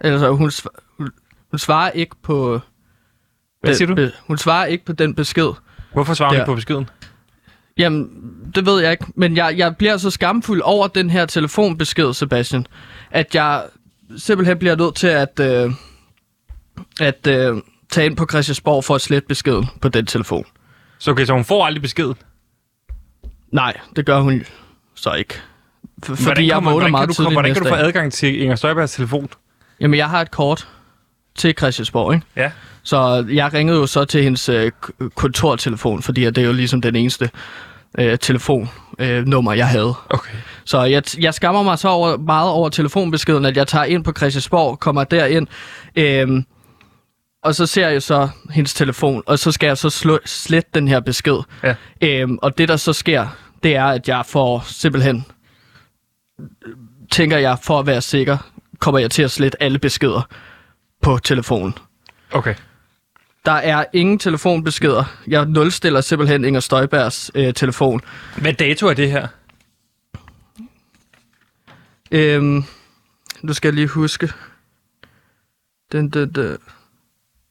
altså 0.00 0.30
hun, 0.30 0.50
hun, 0.98 1.10
hun 1.50 1.58
svarer 1.58 1.90
ikke 1.90 2.16
på... 2.22 2.60
Hvad 3.60 3.70
den 3.70 3.76
siger 3.76 3.88
du? 3.88 3.94
Be, 3.94 4.12
hun 4.26 4.38
svarer 4.38 4.66
ikke 4.66 4.84
på 4.84 4.92
den 4.92 5.14
besked. 5.14 5.48
Hvorfor 5.92 6.14
svarer 6.14 6.30
hun 6.30 6.36
ikke 6.36 6.46
på 6.46 6.54
beskeden? 6.54 6.88
Jamen, 7.78 8.10
det 8.54 8.66
ved 8.66 8.82
jeg 8.82 8.92
ikke, 8.92 9.06
men 9.14 9.36
jeg, 9.36 9.54
jeg 9.56 9.76
bliver 9.76 9.96
så 9.96 10.10
skamfuld 10.10 10.60
over 10.60 10.86
den 10.86 11.10
her 11.10 11.26
telefonbesked, 11.26 12.12
Sebastian, 12.12 12.66
at 13.10 13.34
jeg 13.34 13.64
simpelthen 14.16 14.58
bliver 14.58 14.76
nødt 14.76 14.94
til 14.94 15.06
at, 15.06 15.40
øh, 15.40 15.70
at 17.00 17.26
øh, 17.26 17.56
tage 17.90 18.06
ind 18.06 18.16
på 18.16 18.26
Christiansborg 18.30 18.84
for 18.84 18.94
at 18.94 19.00
slette 19.00 19.28
beskeden 19.28 19.66
på 19.80 19.88
den 19.88 20.06
telefon. 20.06 20.44
Så 20.98 21.10
okay, 21.10 21.24
så 21.24 21.32
hun 21.32 21.44
får 21.44 21.66
aldrig 21.66 21.82
beskeden. 21.82 22.14
Nej, 23.52 23.76
det 23.96 24.06
gør 24.06 24.20
hun 24.20 24.44
så 24.94 25.12
ikke. 25.12 25.34
For, 26.04 26.14
fordi 26.14 26.24
Hvordan 26.24 26.46
jeg 26.46 26.64
vågner 26.64 26.88
meget 26.88 27.02
kan 27.02 27.08
du, 27.08 27.14
tidligt 27.14 27.34
Hvordan 27.34 27.54
kan 27.54 27.62
du 27.62 27.68
få 27.68 27.74
adgang 27.74 28.12
til 28.12 28.40
Inger 28.40 28.56
Støjbergs 28.56 28.92
telefon? 28.94 29.28
Jamen, 29.80 29.98
jeg 29.98 30.10
har 30.10 30.20
et 30.20 30.30
kort 30.30 30.68
til 31.36 31.54
Christiansborg, 31.58 32.14
ikke? 32.14 32.26
Ja. 32.36 32.50
Så 32.82 33.26
jeg 33.30 33.52
ringede 33.54 33.78
jo 33.78 33.86
så 33.86 34.04
til 34.04 34.22
hendes 34.22 34.48
øh, 34.48 34.72
kontortelefon, 35.14 36.02
fordi 36.02 36.24
at 36.24 36.36
det 36.36 36.42
er 36.42 36.46
jo 36.46 36.52
ligesom 36.52 36.80
den 36.80 36.96
eneste 36.96 37.30
øh, 37.98 38.18
telefonnummer, 38.18 39.52
øh, 39.52 39.58
jeg 39.58 39.68
havde. 39.68 39.94
Okay. 40.10 40.34
Så 40.64 40.82
jeg, 40.82 41.02
jeg 41.18 41.34
skammer 41.34 41.62
mig 41.62 41.78
så 41.78 41.88
over, 41.88 42.16
meget 42.16 42.50
over 42.50 42.68
telefonbeskeden, 42.68 43.44
at 43.44 43.56
jeg 43.56 43.66
tager 43.66 43.84
ind 43.84 44.04
på 44.04 44.12
Christiansborg, 44.16 44.78
kommer 44.80 45.04
derind, 45.04 45.46
øhm, 45.96 46.44
og 47.42 47.54
så 47.54 47.66
ser 47.66 47.88
jeg 47.88 48.02
så 48.02 48.28
hendes 48.50 48.74
telefon, 48.74 49.22
og 49.26 49.38
så 49.38 49.52
skal 49.52 49.66
jeg 49.66 49.78
så 49.78 49.90
slå, 49.90 50.18
slette 50.24 50.70
den 50.74 50.88
her 50.88 51.00
besked. 51.00 51.38
Ja. 51.62 51.74
Øhm, 52.00 52.38
og 52.42 52.58
det, 52.58 52.68
der 52.68 52.76
så 52.76 52.92
sker, 52.92 53.26
det 53.62 53.76
er, 53.76 53.84
at 53.84 54.08
jeg 54.08 54.22
får 54.26 54.64
simpelthen, 54.66 55.24
tænker 57.10 57.38
jeg, 57.38 57.58
for 57.62 57.78
at 57.78 57.86
være 57.86 58.00
sikker, 58.00 58.36
kommer 58.78 58.98
jeg 58.98 59.10
til 59.10 59.22
at 59.22 59.30
slette 59.30 59.62
alle 59.62 59.78
beskeder 59.78 60.28
på 61.02 61.18
telefonen. 61.18 61.74
Okay. 62.32 62.54
Der 63.44 63.52
er 63.52 63.84
ingen 63.92 64.18
telefonbeskeder. 64.18 65.04
Jeg 65.26 65.46
nulstiller 65.46 66.00
simpelthen 66.00 66.44
Inger 66.44 66.60
Støjbergs 66.60 67.30
øh, 67.34 67.54
telefon. 67.54 68.00
Hvad 68.36 68.52
dato 68.52 68.86
er 68.86 68.94
det 68.94 69.10
her? 69.10 69.28
Øhm, 72.10 72.64
nu 73.42 73.52
skal 73.52 73.68
jeg 73.68 73.74
lige 73.74 73.88
huske. 73.88 74.32
Den, 75.92 76.08
den, 76.08 76.32
den. 76.32 76.56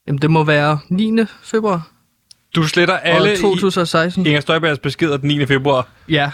Jamen, 0.07 0.21
det 0.21 0.31
må 0.31 0.43
være 0.43 0.79
9. 0.89 1.17
februar 1.43 1.87
Du 2.55 2.63
sletter 2.63 2.97
alle 2.97 3.31
og 3.31 3.37
2016. 3.37 4.25
i 4.25 4.29
Inger 4.29 4.41
Støjbergs 4.41 4.79
beskeder 4.79 5.17
den 5.17 5.27
9. 5.27 5.45
februar. 5.45 5.87
Ja. 6.09 6.31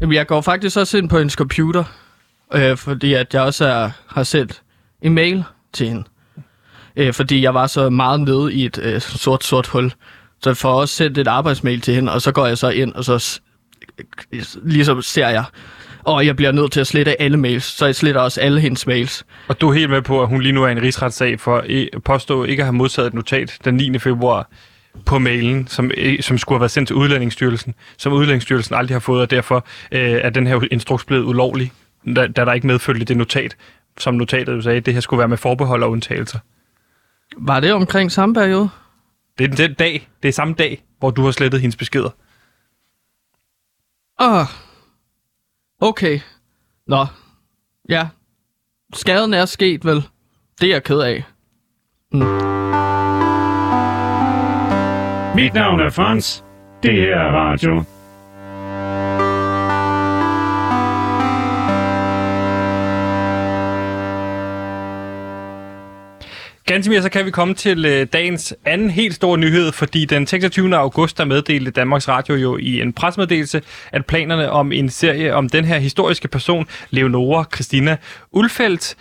Jamen, 0.00 0.14
jeg 0.14 0.26
går 0.26 0.40
faktisk 0.40 0.76
også 0.76 0.98
ind 0.98 1.08
på 1.08 1.18
hendes 1.18 1.34
computer, 1.34 1.84
øh, 2.54 2.76
fordi 2.76 3.14
at 3.14 3.34
jeg 3.34 3.42
også 3.42 3.64
er, 3.64 3.90
har 4.06 4.22
sendt 4.22 4.62
en 5.02 5.14
mail 5.14 5.44
til 5.72 5.88
hende. 5.88 6.04
Øh, 6.96 7.12
fordi 7.12 7.42
jeg 7.42 7.54
var 7.54 7.66
så 7.66 7.90
meget 7.90 8.20
nede 8.20 8.54
i 8.54 8.64
et 8.64 8.78
øh, 8.82 9.00
sort, 9.00 9.44
sort 9.44 9.66
hul. 9.66 9.92
Så 10.42 10.50
jeg 10.50 10.56
får 10.56 10.72
også 10.72 10.94
sendt 10.94 11.18
et 11.18 11.28
arbejdsmail 11.28 11.80
til 11.80 11.94
hende, 11.94 12.12
og 12.12 12.22
så 12.22 12.32
går 12.32 12.46
jeg 12.46 12.58
så 12.58 12.68
ind, 12.68 12.92
og 12.92 13.04
så 13.04 13.40
ligesom 14.62 15.02
ser 15.02 15.28
jeg, 15.28 15.44
og 16.04 16.26
jeg 16.26 16.36
bliver 16.36 16.52
nødt 16.52 16.72
til 16.72 16.80
at 16.80 16.86
slette 16.86 17.22
alle 17.22 17.36
mails, 17.36 17.64
så 17.64 17.86
jeg 17.86 17.94
sletter 17.94 18.20
også 18.20 18.40
alle 18.40 18.60
hendes 18.60 18.86
mails. 18.86 19.24
Og 19.48 19.60
du 19.60 19.68
er 19.68 19.72
helt 19.72 19.90
med 19.90 20.02
på, 20.02 20.22
at 20.22 20.28
hun 20.28 20.42
lige 20.42 20.52
nu 20.52 20.64
er 20.64 20.68
i 20.68 20.72
en 20.72 20.82
rigsretssag 20.82 21.40
for 21.40 21.56
at 21.56 22.02
påstå 22.04 22.44
ikke 22.44 22.62
at 22.62 22.66
have 22.66 22.72
modtaget 22.72 23.06
et 23.06 23.14
notat 23.14 23.58
den 23.64 23.74
9. 23.74 23.98
februar 23.98 24.50
på 25.06 25.18
mailen, 25.18 25.66
som, 25.66 25.90
som 26.20 26.38
skulle 26.38 26.56
have 26.56 26.60
været 26.60 26.70
sendt 26.70 26.86
til 26.86 26.96
Udlændingsstyrelsen, 26.96 27.74
som 27.96 28.12
Udlændingsstyrelsen 28.12 28.74
aldrig 28.74 28.94
har 28.94 29.00
fået, 29.00 29.22
og 29.22 29.30
derfor 29.30 29.66
øh, 29.92 30.00
er 30.00 30.30
den 30.30 30.46
her 30.46 30.60
instruks 30.70 31.04
blevet 31.04 31.24
ulovlig, 31.24 31.72
da, 32.16 32.26
da 32.26 32.44
der 32.44 32.52
ikke 32.52 32.66
medfølgte 32.66 33.04
det 33.04 33.16
notat, 33.16 33.56
som 33.98 34.14
notatet 34.14 34.52
jo 34.52 34.60
sagde, 34.60 34.80
det 34.80 34.94
her 34.94 35.00
skulle 35.00 35.18
være 35.18 35.28
med 35.28 35.36
forbehold 35.36 35.82
og 35.82 35.90
undtagelser. 35.90 36.38
Var 37.36 37.60
det 37.60 37.72
omkring 37.72 38.12
samme 38.12 38.34
periode? 38.34 38.68
Det 39.38 39.50
er 39.50 39.56
den 39.56 39.74
dag, 39.74 40.08
det 40.22 40.28
er 40.28 40.32
samme 40.32 40.54
dag, 40.54 40.84
hvor 40.98 41.10
du 41.10 41.22
har 41.24 41.30
slettet 41.30 41.60
hendes 41.60 41.76
beskeder. 41.76 42.10
Åh. 44.20 44.46
Okay. 45.80 46.20
Nå. 46.86 47.06
Ja. 47.88 48.08
Skaden 48.94 49.34
er 49.34 49.44
sket, 49.44 49.84
vel? 49.84 50.02
Det 50.60 50.68
er 50.68 50.72
jeg 50.72 50.84
ked 50.84 51.00
af. 51.00 51.24
Mit 55.34 55.54
navn 55.54 55.80
er 55.80 55.90
Frans. 55.90 56.44
Det 56.82 56.92
her 56.92 57.16
er 57.16 57.32
radio. 57.32 57.84
Ganske 66.70 66.90
mere, 66.90 67.02
så 67.02 67.08
kan 67.08 67.26
vi 67.26 67.30
komme 67.30 67.54
til 67.54 67.84
øh, 67.84 68.06
dagens 68.12 68.54
anden 68.64 68.90
helt 68.90 69.14
store 69.14 69.38
nyhed, 69.38 69.72
fordi 69.72 70.04
den 70.04 70.26
26. 70.26 70.76
august, 70.76 71.18
der 71.18 71.24
meddelte 71.24 71.70
Danmarks 71.70 72.08
Radio 72.08 72.34
jo 72.34 72.56
i 72.56 72.80
en 72.80 72.92
presmeddelelse, 72.92 73.62
at 73.92 74.06
planerne 74.06 74.50
om 74.50 74.72
en 74.72 74.88
serie 74.88 75.34
om 75.34 75.48
den 75.48 75.64
her 75.64 75.78
historiske 75.78 76.28
person, 76.28 76.66
Leonora 76.90 77.44
Christina 77.54 77.96
Ulfeldt, 78.32 78.96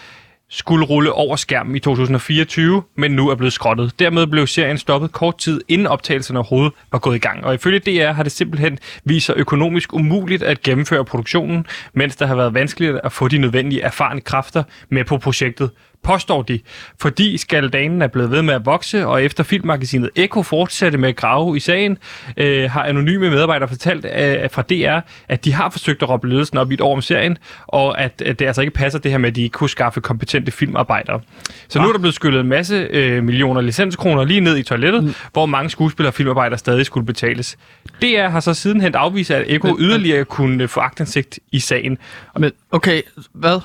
skulle 0.50 0.86
rulle 0.86 1.12
over 1.12 1.36
skærmen 1.36 1.76
i 1.76 1.80
2024, 1.80 2.84
men 2.98 3.12
nu 3.12 3.30
er 3.30 3.36
blevet 3.36 3.54
skrottet. 3.54 4.00
Dermed 4.00 4.28
blev 4.28 4.48
serien 4.48 4.78
stoppet 4.78 5.12
kort 5.12 5.38
tid 5.38 5.62
inden 5.68 5.88
optagelserne 5.88 6.40
overhovedet 6.40 6.74
var 6.92 7.00
gået 7.00 7.16
i 7.16 7.20
gang. 7.20 7.46
Og 7.46 7.54
ifølge 7.54 7.80
DR 7.80 8.12
har 8.12 8.24
det 8.24 8.32
simpelthen 8.32 8.80
vist 9.04 9.26
sig 9.26 9.36
økonomisk 9.38 9.94
umuligt 9.94 10.44
at 10.44 10.62
gennemføre 10.62 11.06
produktionen, 11.06 11.66
mens 11.94 12.16
der 12.16 12.26
har 12.26 12.36
været 12.36 12.54
vanskeligt 12.54 13.00
at 13.04 13.12
få 13.12 13.28
de 13.28 13.38
nødvendige 13.38 13.82
erfarne 13.82 14.22
kræfter 14.22 14.64
med 14.90 15.06
på 15.06 15.18
projektet 15.18 15.70
påstår 16.04 16.42
de, 16.42 16.60
fordi 17.02 17.38
skaldanen 17.38 18.02
er 18.02 18.08
blevet 18.08 18.32
ved 18.32 18.42
med 18.42 18.54
at 18.54 18.66
vokse, 18.66 19.08
og 19.08 19.24
efter 19.24 19.44
filmmagasinet 19.44 20.10
Eko 20.16 20.44
fortsatte 20.44 20.98
med 20.98 21.10
at 21.10 21.16
grave 21.16 21.58
i 21.58 21.60
sagen, 21.60 21.98
øh, 22.38 22.72
har 22.72 22.84
anonyme 22.84 23.30
medarbejdere 23.30 23.70
fortalt 23.70 24.06
øh, 24.06 24.50
fra 24.52 24.62
DR, 24.62 25.00
at 25.28 25.46
de 25.46 25.54
har 25.54 25.70
forsøgt 25.70 26.04
at 26.04 26.10
råbe 26.10 26.30
ledelsen 26.30 26.58
op 26.58 26.72
i 26.72 26.74
et 26.74 26.82
år 26.82 26.96
om 26.96 27.02
serien, 27.02 27.38
og 27.68 28.02
at, 28.02 28.22
at 28.22 28.40
det 28.40 28.46
altså 28.46 28.62
ikke 28.62 28.74
passer 28.74 29.00
det 29.00 29.12
her 29.12 29.18
med, 29.18 29.30
at 29.30 29.36
de 29.36 29.42
ikke 29.42 29.54
kunne 29.54 29.70
skaffe 29.70 30.02
kompetente 30.02 30.52
filmarbejdere. 30.52 31.22
Så 31.68 31.82
nu 31.82 31.88
er 31.88 31.92
der 31.92 32.00
blevet 32.00 32.16
skyllet 32.16 32.40
en 32.40 32.48
masse 32.48 32.76
øh, 32.76 33.24
millioner 33.24 33.62
licenskroner 33.62 34.24
lige 34.24 34.42
ned 34.42 34.58
i 34.58 34.64
toilettet, 34.64 35.04
mm. 35.04 35.14
hvor 35.34 35.46
mange 35.46 35.70
skuespillere 35.70 36.10
og 36.10 36.14
filmarbejdere 36.14 36.58
stadig 36.58 36.86
skulle 36.86 37.06
betales. 37.06 37.58
DR 38.02 38.28
har 38.28 38.40
så 38.40 38.54
sidenhen 38.54 38.96
afvist, 38.96 39.32
at 39.32 39.46
Eko 39.48 39.78
yderligere 39.80 40.26
kunne 40.26 40.68
få 40.68 40.80
agtindsigt 40.80 41.40
i 41.52 41.60
sagen. 41.60 41.98
Men 42.38 42.52
okay, 42.72 43.02
hvad? 43.34 43.60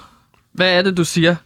Hvad 0.53 0.79
er 0.79 0.83
det, 0.83 0.97
du 0.97 1.05
siger? 1.05 1.37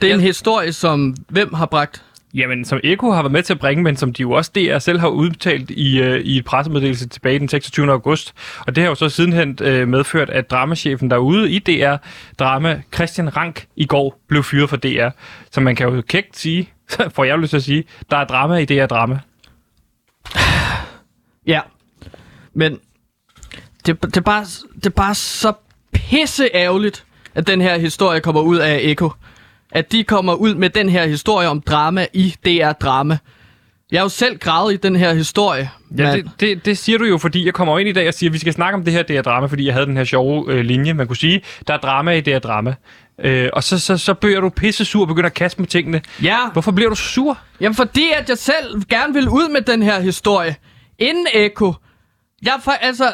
Det 0.00 0.10
er 0.10 0.14
en 0.14 0.20
historie, 0.20 0.72
som 0.72 1.16
hvem 1.28 1.54
har 1.54 1.66
bragt? 1.66 2.04
Jamen, 2.34 2.64
som 2.64 2.80
Eko 2.84 3.10
har 3.10 3.22
været 3.22 3.32
med 3.32 3.42
til 3.42 3.52
at 3.52 3.58
bringe, 3.58 3.82
men 3.82 3.96
som 3.96 4.12
de 4.12 4.22
jo 4.22 4.30
også 4.30 4.50
DR 4.54 4.78
selv 4.78 4.98
har 5.00 5.08
udbetalt 5.08 5.70
i, 5.70 6.00
øh, 6.00 6.20
i 6.20 6.38
et 6.38 6.44
pressemeddelelse 6.44 7.08
tilbage 7.08 7.38
den 7.38 7.48
26. 7.48 7.90
august. 7.90 8.34
Og 8.66 8.76
det 8.76 8.82
har 8.82 8.88
jo 8.88 8.94
så 8.94 9.08
sidenhen 9.08 9.58
øh, 9.62 9.88
medført, 9.88 10.30
at 10.30 10.50
dramachefen 10.50 11.10
derude 11.10 11.50
i 11.50 11.58
DR, 11.58 11.96
drama 12.38 12.82
Christian 12.94 13.36
Rank, 13.36 13.66
i 13.76 13.86
går 13.86 14.20
blev 14.28 14.42
fyret 14.42 14.70
fra 14.70 14.76
DR. 14.76 15.08
Så 15.50 15.60
man 15.60 15.76
kan 15.76 15.88
jo 15.88 16.02
kægt 16.08 16.38
sige, 16.38 16.70
får 17.14 17.24
jeg 17.24 17.38
lyst 17.38 17.50
til 17.50 17.56
at 17.56 17.62
sige, 17.62 17.84
der 18.10 18.16
er 18.16 18.24
drama 18.24 18.56
i 18.56 18.64
DR 18.64 18.86
Drama. 18.86 19.18
Ja. 21.46 21.60
Men 22.54 22.78
det, 23.86 24.02
det, 24.02 24.16
er 24.16 24.20
bare, 24.20 24.44
det 24.74 24.86
er 24.86 24.90
bare 24.90 25.14
så 25.14 25.52
pisse 25.92 26.48
ærgerligt, 26.54 27.04
at 27.34 27.46
den 27.46 27.60
her 27.60 27.78
historie 27.78 28.20
kommer 28.20 28.40
ud 28.40 28.56
af 28.56 28.78
Eko. 28.82 29.10
At 29.74 29.92
de 29.92 30.04
kommer 30.04 30.34
ud 30.34 30.54
med 30.54 30.70
den 30.70 30.88
her 30.88 31.06
historie 31.06 31.48
om 31.48 31.60
drama 31.60 32.06
i 32.12 32.34
DR 32.44 32.72
Drama. 32.72 33.18
Jeg 33.92 34.00
har 34.00 34.04
jo 34.04 34.08
selv 34.08 34.38
gravet 34.38 34.74
i 34.74 34.76
den 34.76 34.96
her 34.96 35.14
historie. 35.14 35.70
Ja, 35.98 36.02
mand. 36.02 36.22
det, 36.22 36.40
det, 36.40 36.64
det 36.64 36.78
siger 36.78 36.98
du 36.98 37.04
jo, 37.04 37.18
fordi 37.18 37.46
jeg 37.46 37.54
kommer 37.54 37.78
ind 37.78 37.88
i 37.88 37.92
dag 37.92 38.08
og 38.08 38.14
siger, 38.14 38.30
at 38.30 38.34
vi 38.34 38.38
skal 38.38 38.52
snakke 38.52 38.76
om 38.76 38.84
det 38.84 38.92
her 38.92 39.02
DR 39.02 39.22
Drama, 39.22 39.46
fordi 39.46 39.66
jeg 39.66 39.74
havde 39.74 39.86
den 39.86 39.96
her 39.96 40.04
sjove 40.04 40.52
øh, 40.52 40.64
linje, 40.64 40.92
man 40.94 41.06
kunne 41.06 41.16
sige, 41.16 41.42
der 41.68 41.74
er 41.74 41.78
drama 41.78 42.12
i 42.12 42.20
DR 42.20 42.38
Drama. 42.38 42.74
Øh, 43.20 43.48
og 43.52 43.64
så, 43.64 43.78
så, 43.78 43.98
så 43.98 44.14
bliver 44.14 44.40
du 44.40 44.48
pisse 44.48 44.84
sur 44.84 45.00
og 45.02 45.08
begynder 45.08 45.28
at 45.28 45.34
kaste 45.34 45.60
med 45.60 45.68
tingene. 45.68 46.02
Ja, 46.22 46.38
Hvorfor 46.52 46.72
bliver 46.72 46.90
du 46.90 46.96
så 46.96 47.04
sur? 47.04 47.38
jamen 47.60 47.74
fordi 47.74 48.10
at 48.16 48.28
jeg 48.28 48.38
selv 48.38 48.82
gerne 48.88 49.14
vil 49.14 49.28
ud 49.28 49.52
med 49.52 49.60
den 49.60 49.82
her 49.82 50.00
historie. 50.00 50.56
inden 50.98 51.26
Eko. 51.34 51.72
Jeg 52.42 52.52
for, 52.64 52.70
altså, 52.70 53.12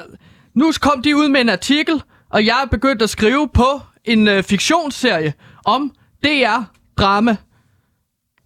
nu 0.54 0.72
kom 0.80 1.02
de 1.02 1.16
ud 1.16 1.28
med 1.28 1.40
en 1.40 1.48
artikel, 1.48 2.02
og 2.30 2.46
jeg 2.46 2.62
er 2.64 2.66
begyndt 2.70 3.02
at 3.02 3.10
skrive 3.10 3.48
på 3.54 3.80
en 4.04 4.28
øh, 4.28 4.42
fiktionsserie 4.42 5.32
om 5.64 5.92
DR 6.24 6.62
drama. 6.98 7.36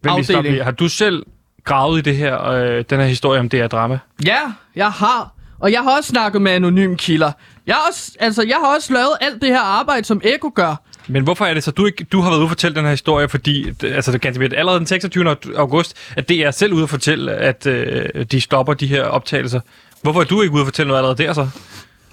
Vent 0.03 0.15
lige, 0.17 0.25
stop 0.25 0.37
Afdeling. 0.37 0.65
Har 0.65 0.71
du 0.71 0.89
selv 0.89 1.27
gravet 1.65 1.99
i 1.99 2.03
det 2.03 2.17
her, 2.17 2.45
øh, 2.51 2.85
den 2.91 3.01
her 3.01 3.07
historie 3.07 3.41
om 3.41 3.49
det 3.49 3.61
her 3.61 3.67
drama? 3.69 3.99
Ja, 4.27 4.39
jeg 4.77 4.91
har. 4.91 5.31
Og 5.61 5.73
jeg 5.73 5.81
har 5.83 5.97
også 5.97 6.09
snakket 6.09 6.43
med 6.43 6.53
anonyme 6.53 6.97
kilder. 6.97 7.33
Jeg 7.67 7.75
har 7.75 7.83
også, 7.89 8.13
altså, 8.21 8.43
jeg 8.43 8.57
har 8.65 8.75
også 8.75 8.93
lavet 8.93 9.13
alt 9.21 9.43
det 9.43 9.49
her 9.49 9.61
arbejde, 9.61 10.05
som 10.07 10.21
Eko 10.25 10.51
gør. 10.55 10.75
Men 11.09 11.23
hvorfor 11.23 11.45
er 11.45 11.55
det 11.55 11.65
så, 11.65 11.71
du 11.71 11.87
ikke 11.87 12.05
du 12.05 12.21
har 12.21 12.31
været 12.31 12.39
ude 12.39 12.45
og 12.45 12.49
fortælle 12.51 12.75
den 12.75 12.85
her 12.85 12.91
historie, 12.91 13.29
fordi 13.29 13.71
d- 13.71 13.87
altså, 13.87 14.13
det 14.13 14.21
kan 14.21 14.35
det 14.35 14.55
allerede 14.57 14.79
den 14.79 14.87
26. 14.87 15.37
august, 15.57 15.97
at 16.17 16.29
det 16.29 16.41
er 16.45 16.51
selv 16.51 16.73
ude 16.73 16.83
at 16.83 16.91
fortælle, 16.91 17.33
at 17.33 17.67
øh, 17.67 18.25
de 18.25 18.41
stopper 18.41 18.75
de 18.75 18.87
her 18.87 19.05
optagelser. 19.05 19.61
Hvorfor 20.03 20.21
er 20.21 20.25
du 20.25 20.43
ikke 20.43 20.55
ude 20.55 20.61
at 20.63 20.67
fortælle 20.67 20.89
noget 20.89 20.99
allerede 20.99 21.23
der 21.23 21.33
så? 21.33 21.49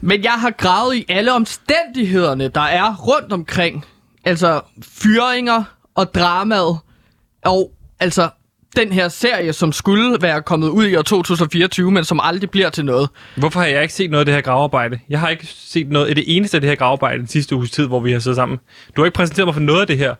Men 0.01 0.23
jeg 0.23 0.31
har 0.31 0.49
gravet 0.51 0.95
i 0.95 1.05
alle 1.09 1.33
omstændighederne, 1.33 2.47
der 2.47 2.61
er 2.61 2.95
rundt 2.95 3.33
omkring. 3.33 3.85
Altså 4.25 4.61
fyringer 4.81 5.63
og 5.95 6.13
dramaet. 6.13 6.77
Og 7.45 7.71
altså 7.99 8.29
den 8.75 8.91
her 8.91 9.09
serie, 9.09 9.53
som 9.53 9.71
skulle 9.71 10.17
være 10.21 10.41
kommet 10.41 10.69
ud 10.69 10.85
i 10.85 10.95
år 10.95 11.01
2024, 11.01 11.91
men 11.91 12.03
som 12.03 12.19
aldrig 12.23 12.49
bliver 12.49 12.69
til 12.69 12.85
noget. 12.85 13.09
Hvorfor 13.37 13.59
har 13.59 13.67
jeg 13.67 13.81
ikke 13.81 13.93
set 13.93 14.11
noget 14.11 14.19
af 14.21 14.25
det 14.25 14.33
her 14.35 14.41
gravearbejde? 14.41 14.99
Jeg 15.09 15.19
har 15.19 15.29
ikke 15.29 15.47
set 15.47 15.89
noget 15.89 16.07
af 16.07 16.15
det 16.15 16.23
eneste 16.27 16.57
af 16.57 16.61
det 16.61 16.69
her 16.69 16.75
gravearbejde 16.75 17.19
den 17.19 17.27
sidste 17.27 17.55
uges 17.55 17.71
tid, 17.71 17.87
hvor 17.87 17.99
vi 17.99 18.11
har 18.11 18.19
siddet 18.19 18.35
sammen. 18.35 18.57
Du 18.95 19.01
har 19.01 19.05
ikke 19.05 19.15
præsenteret 19.15 19.47
mig 19.47 19.53
for 19.53 19.61
noget 19.61 19.81
af 19.81 19.87
det 19.87 19.97
her. 19.97 20.15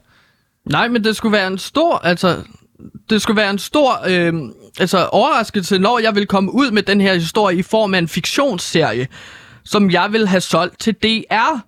Nej, 0.65 0.87
men 0.87 1.03
det 1.03 1.15
skulle 1.15 1.31
være 1.33 1.47
en 1.47 1.57
stor, 1.57 1.97
altså, 1.97 2.37
det 3.09 3.21
skulle 3.21 3.37
være 3.37 3.49
en 3.49 3.59
stor 3.59 3.91
øh, 4.07 4.33
altså, 4.79 5.05
overraskelse, 5.05 5.77
når 5.77 5.99
jeg 5.99 6.15
vil 6.15 6.27
komme 6.27 6.53
ud 6.53 6.71
med 6.71 6.83
den 6.83 7.01
her 7.01 7.13
historie 7.13 7.57
i 7.57 7.61
form 7.61 7.93
af 7.93 7.97
en 7.97 8.07
fiktionsserie, 8.07 9.07
som 9.63 9.91
jeg 9.91 10.09
vil 10.11 10.27
have 10.27 10.41
solgt 10.41 10.79
til 10.79 10.93
DR. 10.93 11.59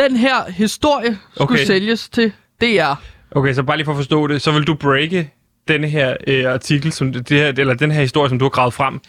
Den 0.00 0.16
her 0.16 0.50
historie 0.50 1.18
skulle 1.34 1.50
Okay. 1.50 1.64
sælges 1.64 2.08
til 2.08 2.32
DR. 2.60 2.94
Okay, 3.30 3.54
så 3.54 3.62
bare 3.62 3.76
lige 3.76 3.84
for 3.84 3.92
at 3.92 3.96
forstå 3.96 4.26
det, 4.26 4.42
så 4.42 4.52
vil 4.52 4.64
du 4.66 4.74
breake 4.74 5.30
denne 5.68 5.88
her 5.88 6.16
øh, 6.26 6.52
artikel, 6.52 6.92
som 6.92 7.12
det 7.12 7.30
her, 7.30 7.48
eller 7.48 7.74
den 7.74 7.90
her 7.90 8.00
historie, 8.00 8.28
som 8.28 8.38
du 8.38 8.44
har 8.44 8.50
gravet 8.50 8.74
frem, 8.74 9.00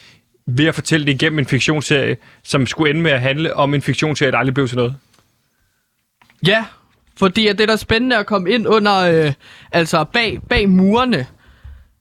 ved 0.48 0.66
at 0.66 0.76
fortælle 0.76 1.06
det 1.06 1.12
igennem 1.14 1.40
en 1.40 1.46
fiktionsserie, 1.46 2.18
som 2.44 2.66
skulle 2.66 2.90
ende 2.90 3.02
med 3.02 3.12
at 3.12 3.22
handle 3.22 3.56
om 3.56 3.74
en 3.74 3.82
fiktionsserie, 3.82 4.32
der 4.32 4.38
aldrig 4.38 4.54
blev 4.54 4.68
til 4.68 4.78
noget. 4.78 4.96
Ja, 6.48 6.66
fordi 7.18 7.48
at 7.48 7.58
det 7.58 7.64
er 7.64 7.68
da 7.68 7.76
spændende 7.76 8.18
at 8.18 8.26
komme 8.26 8.50
ind 8.52 8.68
under, 8.68 8.98
øh, 9.26 9.34
altså 9.72 10.04
bag, 10.04 10.40
bag 10.50 10.70
murene 10.70 11.26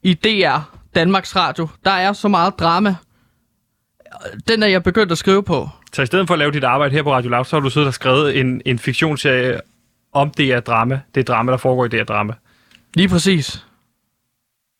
i 0.03 0.15
DR, 0.15 0.59
Danmarks 0.95 1.37
Radio. 1.37 1.69
Der 1.85 1.91
er 1.91 2.13
så 2.13 2.29
meget 2.29 2.55
drama. 2.59 2.95
Den 4.49 4.63
er 4.63 4.67
jeg 4.67 4.83
begyndt 4.83 5.13
at 5.13 5.19
skrive 5.19 5.43
på. 5.43 5.69
Så 5.93 6.03
i 6.03 6.07
stedet 6.07 6.27
for 6.27 6.35
at 6.35 6.39
lave 6.39 6.51
dit 6.51 6.65
arbejde 6.65 6.95
her 6.95 7.03
på 7.03 7.13
Radio 7.13 7.31
Loud, 7.31 7.45
så 7.45 7.57
har 7.57 7.61
du 7.61 7.71
siddet 7.71 7.87
og 7.87 7.95
skrevet 7.95 8.41
en, 8.41 8.63
en 8.67 8.79
fiktionsserie 8.79 9.61
om 10.13 10.31
det 10.31 10.53
er 10.53 10.61
drama. 10.61 11.01
Det 11.15 11.21
er 11.21 11.25
drama, 11.25 11.53
der 11.53 11.59
foregår 11.59 11.85
i 11.85 11.89
det 11.89 11.99
her 11.99 12.05
drama. 12.05 12.33
Lige 12.95 13.09
præcis. 13.09 13.67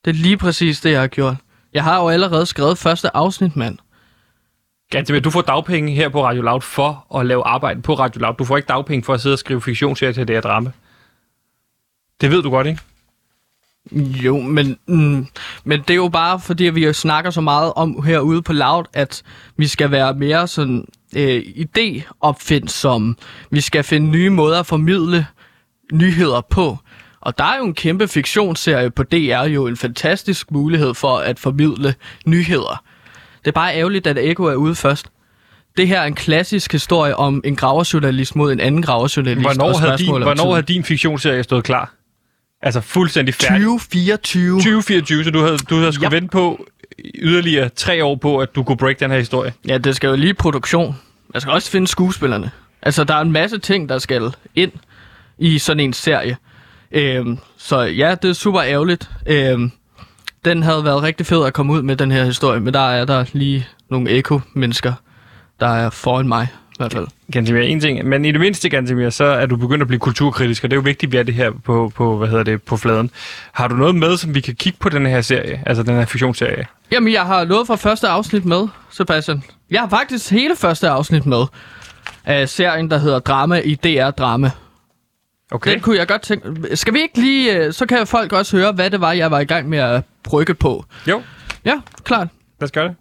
Det 0.05 0.11
er 0.11 0.15
lige 0.15 0.37
præcis 0.37 0.81
det, 0.81 0.91
jeg 0.91 1.01
har 1.01 1.07
gjort. 1.07 1.37
Jeg 1.73 1.85
har 1.85 2.01
jo 2.01 2.09
allerede 2.09 2.47
skrevet 2.47 2.79
første 2.79 3.17
afsnit, 3.17 3.57
mand. 3.57 3.79
Ganske 4.91 5.21
du 5.21 5.31
får 5.31 5.43
dagpenge 5.43 5.93
her 5.93 6.09
på 6.09 6.25
Radio 6.25 6.43
Loud 6.43 6.61
for 6.61 7.19
at 7.19 7.27
lave 7.27 7.47
arbejde 7.47 7.83
på 7.83 7.95
Radio 7.95 8.21
Loud. 8.21 8.35
Du 8.35 8.45
får 8.45 8.57
ikke 8.57 8.67
dagpenge 8.67 9.05
for 9.05 9.15
at 9.15 9.21
sidde 9.21 9.35
og 9.35 9.39
skrive 9.39 9.63
fiktionsserier 9.63 10.13
til 10.13 10.29
det 10.29 10.37
her 10.37 10.41
drama. 10.41 10.73
Det 12.21 12.31
ved 12.31 12.43
du 12.43 12.51
godt, 12.51 12.67
ikke? 12.67 12.81
Jo, 14.25 14.41
men, 14.41 14.79
mm, 14.87 15.27
men 15.65 15.81
det 15.81 15.91
er 15.91 15.95
jo 15.95 16.09
bare 16.09 16.41
fordi, 16.41 16.65
vi 16.65 16.85
jo 16.87 16.93
snakker 16.93 17.31
så 17.31 17.41
meget 17.41 17.73
om 17.77 18.03
herude 18.03 18.43
på 18.43 18.53
Loud, 18.53 18.85
at 18.93 19.23
vi 19.57 19.67
skal 19.67 19.91
være 19.91 20.15
mere 20.15 20.49
sådan 20.49 20.87
øh, 21.17 21.43
idéopfindsomme. 21.57 23.15
Vi 23.51 23.61
skal 23.61 23.85
finde 23.85 24.11
nye 24.11 24.31
måder 24.31 24.61
at 24.61 24.67
formidle 24.67 25.27
nyheder 25.93 26.41
på. 26.41 26.79
Og 27.21 27.39
der 27.39 27.45
er 27.45 27.59
jo 27.59 27.65
en 27.65 27.75
kæmpe 27.75 28.09
fiktionsserie 28.09 28.91
på 28.91 29.03
DR, 29.03 29.43
jo 29.43 29.67
en 29.67 29.77
fantastisk 29.77 30.51
mulighed 30.51 30.95
for 30.95 31.17
at 31.17 31.39
formidle 31.39 31.95
nyheder. 32.27 32.83
Det 33.39 33.49
er 33.49 33.53
bare 33.53 33.77
ærgerligt, 33.77 34.07
at 34.07 34.19
Eko 34.19 34.45
er 34.45 34.55
ude 34.55 34.75
først. 34.75 35.07
Det 35.77 35.89
her 35.89 36.01
er 36.01 36.07
en 36.07 36.15
klassisk 36.15 36.73
historie 36.73 37.17
om 37.17 37.41
en 37.45 37.57
graverjournalist 37.57 38.37
mod 38.37 38.53
en 38.53 38.61
anden 38.61 38.83
graverjournalist. 38.83 39.47
Hvornår, 39.47 39.79
havde 39.79 39.99
din, 39.99 40.23
hvornår 40.23 40.53
havde 40.53 40.67
din 40.67 40.85
fiktionsserie 40.85 41.43
stået 41.43 41.65
klar? 41.65 41.95
Altså 42.63 42.81
fuldstændig 42.81 43.35
færdig. 43.35 43.65
2024. 43.65 44.59
2024, 44.59 45.25
så 45.25 45.31
du 45.31 45.41
havde, 45.41 45.59
du 45.59 45.77
havde 45.79 45.93
skulle 45.93 46.09
Ja. 46.11 46.17
vente 46.17 46.29
på 46.29 46.67
yderligere 47.15 47.69
tre 47.69 48.05
år 48.05 48.15
på, 48.17 48.39
at 48.39 48.55
du 48.55 48.63
kunne 48.63 48.77
break 48.77 49.01
den 49.01 49.11
her 49.11 49.19
historie. 49.19 49.53
Ja, 49.69 49.79
det 49.79 49.97
skal 49.97 50.09
jo 50.09 50.17
lige 50.17 50.35
produktion. 50.35 50.97
Jeg 51.35 51.43
skal 51.43 51.53
også 51.53 51.71
finde 51.71 51.87
skuespillerne. 51.89 52.51
Altså, 52.83 53.05
der 53.05 53.15
er 53.15 53.21
en 53.21 53.33
masse 53.33 53.59
ting, 53.59 53.89
der 53.89 53.99
skal 53.99 54.33
ind 54.55 54.73
i 55.39 55.59
sådan 55.59 55.81
en 55.81 55.93
serie. 55.93 56.37
Øhm, 56.93 57.39
så 57.57 57.81
ja, 57.81 58.15
det 58.23 58.29
er 58.31 58.33
super 58.35 58.63
ærgerligt. 58.63 59.11
Øhm, 59.27 59.71
den 60.45 60.63
havde 60.63 60.85
været 60.85 61.03
rigtig 61.03 61.27
fed 61.27 61.45
at 61.47 61.53
komme 61.53 61.73
ud 61.73 61.83
med, 61.83 61.97
den 61.97 62.11
her 62.11 62.25
historie, 62.25 62.61
men 62.61 62.75
der 62.75 62.91
er 62.91 63.05
der 63.05 63.25
lige 63.33 63.67
nogle 63.91 64.11
eko-mennesker, 64.11 64.93
der 65.61 65.67
er 65.69 65.91
foran 65.91 66.29
mig, 66.29 66.49
hvert 66.81 66.93
fald. 66.93 67.07
Gantemir, 67.33 67.61
en 67.63 67.81
ting. 67.81 68.09
Men 68.09 68.25
i 68.25 68.33
det 68.33 68.41
mindste, 68.41 68.69
Gantemir, 68.69 69.11
så 69.11 69.25
er 69.25 69.47
du 69.47 69.57
begyndt 69.57 69.83
at 69.83 69.89
blive 69.89 70.01
kulturkritisk, 70.01 70.65
og 70.65 70.71
det 70.71 70.77
er 70.77 70.79
jo 70.81 70.83
vigtigt, 70.85 71.13
vi 71.13 71.17
er 71.17 71.23
det 71.23 71.35
her 71.35 71.51
på, 71.65 71.93
på, 71.95 72.17
hvad 72.17 72.29
hedder 72.29 72.43
det, 72.43 72.63
på 72.63 72.77
fladen. 72.77 73.11
Har 73.53 73.69
du 73.69 73.75
noget 73.77 73.95
med, 73.95 74.17
som 74.17 74.35
vi 74.35 74.41
kan 74.41 74.55
kigge 74.55 74.79
på 74.81 74.89
den 74.89 75.07
her 75.07 75.21
serie, 75.21 75.63
altså 75.67 75.83
den 75.83 75.95
her 75.95 76.05
fiktionsserie? 76.05 76.67
Jamen, 76.93 77.13
jeg 77.13 77.23
har 77.23 77.45
noget 77.45 77.67
fra 77.67 77.77
første 77.77 78.09
afsnit 78.09 78.45
med, 78.45 78.69
Sebastian. 78.91 79.43
Jeg 79.71 79.81
har 79.81 79.89
faktisk 79.89 80.31
hele 80.31 80.57
første 80.57 80.89
afsnit 80.89 81.27
med 81.27 81.45
af 82.25 82.49
serien, 82.49 82.91
der 82.91 82.99
hedder 82.99 83.19
Drama 83.19 83.59
i 83.61 83.75
DR 83.75 84.11
Drama. 84.11 84.51
Okay. 85.53 85.71
Den 85.73 85.81
kunne 85.81 85.99
jeg 85.99 86.09
godt 86.09 86.23
tænke... 86.23 86.77
Skal 86.77 86.95
vi 86.95 87.01
ikke 87.01 87.21
lige... 87.21 87.57
øh, 87.57 87.73
Så 87.73 87.87
kan 87.87 88.07
folk 88.07 88.33
også 88.33 88.57
høre, 88.57 88.73
hvad 88.73 88.91
det 88.91 89.01
var, 89.01 89.13
jeg 89.13 89.31
var 89.31 89.41
i 89.41 89.45
gang 89.45 89.69
med 89.69 89.79
at 89.79 90.03
brygge 90.25 90.55
på. 90.55 90.85
Jo, 91.09 91.23
Ja, 91.65 91.75
klart. 92.05 92.29
lad 92.61 92.67
os 92.67 92.73
gøre 92.73 92.89
det. 92.89 92.95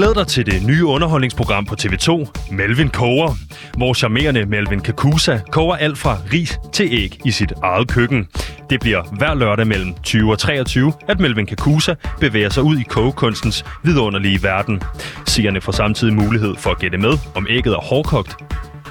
Glæd 0.00 0.14
dig 0.14 0.26
til 0.26 0.46
det 0.46 0.66
nye 0.66 0.84
underholdningsprogram 0.84 1.66
på 1.66 1.74
TV2, 1.82 2.30
Melvin 2.50 2.88
Koger, 2.88 3.34
hvor 3.76 3.94
charmerende 3.94 4.46
Melvin 4.46 4.80
Kakusa 4.80 5.38
koger 5.50 5.76
alt 5.76 5.98
fra 5.98 6.18
ris 6.32 6.58
til 6.72 6.88
æg 6.92 7.20
i 7.24 7.30
sit 7.30 7.52
eget 7.62 7.88
køkken. 7.88 8.28
Det 8.70 8.80
bliver 8.80 9.02
hver 9.02 9.34
lørdag 9.34 9.66
mellem 9.66 9.94
20 10.02 10.30
og 10.30 10.38
23, 10.38 10.92
at 11.08 11.20
Melvin 11.20 11.46
Kakusa 11.46 11.94
bevæger 12.20 12.48
sig 12.48 12.62
ud 12.62 12.78
i 12.78 12.82
kogekunstens 12.82 13.64
vidunderlige 13.84 14.42
verden. 14.42 14.82
Seerne 15.26 15.60
får 15.60 15.72
samtidig 15.72 16.14
mulighed 16.14 16.54
for 16.56 16.70
at 16.70 16.78
gætte 16.78 16.98
med, 16.98 17.12
om 17.34 17.46
ægget 17.50 17.74
er 17.74 17.80
hårdkogt 17.80 18.36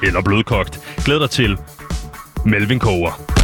eller 0.03 0.21
blødkogt. 0.21 0.79
Glæd 1.05 1.19
dig 1.19 1.29
til 1.29 1.57
Melvin 2.45 2.79
Koger. 2.79 3.38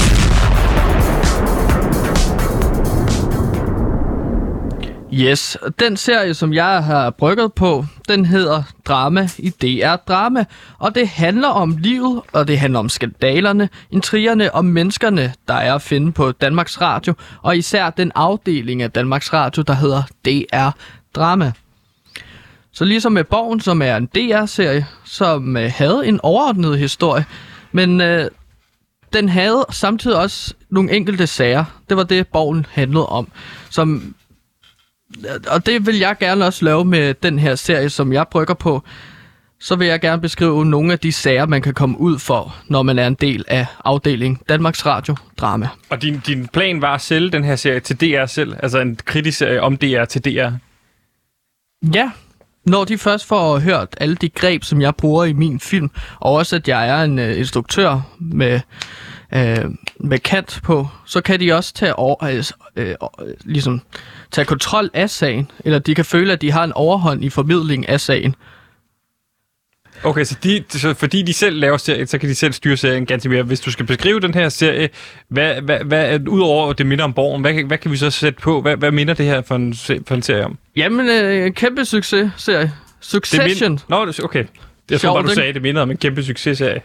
Yes, 5.17 5.57
den 5.79 5.97
serie, 5.97 6.33
som 6.33 6.53
jeg 6.53 6.83
har 6.83 7.09
brygget 7.09 7.53
på, 7.53 7.85
den 8.07 8.25
hedder 8.25 8.63
Drama 8.85 9.29
i 9.37 9.49
DR 9.49 9.95
Drama. 9.95 10.45
Og 10.79 10.95
det 10.95 11.07
handler 11.07 11.47
om 11.47 11.77
livet, 11.77 12.21
og 12.33 12.47
det 12.47 12.59
handler 12.59 12.79
om 12.79 12.89
skandalerne, 12.89 13.69
intrigerne 13.91 14.55
og 14.55 14.65
menneskerne, 14.65 15.33
der 15.47 15.53
er 15.53 15.75
at 15.75 15.81
finde 15.81 16.11
på 16.11 16.31
Danmarks 16.31 16.81
Radio. 16.81 17.13
Og 17.41 17.57
især 17.57 17.89
den 17.89 18.11
afdeling 18.15 18.81
af 18.81 18.91
Danmarks 18.91 19.33
Radio, 19.33 19.63
der 19.67 19.73
hedder 19.73 20.03
DR 20.25 20.69
Drama. 21.15 21.51
Så 22.71 22.85
ligesom 22.85 23.11
med 23.11 23.23
Borgen, 23.23 23.59
som 23.59 23.81
er 23.81 23.97
en 23.97 24.05
DR-serie, 24.05 24.85
som 25.03 25.57
øh, 25.57 25.71
havde 25.75 26.07
en 26.07 26.19
overordnet 26.23 26.79
historie, 26.79 27.25
men 27.71 28.01
øh, 28.01 28.29
den 29.13 29.29
havde 29.29 29.65
samtidig 29.69 30.17
også 30.17 30.53
nogle 30.69 30.91
enkelte 30.91 31.27
sager. 31.27 31.65
Det 31.89 31.97
var 31.97 32.03
det, 32.03 32.27
Borgen 32.27 32.65
handlede 32.71 33.05
om. 33.05 33.27
Som 33.69 34.15
og 35.47 35.65
det 35.65 35.85
vil 35.85 35.97
jeg 35.97 36.15
gerne 36.19 36.45
også 36.45 36.65
lave 36.65 36.85
med 36.85 37.13
den 37.13 37.39
her 37.39 37.55
serie, 37.55 37.89
som 37.89 38.13
jeg 38.13 38.27
brygger 38.31 38.53
på. 38.53 38.83
Så 39.59 39.75
vil 39.75 39.87
jeg 39.87 40.01
gerne 40.01 40.21
beskrive 40.21 40.65
nogle 40.65 40.93
af 40.93 40.99
de 40.99 41.11
sager, 41.11 41.45
man 41.45 41.61
kan 41.61 41.73
komme 41.73 41.99
ud 41.99 42.19
for, 42.19 42.55
når 42.67 42.83
man 42.83 42.99
er 42.99 43.07
en 43.07 43.13
del 43.13 43.45
af 43.47 43.65
afdeling 43.85 44.41
Danmarks 44.49 44.85
Radio 44.85 45.15
Drama. 45.37 45.69
Og 45.89 46.01
din, 46.01 46.21
din 46.27 46.47
plan 46.47 46.81
var 46.81 46.95
at 46.95 47.01
sælge 47.01 47.31
den 47.31 47.43
her 47.43 47.55
serie 47.55 47.79
til 47.79 48.01
DR 48.01 48.25
selv, 48.25 48.55
altså 48.63 48.79
en 48.79 48.99
kritisk 49.05 49.37
serie 49.37 49.61
om 49.61 49.77
DR 49.77 50.05
til 50.05 50.25
DR. 50.25 50.49
Ja, 51.93 52.11
når 52.65 52.83
de 52.83 52.97
først 52.97 53.25
får 53.25 53.59
hørt 53.59 53.87
alle 53.97 54.15
de 54.15 54.29
greb, 54.29 54.63
som 54.63 54.81
jeg 54.81 54.95
bruger 54.95 55.25
i 55.25 55.33
min 55.33 55.59
film, 55.59 55.91
og 56.19 56.33
også 56.33 56.55
at 56.55 56.67
jeg 56.67 56.89
er 56.89 57.03
en 57.03 57.19
øh, 57.19 57.37
instruktør 57.37 58.01
med, 58.19 58.59
øh, 59.33 59.65
med 59.99 60.19
kant 60.19 60.59
på, 60.63 60.87
så 61.05 61.21
kan 61.21 61.39
de 61.39 61.53
også 61.53 61.73
tage, 61.73 61.95
over, 61.95 62.23
øh, 62.23 62.43
øh, 62.75 62.95
ligesom, 63.43 63.81
tage 64.31 64.45
kontrol 64.45 64.89
af 64.93 65.09
sagen, 65.09 65.51
eller 65.65 65.79
de 65.79 65.95
kan 65.95 66.05
føle, 66.05 66.33
at 66.33 66.41
de 66.41 66.51
har 66.51 66.63
en 66.63 66.73
overhånd 66.73 67.23
i 67.23 67.29
formidling 67.29 67.89
af 67.89 68.01
sagen. 68.01 68.35
Okay, 70.03 70.23
så, 70.23 70.37
de, 70.43 70.63
så 70.69 70.93
fordi 70.93 71.21
de 71.21 71.33
selv 71.33 71.59
laver 71.59 71.77
serien, 71.77 72.07
så 72.07 72.17
kan 72.17 72.29
de 72.29 72.35
selv 72.35 72.53
styre 72.53 72.77
serien 72.77 73.05
ganske 73.05 73.29
mere. 73.29 73.43
Hvis 73.43 73.59
du 73.59 73.71
skal 73.71 73.85
beskrive 73.85 74.19
den 74.19 74.33
her 74.33 74.49
serie, 74.49 74.89
hvad, 75.27 75.61
hvad, 75.61 75.79
hvad, 75.79 76.27
udover 76.27 76.73
det 76.73 76.85
minder 76.85 77.03
om 77.03 77.13
borgen, 77.13 77.41
hvad, 77.41 77.53
hvad 77.53 77.77
kan 77.77 77.91
vi 77.91 77.97
så 77.97 78.09
sætte 78.09 78.41
på? 78.41 78.61
Hvad, 78.61 78.77
hvad 78.77 78.91
minder 78.91 79.13
det 79.13 79.25
her 79.25 79.41
for 79.41 79.55
en, 79.55 79.73
for 80.07 80.15
en 80.15 80.21
serie 80.21 80.45
om? 80.45 80.57
Jamen, 80.75 81.09
øh, 81.09 81.51
kæmpe 81.53 81.85
succes, 81.85 82.31
serie. 82.37 82.61
Det 82.61 82.71
Succession. 83.01 83.71
Min... 83.71 83.79
Nå, 83.89 84.13
okay. 84.23 84.45
Jeg 84.91 85.01
tror 85.01 85.13
bare, 85.13 85.23
du 85.23 85.33
sagde, 85.33 85.49
at 85.49 85.55
det 85.55 85.61
minder 85.61 85.81
om 85.81 85.91
en 85.91 85.97
kæmpe 85.97 86.23
successerie. 86.23 86.81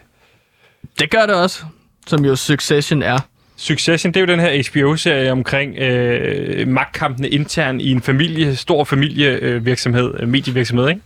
Det 0.99 1.11
gør 1.11 1.26
det 1.26 1.34
også, 1.34 1.64
som 2.07 2.24
jo 2.24 2.36
Succession 2.36 3.03
er. 3.03 3.18
Succession, 3.57 4.12
det 4.12 4.16
er 4.16 4.20
jo 4.20 4.26
den 4.26 4.40
her 4.40 4.62
HBO-serie 4.70 5.32
omkring 5.32 5.76
øh, 5.78 6.68
magtkampene 6.68 7.28
intern 7.28 7.80
i 7.80 7.90
en 7.90 8.03
familie, 8.03 8.57
stor 8.57 8.84
familievirksomhed, 8.84 10.14
øh, 10.20 10.28
medievirksomhed, 10.28 10.88
ikke? 10.88 11.01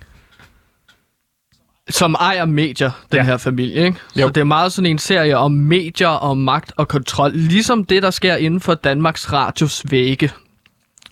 Som 1.91 2.15
ejer 2.21 2.45
medier, 2.45 2.91
den 3.13 3.17
Ja. 3.19 3.25
her 3.25 3.37
familie, 3.37 3.85
ikke? 3.85 3.99
Jo. 4.17 4.27
Så 4.27 4.29
det 4.33 4.41
er 4.41 4.45
meget 4.45 4.73
sådan 4.73 4.91
en 4.91 4.99
serie 4.99 5.37
om 5.37 5.53
medier 5.53 6.09
og 6.09 6.37
magt 6.39 6.73
og 6.77 6.89
kontrol. 6.89 7.33
Ligesom 7.35 7.85
det, 7.85 8.03
der 8.03 8.11
sker 8.11 8.37
inden 8.37 8.61
for 8.61 8.75
Danmarks 8.75 9.33
Radios 9.33 9.83
vægge. 9.91 10.31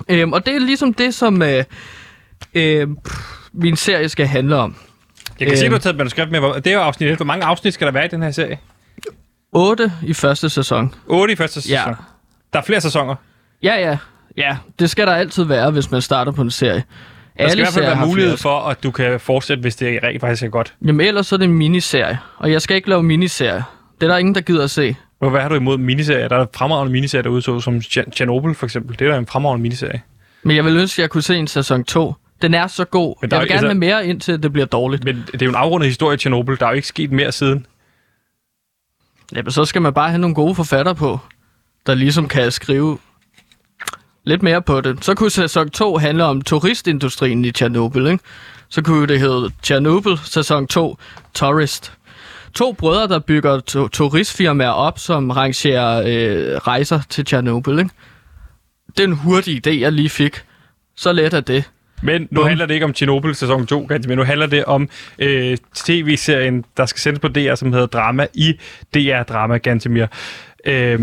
Øhm, 0.09 0.33
og 0.33 0.47
det 0.47 0.55
er 0.55 0.59
ligesom 0.59 0.95
det, 0.95 1.14
som 1.14 1.43
øh, 1.43 1.64
øh, 2.55 2.89
min 3.53 3.76
serie 3.76 4.09
skal 4.09 4.26
handle 4.26 4.57
om. 4.57 4.76
Jeg 5.41 5.49
kan 5.49 5.57
se, 5.57 5.64
Øhm. 5.64 5.70
du 5.70 5.74
har 5.74 5.80
taget 5.80 5.95
et 5.95 5.99
manuskript 5.99 6.30
med. 6.30 6.41
Det 6.55 6.66
er 6.66 6.74
jo 6.74 6.80
afsnit 6.80 7.11
1. 7.11 7.16
Hvor 7.16 7.24
mange 7.24 7.45
afsnit 7.45 7.74
skal 7.74 7.87
der 7.87 7.93
være 7.93 8.05
i 8.05 8.09
den 8.09 8.22
her 8.22 8.30
serie? 8.30 8.59
8 9.53 9.92
i 10.03 10.12
første 10.14 10.48
sæson. 10.48 10.94
8 11.07 11.32
i 11.32 11.36
første 11.36 11.62
sæson. 11.62 11.88
Ja. 11.88 11.94
Der 12.53 12.59
er 12.59 12.62
flere 12.62 12.80
sæsoner. 12.80 13.14
Ja, 13.62 13.74
ja. 13.90 13.96
Ja, 14.36 14.57
det 14.78 14.90
skal 14.90 15.07
der 15.07 15.12
altid 15.12 15.44
være, 15.44 15.70
hvis 15.70 15.90
man 15.90 16.00
starter 16.03 16.32
på 16.32 16.42
en 16.42 16.50
serie. 16.50 16.82
Der 17.38 17.48
skal 17.48 17.59
i 17.59 17.62
hvert 17.62 17.74
fald 17.74 17.84
være 17.84 18.07
mulighed 18.07 18.36
for, 18.36 18.59
at 18.61 18.82
du 18.82 18.90
kan 18.90 19.20
fortsætte, 19.20 19.61
hvis 19.61 19.76
det 19.76 19.98
rent 20.03 20.20
faktisk 20.20 20.42
er 20.42 20.48
godt. 20.48 20.74
Jamen 20.86 21.07
ellers 21.07 21.26
så 21.26 21.34
er 21.34 21.38
det 21.38 21.44
en 21.44 21.55
miniserie, 21.55 22.18
og 22.38 22.53
jeg 22.53 22.62
skal 22.62 22.76
ikke 22.76 22.88
lave 22.88 23.03
miniserie. 23.03 23.64
Det 24.00 24.07
er 24.07 24.11
der 24.11 24.18
ingen, 24.18 24.34
der 24.34 24.40
gider 24.40 24.64
at 24.64 24.70
se. 24.70 24.96
Hvor- 25.18 25.30
Hvad 25.30 25.40
har 25.40 25.48
du 25.48 25.55
imod 25.55 25.78
miniserier? 25.78 26.28
Der 26.28 26.36
er 26.36 26.46
fremragende 26.57 26.92
miniserier 26.92 27.22
derude, 27.22 27.42
så 27.42 27.61
som 27.61 27.80
Chernobyl 27.82 28.55
for 28.55 28.66
eksempel. 28.66 28.98
Det 28.98 29.07
er 29.07 29.12
da 29.12 29.18
en 29.18 29.26
fremragende 29.26 29.62
miniserie. 29.62 30.03
Men 30.42 30.57
jeg 30.57 30.64
vil 30.64 30.76
ønske, 30.76 31.00
at 31.00 31.03
jeg 31.03 31.11
kunne 31.11 31.22
se 31.22 31.36
en 31.36 31.46
sæson 31.46 31.84
2. 31.84 32.14
Den 32.42 32.55
er 32.55 32.66
så 32.66 32.84
god. 32.84 33.14
Men 33.20 33.30
der 33.30 33.36
Jeg 33.36 33.40
er 33.40 33.44
vil 33.44 33.48
jo- 33.48 33.53
gerne 33.53 33.57
altså- 33.59 33.66
have 33.68 34.03
mere, 34.03 34.07
indtil 34.07 34.42
det 34.42 34.53
bliver 34.53 34.66
dårligt. 34.66 35.05
Men 35.05 35.24
det 35.32 35.42
er 35.42 35.46
jo 35.46 35.50
en 35.50 35.57
afrundet 35.57 35.86
historie 35.88 36.14
i 36.14 36.18
Chernobyl. 36.18 36.57
Der 36.61 36.66
er 36.66 36.70
jo 36.70 36.76
ikke 36.76 36.88
sket 36.88 37.12
mere 37.12 37.32
siden. 37.32 37.66
Jamen, 39.35 39.51
så 39.53 39.64
skal 39.64 39.83
man 39.83 39.95
bare 39.95 40.09
have 40.09 40.18
nogle 40.20 40.35
gode 40.35 40.55
forfatter 40.55 40.93
på, 40.93 41.18
der 41.87 41.95
ligesom 41.95 42.28
kan 42.28 42.51
skrive 42.53 42.99
lidt 44.24 44.43
mere 44.43 44.62
på 44.62 44.80
det. 44.80 45.05
Så 45.05 45.14
kunne 45.14 45.30
sæson 45.30 45.70
2 45.70 45.99
handle 45.99 46.24
om 46.24 46.43
turistindustrien 46.43 47.45
i 47.45 47.51
Tjernobyl, 47.51 48.07
ikke? 48.07 48.24
Så 48.68 48.83
kunne 48.83 49.07
det 49.07 49.20
hedde 49.20 49.51
Tjernobyl 49.62 50.16
sæson 50.24 50.66
2 50.66 50.97
Tourist. 51.35 51.93
To 52.55 52.72
brødre, 52.72 53.09
der 53.09 53.18
bygger 53.18 53.61
to- 53.61 53.89
turistfirmaer 53.89 54.68
op, 54.70 54.99
som 54.99 55.30
rangerer 55.30 56.03
øh, 56.07 56.57
rejser 56.59 57.01
til 57.09 57.24
Tjernobyl, 57.24 57.78
ikke? 57.78 57.91
Det 58.97 59.01
er 59.01 59.05
en 59.09 59.12
hurtig 59.12 59.66
idé, 59.66 59.80
jeg 59.80 59.93
lige 59.93 60.11
fik. 60.11 60.43
Så 60.97 61.12
let 61.12 61.35
er 61.35 61.41
det. 61.41 61.70
Men 62.03 62.28
nu 62.30 62.40
Bum. 62.40 62.46
handler 62.46 62.66
det 62.66 62.74
ikke 62.74 62.86
om 62.86 62.94
Chernobyl 62.94 63.34
sæson 63.34 63.66
2, 63.66 63.86
Ganti, 63.88 64.09
men 64.09 64.18
nu 64.18 64.24
handler 64.24 64.46
det 64.46 64.64
om 64.64 64.88
øh, 65.18 65.57
tv-serien, 65.74 66.64
der 66.76 66.86
skal 66.86 67.00
sendes 67.00 67.20
på 67.20 67.28
DR, 67.28 67.55
som 67.55 67.72
hedder 67.72 67.86
Drama 67.86 68.26
i 68.34 68.53
DR 68.94 69.22
Drama, 69.22 69.59
Gantemir. 69.59 70.07
Øh, 70.64 71.00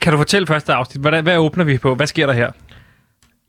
kan 0.00 0.12
du 0.12 0.18
fortælle 0.18 0.46
første 0.46 0.72
afsnit, 0.72 1.00
hvad, 1.00 1.22
hvad 1.22 1.38
åbner 1.38 1.64
vi 1.64 1.78
på? 1.78 1.94
Hvad 1.94 2.06
sker 2.06 2.26
der 2.26 2.32
her? 2.32 2.50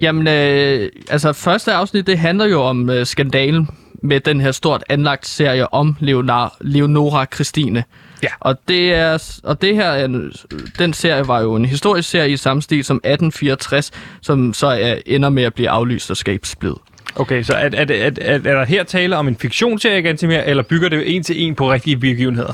Jamen, 0.01 0.27
øh, 0.27 0.89
altså 1.09 1.33
første 1.33 1.73
afsnit, 1.73 2.07
det 2.07 2.17
handler 2.19 2.45
jo 2.45 2.61
om 2.61 2.89
øh, 2.89 3.05
skandalen 3.05 3.69
med 4.03 4.19
den 4.19 4.41
her 4.41 4.51
stort 4.51 4.83
anlagt 4.89 5.27
serie 5.27 5.73
om 5.73 5.95
Leonor, 5.99 6.57
Leonora 6.61 7.25
Christine. 7.33 7.83
Ja. 8.23 8.29
Og 8.39 8.59
det, 8.67 8.93
er, 8.93 9.39
og 9.43 9.61
det 9.61 9.75
her, 9.75 9.85
er 9.85 10.05
en, 10.05 10.33
den 10.79 10.93
serie 10.93 11.27
var 11.27 11.41
jo 11.41 11.55
en 11.55 11.65
historisk 11.65 12.09
serie 12.09 12.31
i 12.31 12.37
samme 12.37 12.61
stil 12.61 12.83
som 12.83 12.97
1864, 12.97 13.91
som 14.21 14.53
så 14.53 14.67
er, 14.67 14.95
ender 15.05 15.29
med 15.29 15.43
at 15.43 15.53
blive 15.53 15.69
aflyst 15.69 16.11
og 16.11 16.17
skabsblid. 16.17 16.73
Okay, 17.15 17.43
så 17.43 17.53
er, 17.53 17.69
er, 17.73 17.85
er, 17.89 18.11
er, 18.21 18.33
er 18.33 18.37
der 18.37 18.65
her 18.65 18.83
tale 18.83 19.17
om 19.17 19.27
en 19.27 19.35
fiktionsserie, 19.35 20.01
Gantemir, 20.01 20.39
eller 20.39 20.63
bygger 20.63 20.89
det 20.89 21.15
en 21.15 21.23
til 21.23 21.41
en 21.41 21.55
på 21.55 21.71
rigtige 21.71 21.97
begivenheder? 21.97 22.53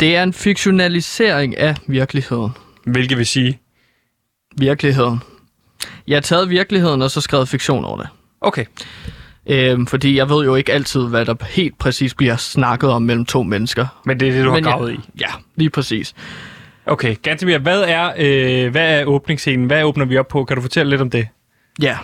Det 0.00 0.16
er 0.16 0.22
en 0.22 0.32
fiktionalisering 0.32 1.58
af 1.58 1.74
virkeligheden. 1.86 2.50
Hvilket 2.86 3.18
vil 3.18 3.26
sige... 3.26 3.58
Virkeligheden. 4.58 5.20
Jeg 6.08 6.16
har 6.16 6.20
taget 6.20 6.50
virkeligheden 6.50 7.02
og 7.02 7.10
så 7.10 7.20
skrevet 7.20 7.48
fiktion 7.48 7.84
over 7.84 7.96
det. 7.96 8.08
Okay, 8.40 8.64
Øhm, 9.46 9.86
fordi 9.86 10.16
jeg 10.16 10.28
ved 10.28 10.44
jo 10.44 10.54
ikke 10.54 10.72
altid, 10.72 11.08
hvad 11.08 11.24
der 11.26 11.34
helt 11.50 11.78
præcis 11.78 12.14
bliver 12.14 12.36
snakket 12.36 12.90
om 12.90 13.02
mellem 13.02 13.26
to 13.26 13.42
mennesker. 13.42 13.86
men 14.06 14.20
det 14.20 14.28
er 14.28 14.32
det, 14.32 14.44
du 14.44 14.48
har 14.50 14.56
Men 14.56 14.64
ja. 14.64 14.70
gravet 14.70 14.92
i. 14.92 15.00
Ja, 15.20 15.26
lige 15.56 15.70
præcis. 15.70 16.14
Okay, 16.86 17.16
Gantemir, 17.22 17.58
hvad 17.58 17.80
er, 17.82 18.12
øh, 18.18 18.70
hvad 18.70 19.00
er 19.00 19.04
åbningsscenen? 19.04 19.66
Hvad 19.66 19.84
åbner 19.84 20.04
vi 20.04 20.18
op 20.18 20.28
på? 20.28 20.44
Kan 20.44 20.56
du 20.56 20.62
fortælle 20.62 20.90
lidt 20.90 21.00
om 21.00 21.10
det? 21.10 21.28
Ja. 21.82 21.98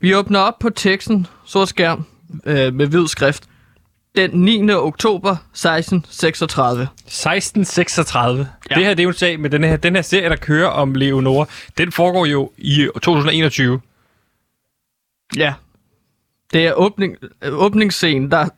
Vi 0.00 0.14
åbner 0.14 0.38
op 0.38 0.58
på 0.60 0.70
teksten, 0.70 1.26
sort 1.44 1.68
skærm, 1.68 2.04
øh, 2.46 2.74
med 2.74 2.86
hvid 2.86 3.06
skrift. 3.06 3.44
Den 4.16 4.30
9. 4.30 4.70
oktober 4.70 5.36
1636. 5.52 6.88
1636. 7.06 8.38
Ja. 8.38 8.46
Ja. 8.70 8.74
Det 8.74 8.84
her 8.86 8.94
det 8.94 9.00
er 9.00 9.04
jo 9.04 9.08
en 9.08 9.14
sag 9.14 9.40
med 9.40 9.50
den 9.50 9.64
her, 9.64 9.76
den 9.76 9.94
her 9.94 10.02
serie, 10.02 10.28
der 10.28 10.36
kører 10.36 10.68
om 10.68 10.94
Leonora. 10.94 11.46
Den 11.78 11.92
foregår 11.92 12.26
jo 12.26 12.50
i 12.58 12.88
2021. 12.94 13.80
Ja. 15.36 15.52
Det 16.54 16.66
er 16.66 16.72
åbning, 16.72 17.16
øh, 17.42 17.52
åbningsscenen, 17.52 18.30
der... 18.30 18.48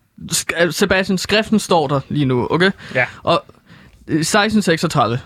øh, 0.61 0.73
Sebastian, 0.73 1.19
skriften 1.19 1.59
står 1.59 1.89
der 1.89 2.01
lige 2.09 2.25
nu, 2.25 2.47
okay? 2.51 2.71
Ja. 2.95 3.07
Og 3.23 3.45
øh, 4.09 4.21
1636. 4.21 5.21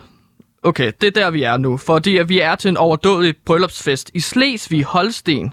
Okay, 0.63 0.93
det 1.01 1.07
er 1.07 1.11
der, 1.11 1.31
vi 1.31 1.43
er 1.43 1.57
nu. 1.57 1.77
Fordi 1.77 2.17
at 2.17 2.29
vi 2.29 2.41
er 2.41 2.55
til 2.55 2.69
en 2.69 2.77
overdådig 2.77 3.35
bryllupsfest 3.45 4.11
i 4.15 4.21
Slesvig 4.21 4.85
Holsten. 4.85 5.53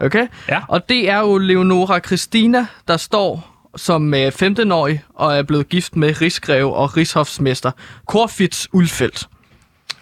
Okay? 0.00 0.26
Ja. 0.48 0.60
Og 0.68 0.88
det 0.88 1.10
er 1.10 1.18
jo 1.18 1.38
Leonora 1.38 2.00
Christina, 2.00 2.66
der 2.88 2.96
står 2.96 3.54
som 3.76 4.14
øh, 4.14 4.28
15-årig 4.28 5.02
og 5.14 5.36
er 5.36 5.42
blevet 5.42 5.68
gift 5.68 5.96
med 5.96 6.20
rigsgreve 6.20 6.74
og 6.74 6.96
rigshofsmester 6.96 7.70
Corfitz 8.06 8.66
Ulfeldt. 8.72 9.28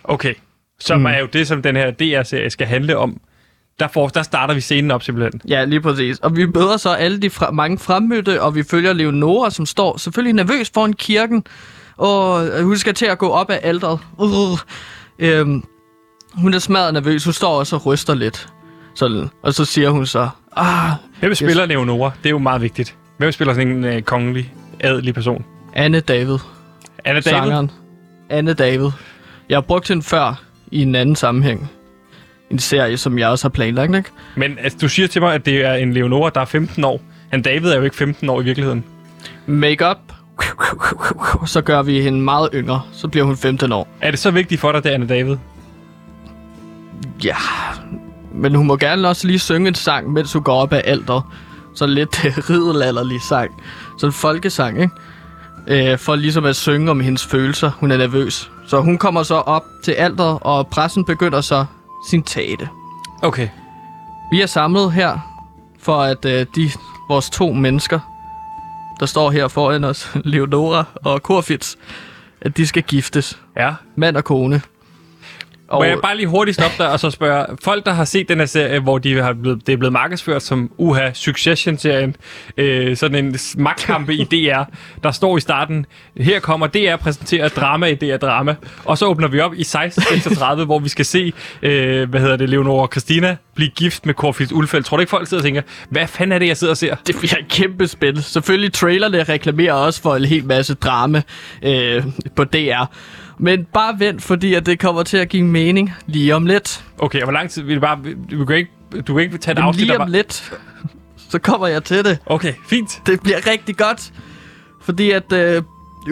Okay. 0.05 0.35
Som 0.81 1.01
mm. 1.01 1.07
er 1.07 1.19
jo 1.19 1.27
det, 1.27 1.47
som 1.47 1.63
den 1.63 1.77
her 1.77 1.91
DR-serie 1.91 2.51
skal 2.51 2.67
handle 2.67 2.97
om. 2.97 3.21
Der, 3.79 3.89
får, 3.89 4.09
der 4.09 4.23
starter 4.23 4.55
vi 4.55 4.61
scenen 4.61 4.91
op 4.91 5.03
simpelthen. 5.03 5.41
Ja, 5.49 5.65
lige 5.65 5.81
præcis. 5.81 6.19
Og 6.19 6.37
vi 6.37 6.47
møder 6.47 6.77
så 6.77 6.91
alle 6.91 7.19
de 7.19 7.31
fra- 7.31 7.51
mange 7.51 7.79
fremmødte, 7.79 8.43
og 8.43 8.55
vi 8.55 8.63
følger 8.63 8.93
Leonora, 8.93 9.51
som 9.51 9.67
står 9.67 9.97
selvfølgelig 9.97 10.33
nervøs 10.35 10.71
foran 10.75 10.93
kirken, 10.93 11.45
og 11.97 12.49
hun 12.63 12.77
skal 12.77 12.95
til 12.95 13.07
at 13.07 13.19
gå 13.19 13.29
op 13.31 13.51
af 13.51 13.61
alderet. 13.63 13.99
Uh. 14.19 14.59
Øhm, 15.19 15.63
hun 16.35 16.55
er 16.55 16.59
smadret 16.59 16.93
nervøs, 16.95 17.25
hun 17.25 17.33
står 17.33 17.59
også 17.59 17.77
og 17.77 17.87
ryster 17.87 18.15
lidt. 18.15 18.49
Sådan. 18.95 19.29
Og 19.43 19.55
så 19.55 19.65
siger 19.65 19.91
hun 19.91 20.07
så, 20.07 20.29
ah, 20.57 20.91
Hvem 21.21 21.35
spiller 21.35 21.65
yes. 21.65 21.69
Leonora? 21.69 22.11
Det 22.23 22.27
er 22.27 22.31
jo 22.31 22.39
meget 22.39 22.63
vigtigt. 22.63 22.97
Hvem 23.19 23.33
spiller 23.33 23.55
sådan 23.55 23.69
en 23.69 23.85
øh, 23.85 24.03
kongelig, 24.03 24.55
adelig 24.81 25.15
person? 25.15 25.45
Anne 25.75 26.01
David, 26.01 26.39
Anna 27.05 27.21
David? 27.21 27.23
sangeren. 27.23 27.71
Anne 28.31 28.53
David. 28.53 28.91
Jeg 29.49 29.57
har 29.57 29.61
brugt 29.61 29.89
hende 29.89 30.03
før 30.03 30.43
i 30.71 30.83
en 30.83 30.95
anden 30.95 31.17
sammenhæng. 31.17 31.71
En 32.51 32.59
serie, 32.59 32.97
som 32.97 33.19
jeg 33.19 33.29
også 33.29 33.45
har 33.45 33.51
planlagt, 33.51 33.97
ikke? 33.97 34.11
Men 34.37 34.59
altså, 34.59 34.79
du 34.81 34.89
siger 34.89 35.09
til 35.09 35.23
mig, 35.23 35.35
at 35.35 35.47
det 35.47 35.65
er 35.65 35.75
en 35.75 35.93
Leonora, 35.93 36.31
der 36.35 36.41
er 36.41 36.45
15 36.45 36.85
år. 36.85 37.01
Han 37.31 37.43
David 37.43 37.71
er 37.71 37.77
jo 37.77 37.83
ikke 37.83 37.97
15 37.97 38.29
år 38.29 38.41
i 38.41 38.45
virkeligheden. 38.45 38.85
Make-up. 39.47 39.99
Så 41.47 41.61
gør 41.61 41.83
vi 41.83 42.01
hende 42.01 42.21
meget 42.21 42.49
yngre. 42.55 42.83
Så 42.93 43.09
bliver 43.09 43.25
hun 43.27 43.37
15 43.37 43.73
år. 43.73 43.89
Er 44.01 44.11
det 44.11 44.21
så 44.21 44.31
vigtigt 44.31 44.61
for 44.61 44.73
dig, 44.73 44.85
det 44.85 44.91
er 44.91 44.95
Anna 44.95 45.07
David? 45.07 45.37
Ja, 47.25 47.37
men 48.35 48.55
hun 48.55 48.67
må 48.67 48.77
gerne 48.77 49.09
også 49.09 49.27
lige 49.27 49.39
synge 49.39 49.69
en 49.69 49.75
sang, 49.75 50.13
mens 50.13 50.33
hun 50.33 50.43
går 50.43 50.55
op 50.55 50.73
ad 50.73 50.81
alderet. 50.85 51.23
Så 51.75 51.87
lidt 51.87 52.25
ridelalderlig 52.51 53.21
sang. 53.23 53.51
Sådan 53.99 54.09
en 54.09 54.13
folkesang, 54.13 54.81
ikke? 54.81 55.93
Øh, 55.93 55.99
for 55.99 56.15
ligesom 56.15 56.45
at 56.45 56.57
synge 56.57 56.91
om 56.91 57.01
hendes 57.01 57.27
følelser. 57.27 57.71
Hun 57.71 57.91
er 57.91 57.97
nervøs. 57.97 58.51
Så 58.67 58.81
hun 58.81 58.99
kommer 58.99 59.23
så 59.23 59.35
op 59.35 59.65
til 59.85 59.93
alderet, 59.93 60.39
og 60.41 60.67
pressen 60.67 61.05
begynder 61.05 61.41
så 61.41 61.65
sin 62.09 62.23
tale. 62.23 62.69
Okay. 63.23 63.49
Vi 64.31 64.43
er 64.43 64.47
samlet 64.47 64.93
her 64.93 65.19
for 65.79 66.03
at 66.03 66.25
øh, 66.25 66.47
de, 66.57 66.71
vores 67.09 67.31
to 67.31 67.53
mennesker, 67.53 68.01
der 69.01 69.07
står 69.07 69.31
her 69.31 69.49
foran 69.49 69.85
os, 69.85 70.11
Leonora 70.25 70.85
og 70.95 71.19
Corfitz, 71.19 71.77
at 72.41 72.57
de 72.57 72.67
skal 72.67 72.83
giftes. 72.83 73.41
Ja. 73.57 73.75
Mand 73.97 74.17
og 74.17 74.25
kone. 74.25 74.63
Må 75.73 75.85
jeg 75.85 75.99
bare 76.03 76.17
lige 76.17 76.27
hurtigt 76.27 76.55
stoppe 76.55 76.77
der 76.79 76.89
og 76.89 77.01
så 77.01 77.11
spørge, 77.11 77.47
folk 77.65 77.87
der 77.87 77.93
har 77.93 78.05
set 78.05 78.29
den 78.29 78.39
her 78.39 78.47
serie, 78.47 78.81
hvor 78.81 78.99
de 78.99 79.23
har 79.23 79.33
blevet, 79.33 79.67
det 79.67 79.73
er 79.73 79.77
blevet 79.77 79.93
markedsført 79.93 80.43
som 80.43 80.71
uha 80.77 81.13
Succession-serien, 81.13 82.17
øh, 82.57 82.97
sådan 82.97 83.25
en 83.25 83.39
magtkampe 83.57 84.15
i 84.15 84.25
DR, 84.25 84.63
der 85.03 85.11
står 85.11 85.37
i 85.37 85.41
starten, 85.41 85.87
her 86.17 86.41
kommer 86.41 86.67
DR 86.67 86.97
præsenterer 86.97 87.49
drama 87.49 87.87
i 87.87 87.95
DR 87.95 88.17
Drama, 88.17 88.55
og 88.85 88.99
så 88.99 89.07
åbner 89.07 89.29
vi 89.29 89.41
op 89.41 89.55
i 89.55 89.61
1636, 89.61 90.65
hvor 90.65 90.79
vi 90.79 90.89
skal 90.89 91.05
se, 91.05 91.33
øh, 91.63 92.11
hvad 92.11 92.21
hedder 92.21 92.37
det, 92.37 92.49
Leonora 92.49 92.83
og 92.83 92.89
Christina 92.93 93.37
blive 93.55 93.71
gift 93.71 94.07
med 94.07 94.15
Corfield 94.15 94.53
Ulfeldt. 94.53 94.87
Tror 94.87 94.97
du 94.97 95.01
ikke 95.01 95.11
folk 95.11 95.29
sidder 95.29 95.41
og 95.41 95.45
tænker, 95.45 95.63
hvad 95.91 96.07
fanden 96.07 96.33
er 96.33 96.39
det, 96.39 96.49
jeg 96.49 96.57
sidder 96.57 96.71
og 96.71 96.77
ser? 96.77 96.97
Det 97.07 97.17
bliver 97.19 97.37
et 97.39 97.49
kæmpe 97.49 97.87
spil. 97.89 98.23
Selvfølgelig 98.23 98.73
trailerne 98.73 99.23
reklamerer 99.23 99.73
også 99.73 100.03
for 100.03 100.17
en 100.17 100.25
hel 100.25 100.45
masse 100.45 100.75
drama 100.75 101.23
øh, 101.63 102.05
på 102.37 102.45
DR. 102.45 102.85
Men 103.39 103.65
bare 103.65 103.95
vent, 103.99 104.23
fordi 104.23 104.55
at 104.55 104.67
det 104.67 104.79
kommer 104.79 105.03
til 105.03 105.17
at 105.17 105.29
give 105.29 105.45
mening 105.45 105.93
lige 106.07 106.35
om 106.35 106.47
lidt. 106.47 106.85
Okay, 106.99 107.19
og 107.19 107.25
hvor 107.25 107.33
lang 107.33 107.51
tid 107.51 107.63
vil 107.63 107.75
det 107.75 107.81
bare... 107.81 107.99
Du 108.31 108.45
kan 108.45 108.57
ikke, 108.57 108.71
du 109.07 109.15
kan 109.15 109.23
ikke 109.23 109.39
tage 109.39 109.53
et 109.53 109.57
Jamen, 109.59 109.69
afsnit, 109.69 109.87
lige 109.87 109.97
om 109.97 109.99
bare... 109.99 110.11
lidt, 110.11 110.53
så 111.31 111.39
kommer 111.39 111.67
jeg 111.67 111.85
til 111.85 112.05
det. 112.05 112.19
Okay, 112.27 112.53
fint. 112.69 113.03
Det 113.07 113.21
bliver 113.21 113.47
rigtig 113.47 113.77
godt. 113.77 114.13
Fordi 114.83 115.11
at 115.11 115.33
øh, 115.33 115.63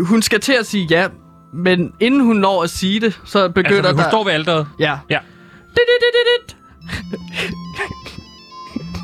hun 0.01 0.23
skal 0.23 0.41
til 0.41 0.53
at 0.53 0.67
sige 0.67 0.87
ja, 0.91 1.07
men 1.55 1.93
inden 2.01 2.21
hun 2.21 2.37
når 2.37 2.63
at 2.63 2.71
sige 2.71 3.01
det, 3.01 3.21
så 3.25 3.49
begynder 3.49 3.77
Altså, 3.77 3.93
hun 3.93 3.99
der... 4.03 4.11
står 4.11 4.25
ved 4.25 4.33
alderet. 4.33 4.67
Ja. 4.79 4.99
Ja. 5.11 5.19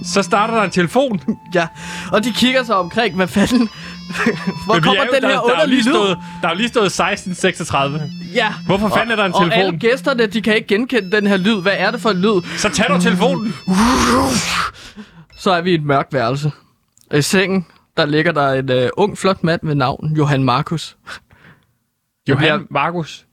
Så 0.05 0.23
starter 0.23 0.55
der 0.55 0.62
en 0.62 0.71
telefon. 0.71 1.21
Ja, 1.55 1.66
og 2.12 2.25
de 2.25 2.33
kigger 2.33 2.62
sig 2.62 2.77
omkring, 2.77 3.16
hvad 3.16 3.29
fanden... 3.29 3.68
Hvor 4.65 4.75
Men 4.75 4.83
kommer 4.83 5.03
er 5.03 5.07
jo- 5.07 5.13
den 5.15 5.23
der, 5.23 5.29
her 5.29 5.35
der, 5.37 5.41
er 5.41 5.53
underlige 5.53 5.67
lige 5.69 5.89
lyd? 5.89 5.93
stået, 5.95 6.19
der 6.43 6.49
er 6.49 6.55
lige 6.55 6.69
stået 6.69 6.87
1636. 6.87 8.11
Ja. 8.35 8.55
Hvorfor 8.67 8.89
fanden 8.89 9.11
er 9.11 9.17
der 9.17 9.25
en 9.25 9.33
Og 9.35 9.43
alle 9.43 9.55
telefon? 9.55 9.79
gæsterne, 9.79 10.27
de 10.27 10.43
kan 10.43 10.55
ikke 10.57 10.69
genkende 10.69 11.13
den 11.17 11.27
her 11.27 11.37
lyd. 11.37 11.63
Hvad 11.63 11.73
er 11.77 11.91
det 11.91 12.01
for 12.01 12.11
en 12.11 12.17
lyd? 12.17 12.43
Så 12.57 12.69
tag 12.69 12.87
dog 12.89 13.01
telefonen. 13.03 13.55
Så 15.37 15.51
er 15.51 15.61
vi 15.61 15.71
i 15.71 15.75
et 15.75 15.85
mørkt 15.85 16.13
værelse. 16.15 16.53
I 17.15 17.23
sengen, 17.23 17.67
der 17.97 18.07
ligger 18.07 18.33
der 18.33 18.53
en 18.53 18.71
uh, 18.85 18.89
ung, 18.97 19.19
flot 19.19 19.45
mand 19.45 19.61
med 19.63 19.75
navn 19.75 20.15
Johan 20.17 20.45
Markus. 20.45 20.97
Johan 22.29 22.67
Markus. 22.71 23.27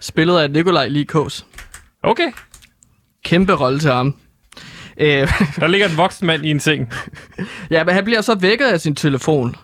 Spillet 0.00 0.38
af 0.38 0.50
Nikolaj 0.50 0.88
Likås. 0.88 1.46
Okay. 2.02 2.32
Kæmpe 3.24 3.52
rolle 3.52 3.78
til 3.78 3.90
ham. 3.92 4.14
Øh, 5.00 5.28
Der 5.60 5.66
ligger 5.66 5.88
en 5.88 5.96
voksen 5.96 6.26
mand 6.26 6.44
i 6.46 6.50
en 6.50 6.60
seng. 6.60 6.92
ja, 7.70 7.84
men 7.84 7.94
han 7.94 8.04
bliver 8.04 8.20
så 8.20 8.34
vækket 8.34 8.64
af 8.66 8.80
sin 8.80 8.94
telefon. 8.94 9.56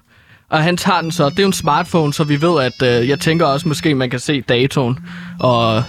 Og 0.51 0.63
han 0.63 0.77
tager 0.77 1.01
den 1.01 1.13
så. 1.13 1.29
Det 1.31 1.39
er 1.39 1.43
jo 1.43 1.47
en 1.47 1.53
smartphone, 1.53 2.13
så 2.15 2.25
vi 2.25 2.43
ved, 2.43 2.63
at 2.63 3.01
øh, 3.03 3.09
jeg 3.09 3.21
tænker 3.21 3.47
også, 3.47 3.69
måske 3.69 3.95
man 3.95 4.11
kan 4.11 4.21
se 4.21 4.41
datoen. 4.41 4.99
Og 5.41 5.83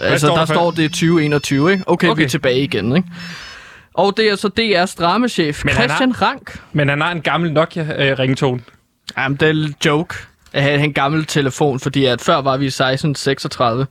altså, 0.00 0.26
står 0.26 0.36
der 0.36 0.44
der 0.44 0.54
står 0.54 0.70
det 0.70 0.84
er 0.84 0.88
2021, 0.88 1.72
ikke? 1.72 1.84
Okay, 1.86 2.08
okay, 2.08 2.18
vi 2.20 2.24
er 2.24 2.28
tilbage 2.28 2.60
igen, 2.60 2.96
ikke? 2.96 3.08
Og 3.94 4.16
det 4.16 4.30
er 4.30 4.36
så 4.36 4.48
DR's 4.60 4.94
dramachef, 5.02 5.64
Men 5.64 5.74
han 5.74 5.90
har- 5.90 5.96
Christian 5.96 6.22
Rank. 6.22 6.60
Men 6.72 6.88
han 6.88 7.00
har 7.00 7.12
en 7.12 7.20
gammel 7.20 7.52
Nokia-ringtone. 7.52 8.60
Jamen, 9.18 9.36
det 9.36 9.48
er 9.48 9.52
en 9.52 9.74
joke 9.84 10.14
at 10.52 10.62
have 10.62 10.80
en 10.84 10.92
gammel 10.92 11.24
telefon, 11.24 11.80
fordi 11.80 12.04
at 12.04 12.20
før 12.20 12.36
var 12.40 12.56
vi 12.56 12.64
i 12.64 12.68
1636. 12.70 13.86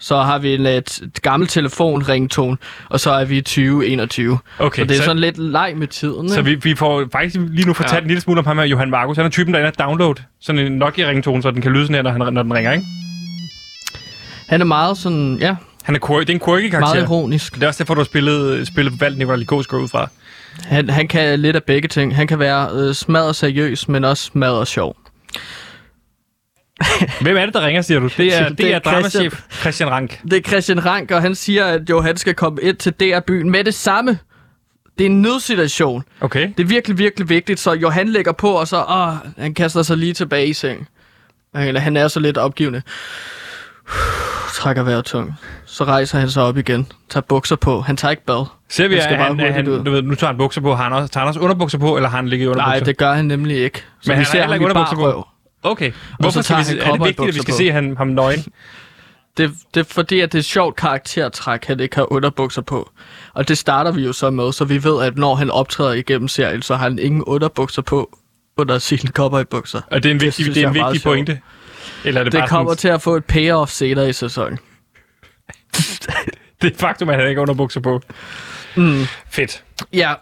Så 0.00 0.16
har 0.22 0.38
vi 0.38 0.54
en 0.54 0.66
et, 0.66 1.00
et 1.02 1.22
gammel 1.22 1.48
telefon 1.48 2.02
ringtone, 2.08 2.56
og 2.88 3.00
så 3.00 3.10
er 3.10 3.24
vi 3.24 3.36
i 3.36 3.40
2021. 3.40 4.38
Okay, 4.58 4.82
så 4.82 4.86
det 4.86 4.94
er 4.94 4.96
så- 4.98 5.04
sådan 5.04 5.18
lidt 5.20 5.38
leg 5.38 5.72
med 5.76 5.86
tiden. 5.86 6.28
Så 6.28 6.38
ikke? 6.38 6.50
vi, 6.50 6.54
vi 6.70 6.74
får 6.74 7.04
faktisk 7.12 7.36
lige 7.50 7.66
nu 7.66 7.72
fortalt 7.72 7.94
Ja. 7.94 8.00
en 8.00 8.06
lille 8.06 8.20
smule 8.20 8.38
om 8.38 8.46
ham 8.46 8.58
her, 8.58 8.64
Johan 8.64 8.90
Markus. 8.90 9.16
Han 9.16 9.26
er 9.26 9.30
typen, 9.30 9.54
der 9.54 9.60
er 9.60 9.70
download 9.70 10.14
sådan 10.40 10.58
en 10.66 10.78
Nokia-ringtone, 10.82 11.42
så 11.42 11.50
den 11.50 11.62
kan 11.62 11.72
lyde 11.72 11.84
sådan 11.86 11.94
her, 11.94 12.02
når, 12.02 12.24
han, 12.24 12.32
når 12.34 12.42
den 12.42 12.54
ringer, 12.54 12.72
ikke? 12.72 12.84
Han 14.48 14.60
er 14.60 14.64
meget 14.64 14.98
sådan, 14.98 15.38
ja, 15.40 15.56
Han 15.84 15.94
er, 15.94 16.00
quirky, 16.06 16.20
det 16.20 16.30
er 16.30 16.34
en 16.34 16.40
quirky 16.44 16.70
meget 16.70 16.84
karakter. 16.84 17.02
ironisk. 17.02 17.54
Det 17.54 17.62
er 17.62 17.66
også 17.66 17.78
derfor, 17.84 17.94
du 17.94 18.00
har 18.00 18.04
spillet, 18.04 18.66
spillet 18.66 19.00
valgt 19.00 19.18
Nicolai 19.18 19.38
Likos 19.38 19.66
går 19.66 19.78
ud 19.78 19.88
fra. 19.88 20.08
Han, 20.64 20.90
han 20.90 21.08
kan 21.08 21.40
lidt 21.40 21.56
af 21.56 21.62
begge 21.64 21.88
ting. 21.88 22.16
Han 22.16 22.26
kan 22.26 22.38
være 22.38 22.68
øh, 22.72 22.94
smadret 22.94 23.36
seriøs, 23.36 23.88
men 23.88 24.04
også 24.04 24.22
smadret 24.24 24.68
sjov. 24.68 24.96
Hvem 27.20 27.36
er 27.36 27.44
det, 27.44 27.54
der 27.54 27.66
ringer, 27.66 27.82
siger 27.82 28.00
du? 28.00 28.08
Det 28.16 28.34
er, 28.40 28.48
Det 28.48 28.58
det 28.58 28.70
er 28.70 28.74
er 28.74 28.78
dramachef 28.78 29.42
Christian 29.60 29.90
Rank. 29.90 30.20
Det 30.22 30.32
er 30.32 30.40
Christian 30.40 30.86
Rank, 30.86 31.10
og 31.10 31.22
han 31.22 31.34
siger, 31.34 31.64
at 31.66 31.90
Johan 31.90 32.16
skal 32.16 32.34
komme 32.34 32.62
ind 32.62 32.76
til 32.76 32.92
DR-byen 32.92 33.50
med 33.50 33.64
det 33.64 33.74
samme. 33.74 34.18
Det 34.98 35.06
er 35.06 35.10
en 35.10 35.22
nødsituation. 35.22 36.02
Okay. 36.20 36.50
Det 36.56 36.62
er 36.62 36.68
virkelig, 36.68 36.98
virkelig 36.98 37.28
vigtigt, 37.28 37.60
så 37.60 37.72
Johan 37.72 38.08
lægger 38.08 38.32
på, 38.32 38.50
og 38.50 38.68
så 38.68 38.84
åh, 38.88 39.14
han 39.42 39.54
kaster 39.54 39.82
sig 39.82 39.96
lige 39.96 40.12
tilbage 40.14 40.46
i 40.46 40.52
seng. 40.52 40.88
Eller 41.54 41.80
han 41.80 41.96
er 41.96 42.08
så 42.08 42.20
lidt 42.20 42.38
opgivende. 42.38 42.82
Trækker 44.54 44.82
vejret 44.82 45.04
tungt. 45.04 45.32
Så 45.66 45.84
rejser 45.84 46.18
han 46.18 46.30
sig 46.30 46.42
op 46.42 46.56
igen. 46.58 46.86
Tager 47.10 47.24
bukser 47.28 47.56
på. 47.56 47.80
Han 47.80 47.96
tager 47.96 48.10
ikke 48.10 48.24
bad. 48.24 48.46
Ser 48.68 48.88
vi, 48.88 48.94
Han 48.96 49.12
at 49.12 49.18
bare 49.18 49.36
han, 49.46 49.52
han, 49.54 49.68
ud. 49.68 49.84
du 49.84 49.90
ved, 49.90 50.02
nu 50.02 50.14
tager 50.14 50.28
han 50.32 50.38
bukser 50.38 50.60
på. 50.60 50.74
Har 50.74 50.84
han 50.84 50.92
også, 50.92 51.08
tager 51.08 51.22
han 51.24 51.28
også 51.28 51.40
underbukser 51.40 51.78
på, 51.78 51.96
eller 51.96 52.08
har 52.08 52.16
han 52.16 52.28
ligget 52.28 52.44
i 52.44 52.48
underbukser? 52.48 52.70
Nej, 52.70 52.80
det 52.84 52.96
gør 52.96 53.12
han 53.12 53.24
nemlig 53.24 53.56
ikke. 53.56 53.78
Så 53.78 53.84
Men 54.06 54.08
vi 54.10 54.14
han 54.14 54.24
har 54.24 54.30
ser 54.32 54.42
ham 54.42 54.52
ikke 54.52 54.64
underbukser 54.64 54.96
på. 54.96 55.02
røv. 55.02 55.26
Okay. 55.62 55.92
Hvorfor 56.20 56.42
skal 56.42 56.56
vi, 56.56 56.62
han 56.62 56.78
er 56.80 56.92
det 56.92 57.06
vigtigt, 57.06 57.28
at 57.28 57.34
vi 57.34 57.40
skal 57.40 57.52
på. 57.52 57.58
se 57.58 57.70
ham, 57.72 57.96
ham 57.96 58.08
nøgen? 58.08 58.44
Det, 59.36 59.52
det 59.74 59.80
er 59.80 59.84
fordi, 59.84 60.20
at 60.20 60.32
det 60.32 60.38
er 60.38 60.40
et 60.40 60.44
sjovt 60.44 60.76
karaktertræk, 60.76 61.64
han 61.64 61.80
ikke 61.80 61.96
har 61.96 62.12
underbukser 62.12 62.62
på. 62.62 62.90
Og 63.34 63.48
det 63.48 63.58
starter 63.58 63.92
vi 63.92 64.04
jo 64.04 64.12
så 64.12 64.30
med, 64.30 64.52
så 64.52 64.64
vi 64.64 64.84
ved, 64.84 65.02
at 65.02 65.18
når 65.18 65.34
han 65.34 65.50
optræder 65.50 65.92
igennem 65.92 66.28
serien, 66.28 66.62
så 66.62 66.76
har 66.76 66.88
han 66.88 66.98
ingen 66.98 67.24
underbukser 67.24 67.82
på 67.82 68.18
under 68.56 68.78
sine 68.78 69.10
cowboybukser. 69.10 69.80
Og 69.90 70.02
det 70.02 70.08
er 70.08 70.14
en 70.14 70.20
vigtig, 70.20 70.44
synes 70.44 70.54
det 70.54 70.64
er 70.64 70.68
en 70.68 70.74
vigtig 70.74 71.02
pointe. 71.02 71.40
Eller 72.04 72.20
er 72.20 72.24
det, 72.24 72.32
Det 72.32 72.40
bare 72.40 72.48
kommer 72.48 72.70
sådan, 72.70 72.78
til 72.78 72.88
at 72.88 73.02
få 73.02 73.16
et 73.16 73.24
payoff 73.24 73.70
senere 73.72 74.08
i 74.08 74.12
sæsonen. 74.12 74.58
det 76.62 76.72
er 76.72 76.78
faktum, 76.78 77.08
at 77.08 77.16
han 77.16 77.28
ikke 77.28 77.38
har 77.38 77.42
underbukser 77.42 77.80
på. 77.80 78.00
Mm. 78.76 79.04
Fedt. 79.30 79.64
Ja, 79.92 80.14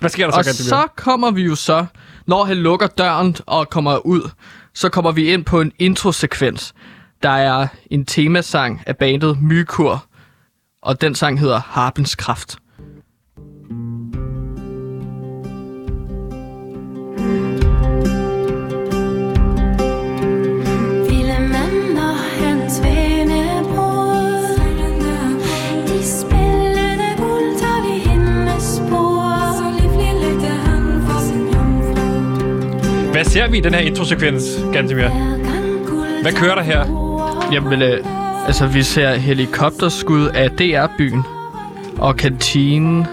Hvad 0.00 0.10
sker 0.10 0.26
der 0.30 0.42
så, 0.42 0.50
og 0.50 0.54
så 0.54 0.86
kommer 0.96 1.30
vi 1.30 1.42
jo 1.42 1.54
så, 1.54 1.86
når 2.28 2.44
han 2.44 2.56
lukker 2.56 2.86
døren 2.86 3.36
og 3.46 3.70
kommer 3.70 4.06
ud, 4.06 4.30
så 4.74 4.88
kommer 4.88 5.12
vi 5.12 5.32
ind 5.32 5.44
på 5.44 5.60
en 5.60 5.72
introsekvens. 5.78 6.74
Der 7.22 7.30
er 7.30 7.68
en 7.90 8.04
temasang 8.04 8.82
af 8.86 8.96
bandet 8.96 9.42
Mykur, 9.42 10.04
og 10.82 11.00
den 11.00 11.14
sang 11.14 11.40
hedder 11.40 11.60
Harpens 11.60 12.14
Kraft. 12.14 12.58
Hvad 33.18 33.24
ser 33.24 33.48
vi 33.48 33.58
i 33.58 33.60
den 33.60 33.74
her 33.74 33.80
introsekvens, 33.80 34.44
Gantemir? 34.72 35.08
Hvad 36.22 36.32
kører 36.32 36.54
der 36.54 36.62
her? 36.62 36.84
Jamen, 37.52 37.82
øh, 37.82 38.04
altså 38.46 38.66
vi 38.66 38.82
ser 38.82 39.14
helikopterskud 39.14 40.28
af 40.28 40.50
DR-byen 40.50 41.22
og 41.96 42.16
kantinen, 42.16 43.06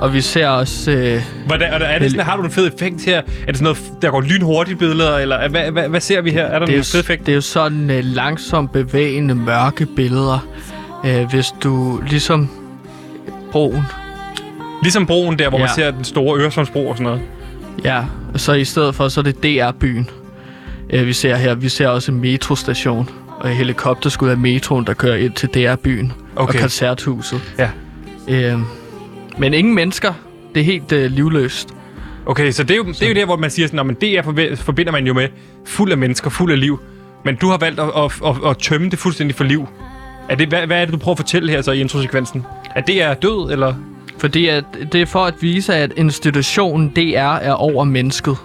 og 0.00 0.14
vi 0.14 0.20
ser 0.20 0.48
også... 0.48 0.90
Øh, 0.90 1.22
Hvordan, 1.46 1.72
er 1.72 1.78
det, 1.78 1.90
er 1.90 1.98
det 1.98 2.10
sådan, 2.10 2.26
har 2.26 2.36
du 2.36 2.42
en 2.42 2.50
fed 2.50 2.66
effekt 2.74 3.04
her? 3.04 3.18
Er 3.18 3.22
det 3.46 3.56
sådan 3.56 3.62
noget, 3.62 4.02
der 4.02 4.10
går 4.10 4.20
lynhurtigt 4.20 4.78
billeder, 4.78 5.18
eller 5.18 5.48
hvad, 5.48 5.70
hvad, 5.70 5.88
hvad 5.88 6.00
ser 6.00 6.20
vi 6.20 6.30
her? 6.30 6.44
Er 6.44 6.58
der 6.58 6.66
det, 6.66 6.74
er 6.74 6.78
en 6.78 6.84
fed 6.84 7.00
effekt? 7.00 7.26
det 7.26 7.32
er 7.32 7.36
jo 7.36 7.40
sådan 7.40 7.90
øh, 7.90 8.04
langsomt 8.04 8.72
bevægende 8.72 9.34
mørke 9.34 9.86
billeder. 9.96 10.48
Øh, 11.06 11.30
hvis 11.30 11.46
du 11.62 12.00
ligesom 12.08 12.50
broen, 13.52 13.82
Ligesom 14.82 15.06
broen 15.06 15.38
der, 15.38 15.48
hvor 15.48 15.58
ja. 15.58 15.64
man 15.64 15.74
ser 15.74 15.90
den 15.90 16.04
store 16.04 16.40
Øresundsbro 16.40 16.88
og 16.88 16.96
sådan 16.96 17.04
noget. 17.04 17.20
Ja, 17.84 18.04
så 18.36 18.52
i 18.52 18.64
stedet 18.64 18.94
for, 18.94 19.08
så 19.08 19.20
er 19.20 19.24
det 19.24 19.42
DR-byen. 19.42 20.10
Øh, 20.90 21.06
vi 21.06 21.12
ser 21.12 21.36
her, 21.36 21.54
vi 21.54 21.68
ser 21.68 21.88
også 21.88 22.12
en 22.12 22.20
metrostation, 22.20 23.08
og 23.40 23.50
et 23.50 23.56
helikopterskud 23.56 24.28
af 24.28 24.36
metroen, 24.38 24.86
der 24.86 24.94
kører 24.94 25.16
ind 25.16 25.32
til 25.32 25.48
DR-byen 25.48 26.12
og 26.36 26.42
Okay. 26.48 26.60
koncerthuset. 26.60 27.40
Ja. 27.58 27.70
Øh, 28.28 28.58
men 29.38 29.54
ingen 29.54 29.74
mennesker. 29.74 30.12
Det 30.54 30.60
er 30.60 30.64
helt 30.64 30.92
øh, 30.92 31.10
livløst. 31.10 31.74
Okay, 32.26 32.50
så 32.50 32.62
det 32.62 32.70
er 32.70 32.76
jo, 32.76 32.84
det 32.84 33.02
er 33.02 33.08
jo 33.08 33.14
der, 33.14 33.24
hvor 33.24 33.36
man 33.36 33.50
siger 33.50 33.68
sådan, 33.68 33.90
at 33.90 34.02
er 34.02 34.22
forbi- 34.22 34.54
forbinder 34.56 34.92
man 34.92 35.06
jo 35.06 35.14
med 35.14 35.28
fuld 35.64 35.92
af 35.92 35.98
mennesker, 35.98 36.30
fuld 36.30 36.52
af 36.52 36.60
liv. 36.60 36.80
Men 37.24 37.36
du 37.36 37.48
har 37.48 37.56
valgt 37.58 37.80
at, 37.80 37.90
at, 37.96 38.12
at, 38.26 38.50
at 38.50 38.58
tømme 38.58 38.90
det 38.90 38.98
fuldstændig 38.98 39.36
for 39.36 39.44
liv. 39.44 39.68
Er 40.28 40.34
det, 40.34 40.48
hvad, 40.48 40.66
hvad 40.66 40.80
er 40.80 40.84
det, 40.84 40.92
du 40.94 40.98
prøver 40.98 41.14
at 41.14 41.18
fortælle 41.18 41.50
her 41.50 41.62
så 41.62 41.72
i 41.72 41.80
introsekvensen? 41.80 42.44
At 42.74 42.86
det 42.86 43.02
er 43.02 43.14
død, 43.14 43.52
eller? 43.52 43.74
Fordi 44.18 44.46
at, 44.46 44.64
det 44.92 45.02
er 45.02 45.06
for 45.06 45.24
at 45.24 45.34
vise, 45.40 45.74
at 45.74 45.92
institutionen 45.96 46.88
DR 46.88 47.36
er 47.36 47.52
over 47.52 47.84
mennesket. 47.84 48.36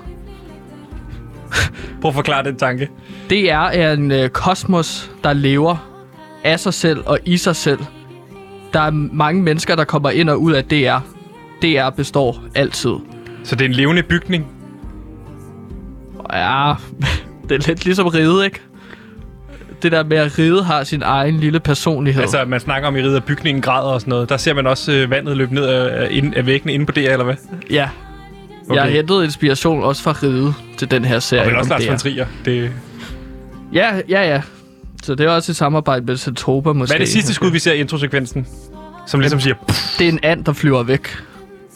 Prøv 2.02 2.10
at 2.10 2.16
forklare 2.16 2.44
den 2.44 2.56
tanke. 2.56 2.90
DR 3.30 3.54
er 3.54 3.94
en 3.94 4.12
øh, 4.12 4.30
kosmos, 4.30 5.12
der 5.24 5.34
lever 5.34 5.90
af 6.44 6.60
sig 6.60 6.74
selv 6.74 7.04
og 7.06 7.20
i 7.26 7.38
sig 7.38 7.56
selv. 7.56 7.80
Der 8.74 8.80
er 8.80 8.92
mange 8.92 9.42
mennesker, 9.42 9.76
der 9.76 9.84
kommer 9.84 10.10
ind 10.10 10.30
og 10.30 10.42
ud 10.42 10.52
af 10.52 10.64
DR. 10.64 11.00
DR 11.62 11.90
består 11.90 12.44
altid. 12.56 12.96
Så 13.44 13.56
det 13.56 13.66
er 13.66 13.70
en 13.70 13.76
levende 13.76 14.04
bygning. 14.04 14.48
Ja, 16.34 16.74
det 17.50 17.52
er 17.52 17.68
lidt 17.68 17.86
ligesom 17.86 18.08
ride, 18.08 18.46
ikke? 18.46 18.62
Det 19.84 19.92
der 19.92 20.04
med, 20.04 20.18
at 20.18 20.40
ride 20.40 20.64
har 20.64 20.84
sin 20.84 21.02
egen 21.06 21.38
lille 21.40 21.60
personlighed. 21.60 22.22
Altså, 22.22 22.46
man 22.48 22.60
snakker 22.60 22.88
om 22.88 22.96
i 22.96 23.02
rider 23.02 23.20
bygningen 23.20 23.62
græder 23.62 23.90
og 23.94 24.02
sådan 24.02 24.12
noget. 24.12 24.30
Der 24.30 24.38
ser 24.38 24.54
man 24.54 24.68
også 24.68 24.92
øh, 24.92 25.10
vandet 25.12 25.38
løbe 25.38 25.54
ned 25.54 25.64
af, 25.66 26.04
af, 26.04 26.08
ind- 26.12 26.34
af 26.36 26.46
væggene 26.46 26.74
inde 26.74 26.86
på 26.86 26.92
det, 26.92 27.12
eller 27.12 27.26
hvad? 27.26 27.36
ja. 27.70 27.90
Okay. 28.70 28.76
Jeg 28.76 28.84
har 28.84 28.90
hentet 28.90 29.24
inspiration 29.24 29.84
også 29.84 30.04
fra 30.04 30.12
ride 30.24 30.54
til 30.78 30.92
den 30.92 31.06
her 31.06 31.20
serie. 31.20 31.42
Og 31.44 31.48
men 31.48 31.56
også 31.56 31.70
Lars 31.70 31.84
DR. 31.84 31.90
von 31.90 31.98
Trier. 31.98 32.26
Det, 32.46 32.72
Ja, 33.74 33.92
ja, 34.10 34.30
ja. 34.30 34.42
Så 35.04 35.16
det 35.16 35.26
er 35.26 35.30
også 35.30 35.52
et 35.52 35.56
samarbejde 35.56 36.06
med 36.06 36.18
Centropa 36.18 36.74
måske. 36.74 36.92
hvad 36.92 36.96
er 37.02 37.06
det 37.06 37.14
sidste 37.14 37.34
skud, 37.34 37.52
vi 37.52 37.60
ser 37.60 37.74
i 37.74 37.78
introsekvensen? 37.80 38.48
Som 39.08 39.20
ligesom 39.20 39.40
siger, 39.40 39.56
pff, 39.68 39.98
Det 40.00 40.08
er 40.08 40.12
en 40.12 40.20
and, 40.24 40.46
der 40.46 40.54
flyver 40.54 40.84
væk 40.84 41.08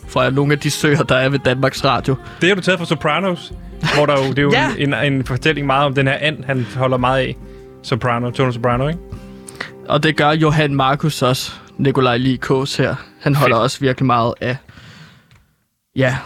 fra 0.08 0.30
nogle 0.30 0.53
af 0.53 0.60
de 0.60 0.72
søer, 0.72 1.03
der 1.03 1.16
er 1.16 1.30
ved 1.30 1.39
Danmarks 1.39 1.86
Radio. 1.86 2.16
det 2.41 2.49
har 2.49 2.55
du 2.55 2.62
taget 2.62 2.80
fra 2.80 2.86
Sopranos. 2.86 3.53
Hvor 3.95 4.05
der 4.05 4.14
jo, 4.14 4.30
det 4.30 4.38
er 4.39 4.41
jo 4.41 4.51
Ja. 4.62 4.70
en, 4.78 5.14
en, 5.14 5.26
fortælling 5.26 5.68
meget 5.68 5.86
om 5.86 5.93
den 5.93 6.08
her 6.08 6.16
and, 6.22 6.43
han 6.43 6.68
holder 6.76 6.97
meget 6.97 7.20
af. 7.20 7.36
Soprano, 7.88 8.31
Tony 8.31 8.51
Soprano, 8.51 8.88
ikke? 8.88 8.99
Og 9.88 10.03
det 10.03 10.17
gør 10.17 10.31
Johan 10.31 10.75
Markus 10.75 11.21
også, 11.21 11.51
Nikolaj 11.77 12.17
Likås 12.17 12.75
her. 12.75 12.95
Han 13.21 13.35
holder 13.35 13.55
Fedt. 13.55 13.63
også 13.63 13.79
virkelig 13.79 14.05
meget 14.05 14.33
af, 14.41 14.57
ja, 15.95 16.17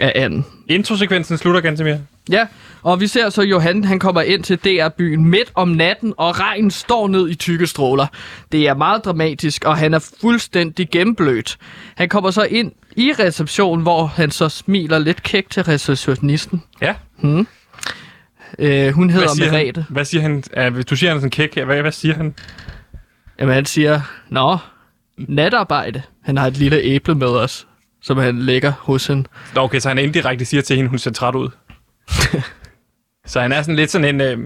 af 0.00 0.12
anden. 0.14 0.44
Introsekvensen 0.68 1.38
slutter 1.38 1.60
ganske 1.60 1.84
mere. 1.84 2.00
Ja, 2.30 2.46
og 2.82 3.00
vi 3.00 3.06
ser 3.06 3.30
så 3.30 3.42
Johan, 3.42 3.84
han 3.84 3.98
kommer 3.98 4.20
ind 4.20 4.44
til 4.44 4.58
DR-byen 4.58 5.24
midt 5.24 5.52
om 5.54 5.68
natten, 5.68 6.14
og 6.16 6.40
regnen 6.40 6.70
står 6.70 7.08
ned 7.08 7.28
i 7.28 7.34
tykke 7.34 7.66
stråler. 7.66 8.06
Det 8.52 8.68
er 8.68 8.74
meget 8.74 9.04
dramatisk, 9.04 9.64
og 9.64 9.76
han 9.76 9.94
er 9.94 10.10
fuldstændig 10.20 10.88
gennemblødt. 10.90 11.58
Han 11.96 12.08
kommer 12.08 12.30
så 12.30 12.42
ind 12.42 12.72
i 12.96 13.12
receptionen, 13.18 13.82
hvor 13.82 14.06
han 14.06 14.30
så 14.30 14.48
smiler 14.48 14.98
lidt 14.98 15.22
kæk 15.22 15.50
til 15.50 15.62
receptionisten. 15.62 16.62
Ja. 16.82 16.94
Øh, 18.58 18.92
hun 18.92 19.10
hedder 19.10 19.28
Hvad 19.36 19.50
Merete. 19.50 19.80
han, 19.80 19.94
hvad 19.94 20.04
siger 20.04 20.22
han? 20.22 20.44
Ja, 20.56 20.70
du 20.70 20.96
siger, 20.96 21.10
han 21.10 21.16
er 21.16 21.20
sådan 21.20 21.30
kæk. 21.30 21.64
Hvad, 21.64 21.80
hvad 21.80 21.92
siger 21.92 22.14
han? 22.14 22.34
Jamen, 23.40 23.54
han 23.54 23.64
siger, 23.64 24.00
Nå, 24.28 24.58
natarbejde. 25.18 26.02
Han 26.24 26.36
har 26.36 26.46
et 26.46 26.56
lille 26.56 26.78
æble 26.78 27.14
med 27.14 27.26
os, 27.26 27.66
som 28.02 28.18
han 28.18 28.38
lægger 28.38 28.72
hos 28.78 29.06
hende. 29.06 29.28
Nå, 29.54 29.60
okay, 29.60 29.78
så 29.80 29.88
han 29.88 29.98
indirekte 29.98 30.44
siger 30.44 30.62
til 30.62 30.76
hende, 30.76 30.90
hun 30.90 30.98
ser 30.98 31.10
træt 31.10 31.34
ud. 31.34 31.48
så 33.26 33.40
han 33.40 33.52
er 33.52 33.62
sådan 33.62 33.76
lidt 33.76 33.90
sådan 33.90 34.14
en... 34.14 34.20
Øh, 34.20 34.38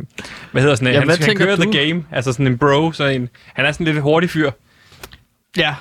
hvad 0.53 0.63
hedder 0.63 0.75
sådan 0.75 0.89
en? 0.89 0.93
Ja, 0.93 0.99
han, 0.99 1.09
hvad 1.09 1.17
han 1.17 1.37
kører 1.37 1.57
du? 1.57 1.63
the 1.63 1.87
game. 1.87 2.05
Altså 2.11 2.33
sådan 2.33 2.47
en 2.47 2.59
bro. 2.59 2.93
Så 2.93 3.05
en, 3.05 3.29
han 3.55 3.67
er 3.67 3.73
sådan 3.73 3.87
lidt 3.87 4.01
hurtig 4.01 4.31
fyr. 4.31 4.51
Ja. 5.57 5.75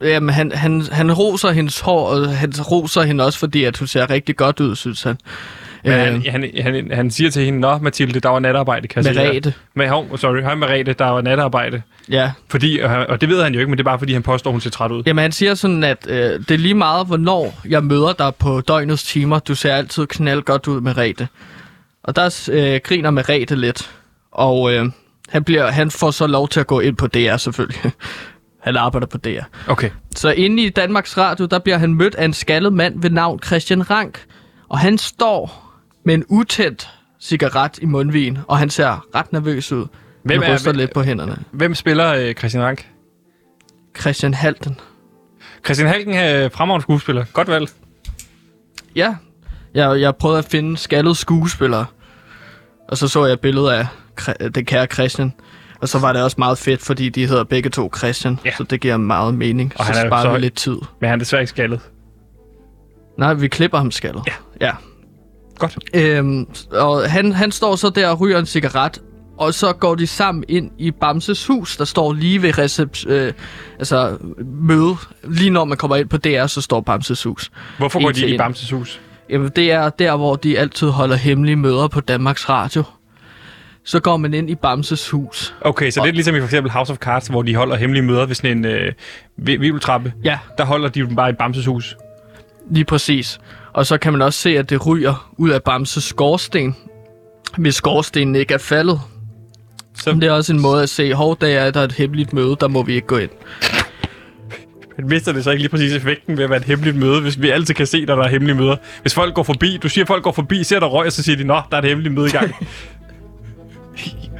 Jamen, 0.00 0.34
han, 0.34 0.52
han, 0.52 0.82
han 0.92 1.12
roser 1.12 1.50
hendes 1.50 1.80
hår, 1.80 2.08
og 2.08 2.36
han 2.36 2.52
roser 2.60 3.02
hende 3.02 3.24
også, 3.24 3.38
fordi 3.38 3.64
at 3.64 3.76
hun 3.76 3.88
ser 3.88 4.10
rigtig 4.10 4.36
godt 4.36 4.60
ud, 4.60 4.76
synes 4.76 5.02
han. 5.02 5.16
Men 5.86 5.94
Øh, 5.94 6.22
han, 6.32 6.50
han, 6.54 6.74
han, 6.74 6.90
han 6.92 7.10
siger 7.10 7.30
til 7.30 7.44
hende, 7.44 7.60
Nå, 7.60 7.78
Mathilde, 7.78 8.20
der 8.20 8.28
var 8.28 8.38
natarbejde, 8.38 8.88
kan 8.88 9.04
jeg 9.04 9.14
Merete. 9.14 9.40
dig." 9.40 9.52
Men, 9.74 9.88
hov, 9.88 10.18
sorry, 10.18 10.40
hej 10.40 10.54
Merete, 10.54 10.92
der 10.92 11.04
var 11.04 11.20
natarbejde. 11.20 11.82
Ja. 12.10 12.32
Fordi, 12.48 12.78
og, 12.78 12.90
og 12.90 13.20
det 13.20 13.28
ved 13.28 13.42
han 13.42 13.54
jo 13.54 13.60
ikke, 13.60 13.70
men 13.70 13.78
det 13.78 13.82
er 13.82 13.90
bare 13.90 13.98
fordi, 13.98 14.12
han 14.12 14.22
påstår, 14.22 14.50
hun 14.50 14.60
ser 14.60 14.70
træt 14.70 14.90
ud. 14.90 15.02
Jamen, 15.06 15.22
han 15.22 15.32
siger 15.32 15.54
sådan, 15.54 15.84
at 15.84 16.06
øh, 16.08 16.16
det 16.16 16.50
er 16.50 16.58
lige 16.58 16.74
meget, 16.74 17.06
hvornår 17.06 17.60
jeg 17.68 17.84
møder 17.84 18.12
dig 18.12 18.34
på 18.34 18.60
døgnets 18.60 19.04
timer. 19.04 19.38
Du 19.38 19.54
ser 19.54 19.74
altid 19.74 20.06
knald 20.06 20.42
godt 20.42 20.68
ud, 20.68 20.80
Merete. 20.80 21.28
Og 22.02 22.16
der 22.16 22.48
øh, 22.52 22.80
griner 22.84 23.10
Merete 23.10 23.56
lidt. 23.56 23.90
Og 24.32 24.72
øh, 24.74 24.86
han, 25.28 25.44
bliver, 25.44 25.70
han 25.70 25.90
får 25.90 26.10
så 26.10 26.26
lov 26.26 26.48
til 26.48 26.60
at 26.60 26.66
gå 26.66 26.80
ind 26.80 26.96
på 26.96 27.06
DR, 27.06 27.36
selvfølgelig. 27.36 27.80
han 28.66 28.76
arbejder 28.76 29.06
på 29.06 29.18
DR. 29.18 29.42
Okay. 29.68 29.90
Så 30.16 30.30
inde 30.30 30.62
i 30.62 30.68
Danmarks 30.68 31.18
Radio, 31.18 31.46
der 31.46 31.58
bliver 31.58 31.78
han 31.78 31.94
mødt 31.94 32.14
af 32.14 32.24
en 32.24 32.32
skaldet 32.32 32.72
mand 32.72 33.02
ved 33.02 33.10
navn 33.10 33.40
Christian 33.42 33.90
Rank. 33.90 34.24
Og 34.68 34.78
han 34.78 34.98
står 34.98 35.65
med 36.06 36.14
en 36.14 36.24
utændt 36.28 36.90
cigaret 37.20 37.78
i 37.78 37.86
mundvigen, 37.86 38.38
og 38.48 38.58
han 38.58 38.70
ser 38.70 39.06
ret 39.14 39.32
nervøs 39.32 39.72
ud. 39.72 39.86
Hvem 40.22 40.42
er- 40.42 40.54
ryster 40.54 40.70
hvem- 40.70 40.76
lidt 40.78 40.92
på 40.94 41.02
hænderne. 41.02 41.36
Hvem 41.50 41.74
spiller 41.74 42.14
øh, 42.14 42.34
Christian 42.34 42.62
Rank? 42.64 42.86
Christian 44.00 44.34
Halten. 44.34 44.80
Christian 45.64 45.88
Halken 45.88 46.14
er 46.14 46.48
fremragende 46.48 46.82
skuespiller. 46.82 47.24
Godt 47.32 47.48
valg. 47.48 47.68
Ja, 48.96 49.14
jeg, 49.74 50.00
jeg 50.00 50.16
prøvede 50.16 50.38
at 50.38 50.44
finde 50.44 50.76
skaldede 50.76 51.14
skuespillere. 51.14 51.86
Og 52.88 52.96
så 52.96 53.08
så 53.08 53.24
jeg 53.24 53.32
et 53.32 53.40
billede 53.40 53.76
af 53.76 53.86
den 54.54 54.64
kære 54.64 54.86
Christian. 54.86 55.32
Og 55.80 55.88
så 55.88 55.98
var 55.98 56.12
det 56.12 56.22
også 56.22 56.34
meget 56.38 56.58
fedt, 56.58 56.82
fordi 56.82 57.08
de 57.08 57.26
hedder 57.26 57.44
begge 57.44 57.70
to 57.70 57.90
Christian. 57.96 58.38
Ja. 58.44 58.50
Så 58.56 58.62
det 58.64 58.80
giver 58.80 58.96
meget 58.96 59.34
mening. 59.34 59.72
Og 59.78 59.86
så 59.86 59.92
han 59.92 60.04
er 60.04 60.08
sparer 60.08 60.22
så- 60.22 60.32
vi 60.32 60.38
lidt 60.38 60.54
tid. 60.56 60.76
Men 61.00 61.08
han 61.10 61.18
er 61.18 61.18
desværre 61.18 61.42
ikke 61.42 61.50
skaldet. 61.50 61.80
Nej, 63.18 63.34
vi 63.34 63.48
klipper 63.48 63.78
ham 63.78 63.90
skaldet. 63.90 64.22
Ja. 64.26 64.66
ja. 64.66 64.72
Godt. 65.58 65.78
Øhm, 65.94 66.46
og 66.72 67.10
han, 67.10 67.32
han 67.32 67.52
står 67.52 67.76
så 67.76 67.90
der 67.90 68.08
og 68.08 68.20
ryger 68.20 68.38
en 68.38 68.46
cigaret, 68.46 69.02
og 69.38 69.54
så 69.54 69.72
går 69.72 69.94
de 69.94 70.06
sammen 70.06 70.44
ind 70.48 70.70
i 70.78 70.90
Bamses 70.90 71.46
hus, 71.46 71.76
der 71.76 71.84
står 71.84 72.12
lige 72.12 72.42
ved 72.42 72.58
recept, 72.58 73.06
øh, 73.06 73.32
altså 73.78 74.16
møde. 74.44 74.94
Lige 75.24 75.50
når 75.50 75.64
man 75.64 75.78
kommer 75.78 75.96
ind 75.96 76.08
på 76.08 76.16
DR, 76.16 76.46
så 76.46 76.60
står 76.60 76.80
Bamses 76.80 77.22
hus. 77.22 77.50
Hvorfor 77.78 78.02
går 78.02 78.08
de 78.10 78.18
til 78.18 78.32
i. 78.34 78.38
Bamses 78.38 78.70
hus? 78.70 79.00
Jamen, 79.30 79.50
det 79.56 79.72
er 79.72 79.88
der, 79.90 80.16
hvor 80.16 80.36
de 80.36 80.58
altid 80.58 80.88
holder 80.88 81.16
hemmelige 81.16 81.56
møder 81.56 81.88
på 81.88 82.00
Danmarks 82.00 82.48
Radio. 82.48 82.82
Så 83.84 84.00
går 84.00 84.16
man 84.16 84.34
ind 84.34 84.50
i 84.50 84.54
Bamses 84.54 85.10
hus. 85.10 85.54
Okay, 85.60 85.90
så 85.90 86.00
det 86.02 86.08
er 86.08 86.12
ligesom 86.12 86.34
i 86.36 86.38
for 86.40 86.44
eksempel 86.44 86.72
House 86.72 86.92
of 86.92 86.98
Cards, 86.98 87.26
hvor 87.26 87.42
de 87.42 87.54
holder 87.54 87.76
hemmelige 87.76 88.02
møder 88.04 88.26
ved 88.26 88.34
sådan 88.34 88.58
en 88.58 88.64
øh, 88.64 88.92
vi- 89.36 89.56
vivltrappe. 89.56 90.12
Ja, 90.24 90.38
Der 90.58 90.64
holder 90.64 90.88
de 90.88 91.00
dem 91.00 91.16
bare 91.16 91.30
i 91.30 91.32
Bamses 91.32 91.66
hus. 91.66 91.96
lige 92.70 92.84
præcis. 92.84 93.38
Og 93.76 93.86
så 93.86 93.98
kan 93.98 94.12
man 94.12 94.22
også 94.22 94.40
se, 94.40 94.58
at 94.58 94.70
det 94.70 94.86
ryger 94.86 95.32
ud 95.36 95.50
af 95.50 95.62
Bamses 95.62 96.04
skorsten, 96.04 96.76
hvis 97.58 97.74
skorstenen 97.74 98.36
ikke 98.36 98.54
er 98.54 98.58
faldet. 98.58 99.00
Så 99.94 100.12
Det 100.12 100.24
er 100.24 100.32
også 100.32 100.52
en 100.52 100.60
måde 100.60 100.82
at 100.82 100.88
se, 100.88 101.14
hov, 101.14 101.36
der 101.40 101.46
er 101.46 101.70
der 101.70 101.80
et 101.82 101.92
hemmeligt 101.92 102.32
møde, 102.32 102.56
der 102.60 102.68
må 102.68 102.82
vi 102.82 102.94
ikke 102.94 103.06
gå 103.06 103.16
ind. 103.16 103.30
mister 104.98 105.32
det 105.32 105.44
så 105.44 105.50
ikke 105.50 105.62
lige 105.62 105.70
præcis 105.70 105.92
effekten 105.92 106.36
ved 106.36 106.44
at 106.44 106.50
være 106.50 106.58
et 106.58 106.64
hemmeligt 106.64 106.96
møde, 106.96 107.20
hvis 107.20 107.42
vi 107.42 107.50
altid 107.50 107.74
kan 107.74 107.86
se, 107.86 107.98
at 107.98 108.08
der 108.08 108.16
er 108.16 108.28
hemmelige 108.28 108.56
møder. 108.56 108.76
Hvis 109.02 109.14
folk 109.14 109.34
går 109.34 109.42
forbi, 109.42 109.78
du 109.82 109.88
siger, 109.88 110.04
at 110.04 110.08
folk 110.08 110.22
går 110.22 110.32
forbi, 110.32 110.64
ser 110.64 110.80
der 110.80 110.86
røg, 110.86 111.06
og 111.06 111.12
så 111.12 111.22
siger 111.22 111.36
de, 111.36 111.44
nå, 111.44 111.60
der 111.70 111.76
er 111.76 111.82
et 111.82 111.88
hemmeligt 111.88 112.14
møde 112.14 112.26
i 112.26 112.30
gang. 112.30 112.54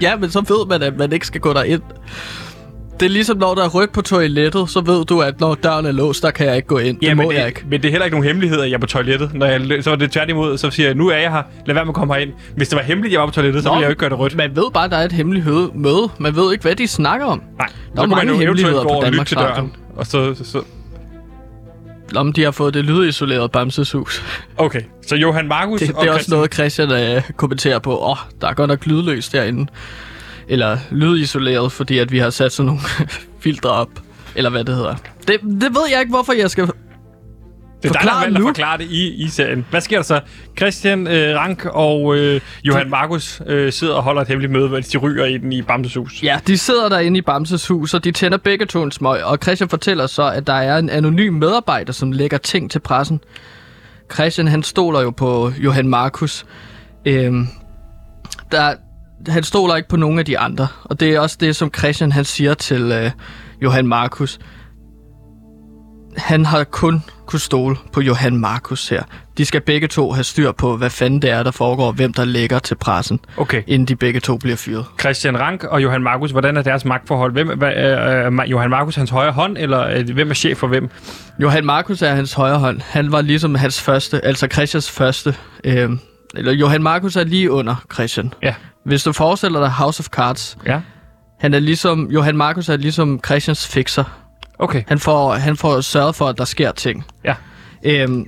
Ja, 0.01 0.17
men 0.17 0.31
så 0.31 0.41
ved 0.41 0.67
man, 0.67 0.83
at 0.83 0.97
man 0.97 1.13
ikke 1.13 1.27
skal 1.27 1.41
gå 1.41 1.53
derind. 1.53 1.83
Det 3.01 3.07
er 3.07 3.11
ligesom, 3.11 3.39
når 3.39 3.55
der 3.55 3.65
er 3.65 3.69
ryg 3.69 3.91
på 3.91 4.03
toilettet, 4.03 4.71
så 4.71 4.81
ved 4.81 5.05
du, 5.05 5.21
at 5.23 5.41
når 5.41 5.55
døren 5.55 5.87
er 5.87 5.93
låst, 5.93 6.23
der 6.23 6.31
kan 6.31 6.47
jeg 6.47 6.57
ikke 6.57 6.69
gå 6.69 6.79
ind. 6.79 7.01
Det 7.01 7.07
Ja, 7.07 7.15
må 7.15 7.23
men, 7.23 7.33
jeg 7.33 7.41
det, 7.41 7.47
ikke. 7.49 7.63
men 7.71 7.83
det 7.83 7.89
er 7.89 7.91
heller 7.91 8.05
ikke 8.05 8.15
nogen 8.15 8.27
hemmelighed, 8.27 8.61
at 8.61 8.69
jeg 8.69 8.75
er 8.75 8.79
på 8.79 8.87
toilettet. 8.87 9.35
Når 9.35 9.47
jeg, 9.47 9.85
så 9.85 9.91
er 9.91 9.97
det 9.97 10.11
tværtimod, 10.13 10.59
så 10.59 10.71
siger 10.71 10.87
jeg, 10.87 10.95
nu 10.95 11.09
er 11.09 11.17
jeg 11.17 11.33
her, 11.33 11.43
lad 11.67 11.75
være 11.75 11.85
med 11.85 11.91
at 11.91 11.95
komme 11.95 12.15
herind. 12.15 12.31
Hvis 12.57 12.69
det 12.69 12.77
var 12.77 12.83
hemmeligt, 12.83 13.11
at 13.11 13.13
jeg 13.13 13.21
var 13.21 13.27
på 13.27 13.33
toilettet, 13.33 13.63
så 13.63 13.69
Nå, 13.69 13.75
ville 13.75 13.81
jeg 13.83 13.87
jo 13.89 13.91
ikke 13.91 14.01
gøre 14.01 14.11
det 14.11 14.19
rødt. 14.19 14.37
Man 14.37 14.57
ved 14.57 14.65
bare, 14.75 14.85
at 14.85 14.91
der 14.91 14.97
er 14.97 15.05
et 15.05 15.13
hemmeligt 15.13 15.45
hø- 15.45 15.67
møde. 15.75 16.09
Man 16.19 16.37
ved 16.37 16.53
ikke, 16.53 16.63
hvad 16.63 16.75
de 16.77 16.87
snakker 16.89 17.27
om. 17.27 17.43
Nej, 17.59 17.69
Der 17.97 18.03
er 18.03 18.07
mange 18.07 18.37
hemmeligheder 18.37 18.83
på 18.83 19.01
Danmarks 19.03 19.29
til 19.29 19.39
døren. 19.39 19.73
Og 19.97 20.07
så, 20.07 20.35
så, 20.35 20.45
så, 20.45 20.63
Om 22.17 22.33
de 22.33 22.43
har 22.45 22.51
fået 22.51 22.75
det 22.75 22.85
lydisolerede 22.85 23.49
Bamses 23.49 23.93
hus. 23.93 24.23
okay, 24.57 24.81
så 25.07 25.17
Johan 25.17 25.49
Markus 25.49 25.81
Det, 25.81 25.91
og 25.95 26.03
det 26.03 26.09
er 26.09 26.13
også 26.13 26.23
Christian, 26.25 26.37
noget, 26.37 26.55
Christian 26.55 27.17
øh, 27.17 27.23
kommenterer 27.37 27.79
på. 27.79 27.99
Åh, 27.99 28.11
oh, 28.11 28.17
der 28.41 28.49
er 28.49 28.55
godt 28.55 28.69
nok 28.69 28.87
lydløst 28.87 29.33
derinde. 29.33 29.67
Eller 30.49 30.79
lydisoleret, 30.91 31.73
fordi 31.73 31.99
at 31.99 32.13
vi 32.13 32.19
har 32.19 32.31
sat 32.31 32.53
sådan 32.53 32.67
nogle 32.67 32.81
filtre 33.45 33.71
op. 33.71 33.89
Eller 34.35 34.51
hvad 34.51 34.65
det 34.65 34.75
hedder. 34.75 34.95
Det, 35.29 35.41
det 35.43 35.75
ved 35.75 35.83
jeg 35.91 36.01
ikke, 36.01 36.11
hvorfor 36.11 36.33
jeg 36.33 36.51
skal... 36.51 36.67
det 36.67 36.73
er 36.73 36.77
dig, 37.83 37.83
der 37.83 37.89
forklare 37.89 38.15
har 38.15 38.25
valgt 38.25 38.39
at 38.39 38.43
forklare 38.43 38.79
det 38.79 38.85
i, 38.91 39.25
i 39.25 39.29
serien. 39.29 39.67
Hvad 39.71 39.81
sker 39.81 39.97
der 39.97 40.03
så? 40.03 40.21
Christian 40.57 41.07
øh, 41.07 41.37
Rank 41.37 41.65
og 41.65 42.17
øh, 42.17 42.41
Johan 42.65 42.91
Markus 42.91 43.43
øh, 43.47 43.73
sidder 43.73 43.95
og 43.95 44.03
holder 44.03 44.23
et 44.23 44.29
hemmeligt 44.29 44.53
møde, 44.53 44.69
hvor 44.69 44.81
de 44.81 44.99
ryger 44.99 45.25
i 45.25 45.39
den 45.39 45.53
i 45.53 45.63
Bamses 45.63 45.95
hus. 45.95 46.23
Ja, 46.23 46.39
de 46.47 46.59
sidder 46.59 46.89
derinde 46.89 47.19
i 47.19 47.23
Bamses 47.23 47.69
hus, 47.69 47.95
og 47.95 48.05
de 48.05 48.13
tænder 48.13 48.39
begge 48.39 48.67
to 48.67 48.83
en 48.83 48.91
smøg. 48.91 49.25
Og 49.25 49.39
Christian 49.43 49.69
fortæller 49.69 50.07
så, 50.07 50.31
at 50.31 50.47
der 50.47 50.53
er 50.53 50.79
en 50.79 50.91
anonym 50.91 51.35
medarbejder, 51.35 51.93
som 51.93 52.13
lægger 52.13 52.39
ting 52.39 52.71
til 52.71 52.79
pressen. 52.79 53.21
Christian, 54.13 54.49
han 54.49 54.63
stoler 54.63 55.01
jo 55.01 55.11
på 55.11 55.53
Johan 55.59 55.89
Markus. 55.89 56.47
Øhm, 57.05 57.49
der, 58.53 58.75
han 59.29 59.43
stoler 59.43 59.77
ikke 59.77 59.89
på 59.89 59.97
nogen 59.97 60.19
af 60.19 60.25
de 60.25 60.39
andre. 60.39 60.69
Og 60.85 61.01
det 61.01 61.15
er 61.15 61.21
også 61.21 61.37
det, 61.41 61.57
som 61.57 61.71
Christian 61.79 62.13
han 62.13 62.25
siger 62.25 62.55
til 62.55 62.93
øh, 62.93 63.11
Johan 63.63 63.87
Markus. 63.87 64.39
Han 66.17 66.45
har 66.45 66.65
kun 66.65 67.03
kunne 67.27 67.41
stole 67.41 67.77
på 67.93 68.01
Johan 68.01 68.37
Markus 68.37 68.89
her. 68.89 69.03
De 69.39 69.45
skal 69.45 69.61
begge 69.61 69.89
to 69.89 70.13
have 70.13 70.25
styr 70.25 70.53
på, 70.53 70.77
hvad 70.77 70.91
fanden 70.91 71.23
det 71.23 71.31
er, 71.31 71.43
der 71.43 71.51
foregår, 71.51 71.93
hvem 71.93 72.13
der 72.13 72.25
lægger 72.25 72.59
til 72.59 72.75
pressen, 72.75 73.21
Okay. 73.37 73.63
inden 73.67 73.89
de 73.89 73.97
begge 73.97 74.21
to 74.21 74.37
bliver 74.37 74.57
fyret. 74.57 74.85
Christian 75.01 75.41
Rank 75.41 75.65
og 75.65 75.83
Johan 75.83 76.03
Markus, 76.03 76.31
hvordan 76.31 76.57
er 76.57 76.63
deres 76.63 76.85
magtforhold? 76.85 77.33
Hvem 77.33 77.59
hvad, 77.59 77.73
er, 77.75 77.97
er 77.97 78.45
Johan 78.47 78.71
Markus 78.71 78.97
hans 78.97 79.11
højre 79.11 79.33
hånd, 79.33 79.57
eller 79.59 79.87
øh, 79.87 80.11
hvem 80.15 80.31
er 80.31 80.35
chef 80.35 80.59
for 80.59 80.67
hvem? 80.67 80.89
Johan 81.43 81.65
Markus 81.67 82.03
er 82.03 82.15
hans 82.15 82.33
højre 82.33 82.59
hånd. 82.59 82.81
Han 82.85 83.13
var 83.13 83.21
ligesom 83.21 83.55
hans 83.55 83.81
første, 83.83 84.25
altså 84.25 84.49
Christians 84.53 84.91
første. 84.91 85.35
Øh, 85.65 85.91
eller 86.35 86.53
Johan 86.53 86.83
Markus 86.83 87.17
er 87.17 87.25
lige 87.25 87.51
under 87.51 87.75
Christian. 87.95 88.35
Ja. 88.43 88.55
Hvis 88.87 89.03
du 89.03 89.13
forestiller 89.13 89.61
dig 89.61 89.71
House 89.71 90.01
of 90.01 90.07
Cards, 90.07 90.59
Ja. 90.67 90.81
han 91.41 91.55
er 91.55 91.59
ligesom, 91.59 92.11
Johan 92.11 92.37
Markus 92.37 92.69
er 92.69 92.77
ligesom 92.77 93.21
Christians 93.27 93.67
fixer. 93.69 94.05
Okay. 94.59 94.83
Han 94.89 94.99
får, 94.99 95.33
han 95.35 95.57
får 95.57 95.81
sørget 95.81 96.15
for, 96.15 96.27
at 96.29 96.39
der 96.39 96.45
sker 96.45 96.73
ting. 96.73 97.05
Ja. 97.25 97.35
Øhm, 97.85 98.27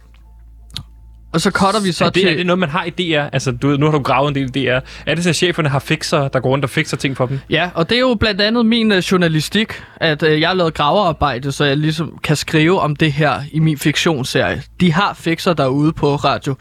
og 1.33 1.41
så 1.41 1.51
cutter 1.51 1.81
vi 1.81 1.93
så 1.93 2.05
er 2.05 2.11
det, 2.11 2.23
til... 2.23 2.31
er 2.33 2.37
det 2.37 2.47
noget, 2.47 2.59
man 2.59 2.69
har 2.69 2.85
i 2.85 2.91
DR? 2.91 3.21
Altså, 3.33 3.51
du, 3.53 3.69
nu 3.69 3.87
har 3.87 3.93
du 3.93 4.03
gravet 4.03 4.29
en 4.29 4.35
del 4.35 4.57
i 4.57 4.65
DR. 4.67 4.79
Er 5.07 5.15
det 5.15 5.25
så, 5.25 5.29
at 5.31 5.37
cheferne 5.37 5.69
har 5.69 5.79
fixer, 5.79 6.29
der 6.29 6.41
går 6.41 6.49
rundt 6.51 6.65
og 6.65 6.71
fikser 6.71 6.97
ting 6.97 7.17
for 7.17 7.27
dem? 7.27 7.41
Ja, 7.51 7.71
og 7.75 7.91
det 7.91 7.97
er 7.97 8.01
jo 8.01 8.15
blandt 8.21 8.41
andet 8.41 8.67
min 8.67 8.93
øh, 8.93 8.99
journalistik, 8.99 9.83
at 9.97 10.23
øh, 10.23 10.41
jeg 10.41 10.49
har 10.49 10.55
lavet 10.55 10.75
gravearbejde, 10.75 11.53
så 11.53 11.65
jeg 11.65 11.77
ligesom 11.77 12.19
kan 12.25 12.37
skrive 12.37 12.81
om 12.81 12.97
det 12.97 13.13
her 13.13 13.41
i 13.53 13.59
min 13.59 13.79
fiktionsserie. 13.79 14.63
De 14.81 14.93
har 14.93 15.15
fixer 15.15 15.53
derude 15.53 15.93
på 15.93 16.17
radio. 16.17 16.55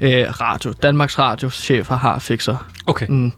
Øh, 0.00 0.40
radio. 0.40 0.72
Danmarks 0.82 1.18
Radios 1.18 1.54
chefer 1.54 1.96
har 1.96 2.18
fixer. 2.18 2.66
Okay. 2.86 3.06
Mm. 3.08 3.32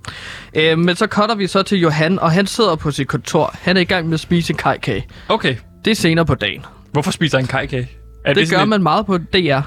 Øh, 0.54 0.78
men 0.78 0.96
så 0.96 1.06
cutter 1.06 1.34
vi 1.34 1.46
så 1.46 1.62
til 1.62 1.78
Johan, 1.78 2.18
og 2.18 2.32
han 2.32 2.46
sidder 2.46 2.76
på 2.76 2.90
sit 2.90 3.08
kontor. 3.08 3.54
Han 3.62 3.76
er 3.76 3.80
i 3.80 3.84
gang 3.84 4.06
med 4.06 4.14
at 4.14 4.20
spise 4.20 4.52
en 4.52 4.56
kajkage. 4.56 5.06
Okay. 5.28 5.56
Det 5.84 5.90
er 5.90 5.94
senere 5.94 6.26
på 6.26 6.34
dagen. 6.34 6.64
Hvorfor 6.92 7.10
spiser 7.10 7.38
han 7.38 7.46
kajkage? 7.46 7.90
Er 8.24 8.34
Det, 8.34 8.40
det 8.40 8.50
gør 8.50 8.56
sådan 8.56 8.68
man 8.68 8.82
meget 8.82 9.06
på 9.06 9.18
DR. 9.18 9.60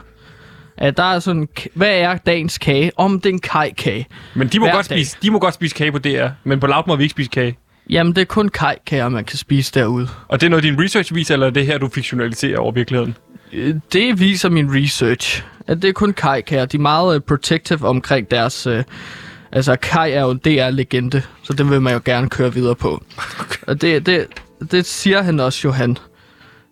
At 0.77 0.97
der 0.97 1.03
er 1.03 1.19
sådan, 1.19 1.47
hvad 1.73 1.97
er 1.99 2.17
dagens 2.17 2.57
kage? 2.57 2.91
Om 2.97 3.19
det 3.21 3.29
er 3.29 3.33
en 3.33 3.39
kajkage. 3.39 3.99
Et, 3.99 4.07
men 4.35 4.47
de 4.47 4.59
må, 4.59 4.65
hver 4.65 4.73
godt 4.73 4.89
dag. 4.89 4.97
spise, 4.97 5.17
de 5.21 5.31
må 5.31 5.39
godt 5.39 5.53
spise 5.53 5.75
kage 5.75 5.91
på 5.91 5.99
DR, 5.99 6.27
men 6.43 6.59
på 6.59 6.67
Loud 6.67 6.83
må 6.87 6.95
vi 6.95 7.03
ikke 7.03 7.11
spise 7.11 7.29
kage. 7.29 7.57
Jamen, 7.89 8.15
det 8.15 8.21
er 8.21 8.25
kun 8.25 8.49
kajkager, 8.49 9.09
man 9.09 9.25
kan 9.25 9.37
spise 9.37 9.71
derude. 9.73 10.07
Og 10.27 10.41
det 10.41 10.45
er 10.45 10.49
noget, 10.49 10.63
din 10.63 10.83
research 10.83 11.15
viser, 11.15 11.33
eller 11.33 11.47
er 11.47 11.51
det 11.51 11.65
her, 11.65 11.77
du 11.77 11.89
fiktionaliserer 11.89 12.59
over 12.59 12.71
virkeligheden? 12.71 13.15
Øh, 13.53 13.75
Det 13.93 14.19
viser 14.19 14.49
min 14.49 14.75
research, 14.83 15.43
at 15.67 15.81
det 15.81 15.87
er 15.87 15.93
kun 15.93 16.13
kajkager. 16.13 16.65
De 16.65 16.77
er 16.77 16.81
meget 16.81 17.15
uh, 17.15 17.21
protective 17.21 17.87
omkring 17.87 18.31
deres... 18.31 18.67
Uh, 18.67 18.79
altså, 19.51 19.75
Kai 19.75 20.11
er 20.11 20.21
jo 20.21 20.31
en 20.31 20.37
DR-legende, 20.37 21.21
så 21.43 21.53
den 21.53 21.69
vil 21.71 21.81
man 21.81 21.93
jo 21.93 22.01
gerne 22.05 22.29
køre 22.29 22.53
videre 22.53 22.75
på. 22.75 23.03
Og 23.67 23.81
det, 23.81 24.05
det, 24.05 24.27
det 24.71 24.85
siger 24.85 25.21
han 25.21 25.39
også, 25.39 25.61
Johan. 25.67 25.97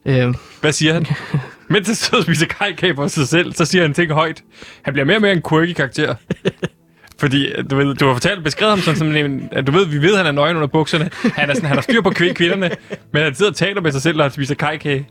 Uh, 0.06 0.14
Hvad 0.62 0.72
siger 0.72 0.94
han? 0.94 1.06
Mens 1.70 1.88
han 1.88 1.96
sidder 1.96 2.18
og 2.18 2.24
spiser 2.24 2.46
kajkage 2.46 2.94
på 2.94 3.08
sig 3.08 3.28
selv, 3.28 3.54
så 3.54 3.66
siger 3.66 3.82
han 3.82 3.94
ting 3.94 4.12
højt. 4.12 4.44
Han 4.82 4.94
bliver 4.94 5.06
mere 5.06 5.18
og 5.18 5.22
mere 5.22 5.32
en 5.32 5.42
quirky 5.50 5.74
karakter. 5.74 6.16
Fordi, 7.24 7.54
du, 7.70 7.76
ved, 7.76 7.96
du 7.96 8.08
har 8.08 8.14
fortalt, 8.14 8.44
beskrevet 8.44 8.72
ham 8.72 8.80
som 8.82 8.96
sådan 8.96 9.16
en, 9.16 9.50
at 9.52 9.68
du 9.68 9.72
ved, 9.72 9.86
vi 9.86 9.98
ved, 10.02 10.12
at 10.12 10.18
han 10.18 10.26
er 10.26 10.32
nøgen 10.32 10.56
under 10.56 10.68
bukserne. 10.68 11.10
Han, 11.36 11.50
er 11.50 11.54
sådan, 11.54 11.68
han 11.68 11.78
har 11.78 11.82
styr 11.82 12.02
på 12.02 12.10
kv- 12.10 12.34
kvinderne, 12.34 12.72
men 13.14 13.24
han 13.24 13.36
sidder 13.36 13.52
og 13.52 13.56
taler 13.56 13.82
med 13.82 13.92
sig 13.92 14.02
selv, 14.02 14.18
når 14.18 14.24
han 14.24 14.32
spiser 14.32 14.56
kajkage. 14.56 15.08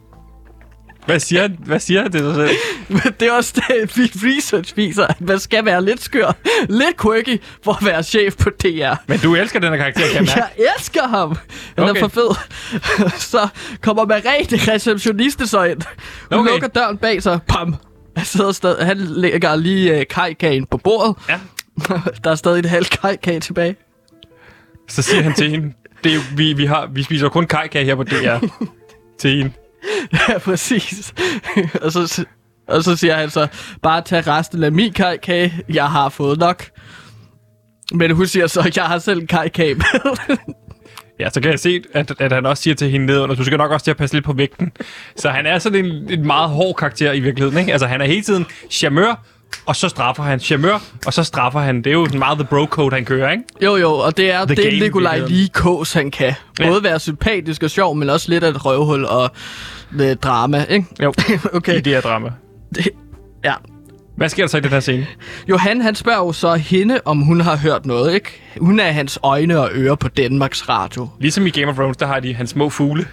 Hvad 1.07 1.21
siger 1.21 1.49
hvad 1.59 1.81
siger 1.81 2.09
til 2.09 2.21
sig 2.21 2.35
selv? 2.35 2.51
det 3.21 3.29
er 3.29 3.33
også 3.33 3.53
det, 3.57 3.97
min 3.97 4.09
research 4.15 4.77
viser, 4.77 5.07
at 5.07 5.21
man 5.21 5.39
skal 5.39 5.65
være 5.65 5.85
lidt 5.85 6.03
skør, 6.03 6.37
lidt 6.69 7.01
quirky, 7.03 7.43
for 7.65 7.73
at 7.73 7.87
være 7.87 8.03
chef 8.03 8.37
på 8.37 8.51
DR. 8.51 8.95
Men 9.07 9.19
du 9.19 9.35
elsker 9.35 9.61
den 9.61 9.69
her 9.69 9.77
karakter, 9.77 10.03
kan 10.13 10.27
jeg. 10.27 10.35
Jeg 10.59 10.69
elsker 10.79 11.09
ham. 11.09 11.37
Han 11.79 11.89
Okay. 11.89 12.03
er 12.03 12.09
for 12.09 12.09
fed. 12.09 12.37
så 13.33 13.49
kommer 13.81 14.05
Merete, 14.05 14.73
receptioniste, 14.73 15.47
så 15.47 15.63
ind. 15.65 15.83
Hun 16.33 16.41
okay. 16.41 16.51
lukker 16.51 16.69
døren 16.69 16.99
bag 16.99 17.23
sig. 17.23 17.39
Pam. 17.49 17.77
Han, 18.17 18.27
sidder 18.27 18.53
stadig, 18.53 18.87
han 18.87 18.97
lægger 18.99 19.57
lige 19.57 19.99
øh, 19.99 20.07
kajkagen 20.11 20.67
på 20.67 20.77
bordet. 20.77 21.17
Ja. 21.29 21.39
Der 22.25 22.31
er 22.31 22.35
stadig 22.35 22.59
et 22.59 22.67
halvt 22.67 22.91
kajkage 22.91 23.41
tilbage. 23.41 23.77
Så 24.89 25.03
siger 25.03 25.23
han 25.23 25.35
til 25.35 25.51
hende, 25.51 25.73
det 26.05 26.15
er, 26.15 26.37
vi, 26.37 26.53
vi, 26.53 26.65
har, 26.65 26.87
vi 26.87 27.03
spiser 27.03 27.29
kun 27.29 27.47
kajkage 27.47 27.85
her 27.85 27.95
på 27.95 28.05
DR. 28.05 28.47
til 29.21 29.37
hende. 29.37 29.53
Ja, 30.29 30.39
præcis. 30.39 31.15
og, 31.83 31.93
så, 31.93 32.27
og 32.69 32.85
så 32.85 32.97
siger 32.97 33.17
han 33.17 33.31
så, 33.31 33.47
bare 33.83 34.03
tag 34.03 34.27
resten 34.27 34.63
af 34.63 34.73
min 34.73 34.93
kajkage. 34.93 35.53
Jeg 35.69 35.91
har 35.91 36.09
fået 36.09 36.39
nok. 36.39 36.65
Men 37.95 38.11
hun 38.11 38.27
siger 38.27 38.47
så, 38.47 38.73
jeg 38.77 38.85
har 38.85 38.99
selv 38.99 39.21
en 39.21 39.27
kajkage 39.27 39.75
med. 39.75 40.37
Ja, 41.21 41.31
så 41.31 41.41
kan 41.41 41.51
jeg 41.51 41.59
se, 41.59 41.83
at, 41.93 42.21
at 42.21 42.33
han 42.33 42.47
også 42.47 42.63
siger 42.63 42.75
til 42.75 42.91
hende 42.91 43.07
nedenunder, 43.07 43.35
du 43.35 43.45
skal 43.45 43.59
nok 43.59 43.71
også 43.71 43.85
til 43.85 43.91
at 43.91 43.97
passe 43.97 44.17
lidt 44.17 44.25
på 44.25 44.33
vægten. 44.33 44.73
Så 45.17 45.31
han 45.31 45.47
er 45.47 45.59
sådan 45.59 45.85
en, 45.85 46.11
en 46.11 46.27
meget 46.27 46.51
hård 46.51 46.77
karakter 46.77 47.13
i 47.13 47.21
virkeligheden, 47.21 47.59
ikke? 47.59 47.73
Altså, 47.73 47.87
han 47.87 48.01
er 48.01 48.05
hele 48.05 48.23
tiden 48.23 48.47
charmeur, 48.71 49.25
og 49.67 49.77
så 49.77 49.89
straffer 49.89 50.23
han. 50.23 50.41
Charmeur, 50.41 50.83
og 51.07 51.13
så 51.13 51.25
straffer 51.25 51.61
han. 51.61 51.77
Det 51.77 51.87
er 51.87 51.93
jo 51.93 52.05
sådan 52.07 52.19
meget 52.19 52.39
the 52.39 52.47
bro 52.51 52.65
code, 52.65 52.95
han 52.95 53.05
kører, 53.05 53.31
ikke? 53.31 53.45
Jo, 53.63 53.77
jo, 53.77 53.93
og 53.93 54.17
det 54.17 54.31
er 54.33 54.45
The 54.45 54.55
det, 54.55 54.65
game, 54.65 54.79
Nikolaj 54.79 55.19
lige 55.19 55.49
kås, 55.49 55.93
han 55.93 56.11
kan. 56.11 56.35
Ja. 56.61 56.69
Både 56.69 56.83
være 56.85 57.01
sympatisk 57.01 57.63
og 57.63 57.71
sjov, 57.71 57.97
men 57.97 58.11
også 58.11 58.31
lidt 58.31 58.45
af 58.45 58.49
et 58.51 58.65
røvhul 58.65 59.05
og 59.05 59.31
lidt 59.91 60.23
drama, 60.23 60.65
ikke? 60.69 60.87
Jo, 61.03 61.13
Okay. 61.53 61.77
i 61.79 61.81
det 61.81 61.93
her 61.93 62.01
drama. 62.01 62.31
Ja. 63.45 63.55
Hvad 64.17 64.29
sker 64.29 64.43
der 64.43 64.49
så 64.49 64.57
i 64.57 64.61
den 64.61 64.71
her 64.71 64.81
scene? 64.81 65.07
Johan, 65.51 65.81
han 65.81 65.95
spørger 65.95 66.19
jo 66.19 66.33
så 66.33 66.55
hende, 66.55 67.01
om 67.05 67.19
hun 67.19 67.41
har 67.41 67.57
hørt 67.57 67.87
noget, 67.87 68.15
ikke? 68.15 68.43
Hun 68.61 68.81
er 68.81 68.91
hans 68.91 69.19
øjne 69.23 69.59
og 69.61 69.71
ører 69.73 69.95
på 69.95 70.09
Danmarks 70.09 70.69
Radio. 70.69 71.09
Ligesom 71.21 71.47
i 71.47 71.51
Game 71.51 71.67
of 71.69 71.75
Thrones, 71.75 71.97
der 71.97 72.07
har 72.07 72.21
de 72.21 72.35
hans 72.35 72.51
små 72.51 72.71
fugle. 72.71 73.07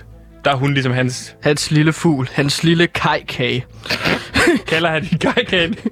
Der 0.45 0.51
er 0.51 0.55
hun 0.55 0.73
ligesom 0.73 0.93
hans... 0.93 1.35
Hans 1.43 1.71
lille 1.71 1.93
fugl, 1.93 2.29
hans 2.33 2.63
lille 2.63 2.87
kajkage. 2.87 3.65
Kalder 4.67 4.89
han 4.89 5.03
i 5.11 5.15
kajkagen. 5.21 5.75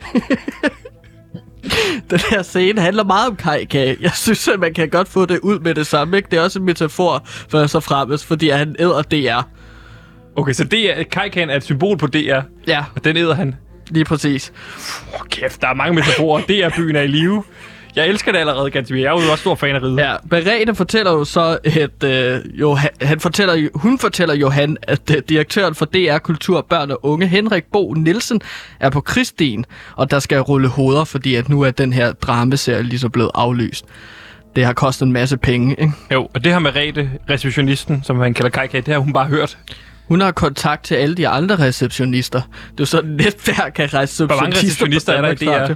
Den 2.10 2.20
her 2.30 2.42
scene 2.42 2.82
handler 2.82 3.04
meget 3.04 3.30
om 3.30 3.36
kajkage. 3.36 3.98
Jeg 4.02 4.12
synes, 4.12 4.48
at 4.48 4.60
man 4.60 4.74
kan 4.74 4.90
godt 4.90 5.08
få 5.08 5.26
det 5.26 5.40
ud 5.40 5.60
med 5.60 5.76
det 5.76 5.88
samme, 5.88 6.18
ikke? 6.18 6.28
Det 6.32 6.40
er 6.40 6.44
også 6.44 6.60
en 6.60 6.66
metafor 6.66 7.22
for 7.26 7.68
så 7.68 7.80
fremmest, 7.80 8.26
fordi 8.26 8.50
han 8.50 8.76
æder 8.80 9.02
DR. 9.02 9.42
Okay, 10.36 10.54
så 10.54 10.64
det 10.64 11.00
er, 11.00 11.04
kajkagen 11.04 11.50
er 11.50 11.56
et 11.56 11.64
symbol 11.64 11.98
på 11.98 12.08
DR, 12.08 12.40
Ja, 12.68 12.86
og 12.96 13.04
den 13.04 13.18
æder 13.18 13.36
han. 13.36 13.56
lige 13.90 14.06
præcis. 14.06 14.54
Åh, 15.14 15.28
kæft, 15.30 15.62
der 15.62 15.68
er 15.68 15.74
mange 15.74 15.96
metaforer. 15.96 16.42
DR-byen 16.42 16.96
er 16.96 17.02
i 17.02 17.08
live. 17.08 17.44
Jeg 17.98 18.08
elsker 18.08 18.32
det 18.32 18.40
allerede, 18.40 18.72
Gatsby. 18.72 18.96
Jeg 18.96 19.06
er 19.06 19.12
jo 19.26 19.32
også 19.32 19.38
stor 19.38 19.56
fan 19.56 19.76
af 19.76 19.82
ride. 19.82 20.10
Ja, 20.10 20.16
Berete 20.30 20.76
fortæller 20.76 21.12
jo 21.12 21.26
så, 21.26 21.58
at 21.64 22.04
øh, 22.04 22.60
Johan, 22.60 22.90
han 23.02 23.20
fortæller, 23.20 23.70
hun 23.76 24.00
fortæller 24.00 24.36
Johan, 24.36 24.78
at 24.82 25.12
øh, 25.16 25.22
direktøren 25.30 25.76
for 25.76 25.86
DR 25.86 26.18
Kultur, 26.18 26.66
Børn 26.70 26.92
og 26.92 27.06
Unge, 27.06 27.28
Henrik 27.28 27.64
Bo 27.72 27.94
Nielsen, 27.94 28.42
er 28.80 28.90
på 28.90 29.02
Kristin, 29.02 29.66
og 29.96 30.12
der 30.12 30.20
skal 30.20 30.40
rulle 30.40 30.68
hoveder, 30.68 31.04
fordi 31.04 31.36
at 31.36 31.50
nu 31.50 31.62
er 31.62 31.72
den 31.72 31.94
her 31.94 32.12
dramaserie 32.12 32.84
lige 32.84 33.00
så 33.00 33.10
blevet 33.10 33.32
aflyst. 33.36 33.86
Det 34.56 34.66
har 34.66 34.74
kostet 34.74 35.06
en 35.06 35.12
masse 35.12 35.38
penge, 35.38 35.76
ikke? 35.80 35.94
Jo, 36.14 36.30
og 36.34 36.44
det 36.44 36.52
her 36.52 36.60
med 36.60 36.76
Rete, 36.76 37.10
receptionisten, 37.30 38.04
som 38.04 38.20
han 38.20 38.34
kalder 38.34 38.50
Kajkaj, 38.50 38.80
det 38.80 38.94
har 38.94 39.02
hun 39.02 39.14
bare 39.14 39.26
hørt. 39.26 39.58
Hun 40.08 40.22
har 40.22 40.32
kontakt 40.32 40.84
til 40.84 40.96
alle 40.96 41.16
de 41.16 41.28
andre 41.28 41.56
receptionister. 41.56 42.42
Det 42.42 42.50
er 42.50 42.74
jo 42.80 42.86
sådan 42.86 43.12
et 43.12 43.18
netværk 43.18 43.80
af 43.80 43.84
receptionister. 43.84 44.26
Hvor 44.26 44.36
mange 44.36 44.58
receptionister 44.58 45.14
er 45.14 45.22
der 45.22 45.32
i 45.32 45.36
DR? 45.36 45.74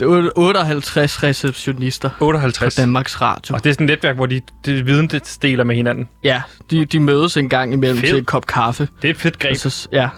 Det 0.00 0.06
er 0.06 0.30
58 0.36 1.22
receptionister 1.22 2.10
på 2.18 2.26
58. 2.26 2.74
Danmarks 2.74 3.20
Radio. 3.20 3.54
Og 3.54 3.64
det 3.64 3.70
er 3.70 3.74
sådan 3.74 3.84
et 3.84 3.90
netværk, 3.90 4.16
hvor 4.16 4.26
de, 4.26 4.40
de 4.66 4.84
viden 4.84 5.06
det 5.06 5.38
deler 5.42 5.64
med 5.64 5.76
hinanden. 5.76 6.08
Ja, 6.24 6.42
de, 6.70 6.84
de 6.84 7.00
mødes 7.00 7.36
en 7.36 7.48
gang 7.48 7.72
imellem 7.72 7.98
Fedt. 7.98 8.08
til 8.08 8.18
en 8.18 8.24
kop 8.24 8.46
kaffe. 8.46 8.88
Det 9.02 9.08
er 9.08 9.12
et 9.12 9.20
fedt 9.20 9.38
greb. 9.38 9.50
Og 9.52 9.56
så, 9.56 9.88
ja, 9.92 10.08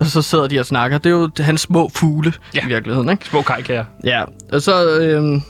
og 0.00 0.06
så 0.06 0.22
sidder 0.22 0.46
de 0.46 0.60
og 0.60 0.66
snakker. 0.66 0.98
Det 0.98 1.06
er 1.06 1.14
jo 1.14 1.30
hans 1.38 1.60
små 1.60 1.90
fugle 1.94 2.32
ja. 2.54 2.64
i 2.64 2.68
virkeligheden, 2.68 3.10
ikke? 3.10 3.24
Små 3.24 3.42
kajkager. 3.42 3.84
Ja, 4.04 4.24
og 4.52 4.62
så, 4.62 4.98
øhm, 4.98 5.42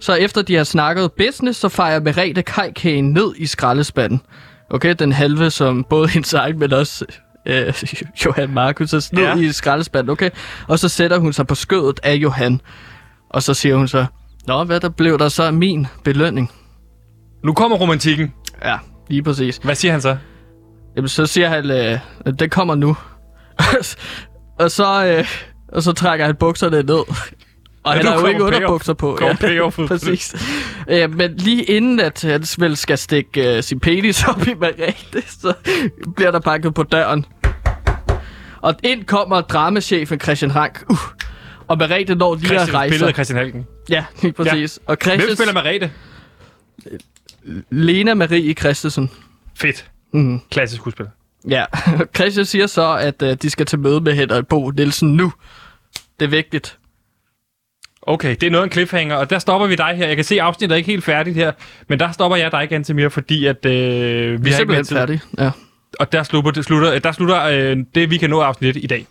så 0.00 0.14
efter 0.14 0.42
de 0.42 0.54
har 0.54 0.64
snakket 0.64 1.12
business, 1.12 1.60
så 1.60 1.68
fejrer 1.68 2.00
Merete 2.00 2.42
kajkagen 2.42 3.12
ned 3.12 3.32
i 3.36 3.46
skraldespanden. 3.46 4.20
Okay, 4.70 4.94
den 4.98 5.12
halve, 5.12 5.50
som 5.50 5.84
både 5.90 6.08
hendes 6.08 6.34
egen, 6.34 6.58
men 6.58 6.72
også 6.72 7.04
øh, 7.46 7.74
Johan 8.24 8.50
Markus 8.50 8.92
er 8.92 9.08
ned 9.12 9.22
Ja. 9.22 9.36
i 9.36 9.52
skraldespanden, 9.52 10.10
okay? 10.10 10.30
Og 10.68 10.78
så 10.78 10.88
sætter 10.88 11.18
hun 11.18 11.32
sig 11.32 11.46
på 11.46 11.54
skødet 11.54 12.00
af 12.02 12.14
Johan. 12.14 12.60
Og 13.30 13.42
så 13.42 13.54
siger 13.54 13.76
hun 13.76 13.88
så, 13.88 14.06
Nå, 14.46 14.64
hvad 14.64 14.80
der 14.80 14.88
blev 14.88 15.18
der 15.18 15.28
så 15.28 15.42
af 15.42 15.52
min 15.52 15.86
belønning? 16.04 16.50
Nu 17.44 17.52
kommer 17.52 17.76
romantikken. 17.76 18.34
Ja, 18.64 18.78
lige 19.08 19.22
præcis. 19.22 19.56
Hvad 19.56 19.74
siger 19.74 19.92
han 19.92 20.00
så? 20.00 20.16
Jamen, 20.96 21.08
så 21.08 21.26
siger 21.26 21.48
han, 21.48 21.70
øh, 21.70 21.98
det 22.38 22.50
kommer 22.50 22.74
nu. 22.74 22.96
og, 24.60 24.70
så, 24.70 25.06
øh, 25.06 25.26
og 25.72 25.82
så 25.82 25.92
trækker 25.92 26.26
han 26.26 26.36
bukserne 26.36 26.82
ned. 26.82 27.04
Og 27.84 27.92
Ja, 27.94 27.98
han 27.98 28.06
har 28.06 28.20
jo 28.20 28.26
ikke 28.26 28.42
underbukser 28.42 28.92
på. 28.94 29.18
Det. 29.40 29.88
præcis. 29.88 30.34
Ja, 30.88 31.06
men 31.06 31.36
lige 31.36 31.64
inden 31.64 32.00
at 32.00 32.22
han 32.22 32.44
vel 32.58 32.76
skal 32.76 32.98
stikke 32.98 33.56
øh, 33.56 33.62
sin 33.62 33.80
penis 33.80 34.24
op 34.24 34.46
i 34.48 34.54
Marete, 34.54 35.22
så 35.26 35.54
bliver 36.16 36.30
der 36.30 36.40
banket 36.40 36.74
på 36.74 36.82
døren. 36.82 37.24
Og 38.60 38.74
ind 38.82 39.04
kommer 39.04 39.40
dramachefen 39.40 40.20
Christian 40.20 40.56
Rank. 40.56 40.84
Uh, 40.90 40.96
og 41.68 41.78
Marete 41.78 42.14
når 42.14 42.34
lige 42.34 42.46
Christian 42.46 42.68
at 42.68 42.74
rejse. 42.74 43.06
af 43.06 43.12
Christian 43.14 43.38
Halken. 43.38 43.66
Ja, 43.88 44.04
lige 44.22 44.32
præcis. 44.32 44.78
Ja. 44.88 44.92
Og 44.92 44.98
Hvem 45.04 45.20
Christian, 45.20 45.36
spiller 45.36 45.52
Marete? 45.52 45.90
Lena 47.70 48.14
Marie 48.14 48.52
Christensen. 48.54 49.10
Fedt. 49.54 49.90
Mm. 50.12 50.40
Klassisk 50.50 50.80
skuespiller. 50.80 51.10
Ja, 51.48 51.64
Christian 52.16 52.46
siger 52.46 52.66
så, 52.66 52.96
at 52.96 53.22
øh, 53.22 53.36
de 53.42 53.50
skal 53.50 53.66
til 53.66 53.78
møde 53.78 54.00
med 54.00 54.14
Henrik 54.14 54.46
Bo 54.46 54.70
Nielsen 54.70 55.14
nu. 55.14 55.32
Det 56.20 56.24
er 56.24 56.30
vigtigt. 56.30 56.78
Okay, 58.06 58.30
det 58.40 58.42
er 58.42 58.50
noget 58.50 58.62
af 58.62 58.66
en 58.66 58.72
cliffhanger, 58.72 59.16
og 59.16 59.30
der 59.30 59.38
stopper 59.38 59.66
vi 59.66 59.74
dig 59.74 59.94
her. 59.96 60.06
Jeg 60.06 60.16
kan 60.16 60.24
se, 60.24 60.34
at 60.34 60.40
afsnittet 60.40 60.74
er 60.74 60.76
ikke 60.76 60.90
helt 60.90 61.04
færdigt 61.04 61.36
her, 61.36 61.52
men 61.88 61.98
der 61.98 62.12
stopper 62.12 62.36
jeg 62.36 62.52
dig, 62.52 62.68
Gantemir, 62.68 63.08
fordi 63.08 63.46
at 63.46 63.66
øh, 63.66 63.72
vi, 63.72 63.76
Vi 63.76 64.32
er 64.34 64.38
mere 64.38 64.52
simpelthen 64.52 64.96
færdige. 64.96 65.20
Ja. 65.38 65.50
Og 66.00 66.12
der 66.12 66.22
slutter, 66.22 66.62
slutter, 66.62 66.98
der 66.98 67.12
slutter 67.12 67.44
øh, 67.44 67.76
det, 67.94 68.10
vi 68.10 68.16
kan 68.16 68.30
nå 68.30 68.40
af 68.40 68.46
afsnit 68.46 68.76
i 68.76 68.86
dag. 68.86 69.06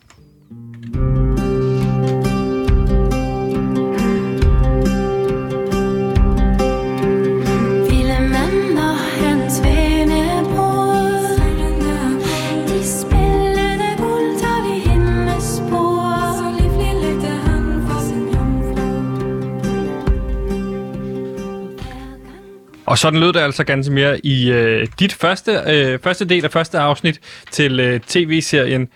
Og 22.92 22.98
sådan 22.98 23.20
lød 23.20 23.34
det 23.34 23.40
altså 23.40 23.64
ganske 23.64 23.94
mere 23.94 24.26
i 24.26 24.52
øh, 24.52 24.88
dit 25.00 25.14
første, 25.14 25.52
øh, 25.68 26.00
første 26.04 26.26
del 26.26 26.46
af 26.46 26.52
første 26.52 26.80
afsnit 26.80 27.20
til 27.52 27.80
øh, 27.80 28.00
tv-serien 28.08 28.88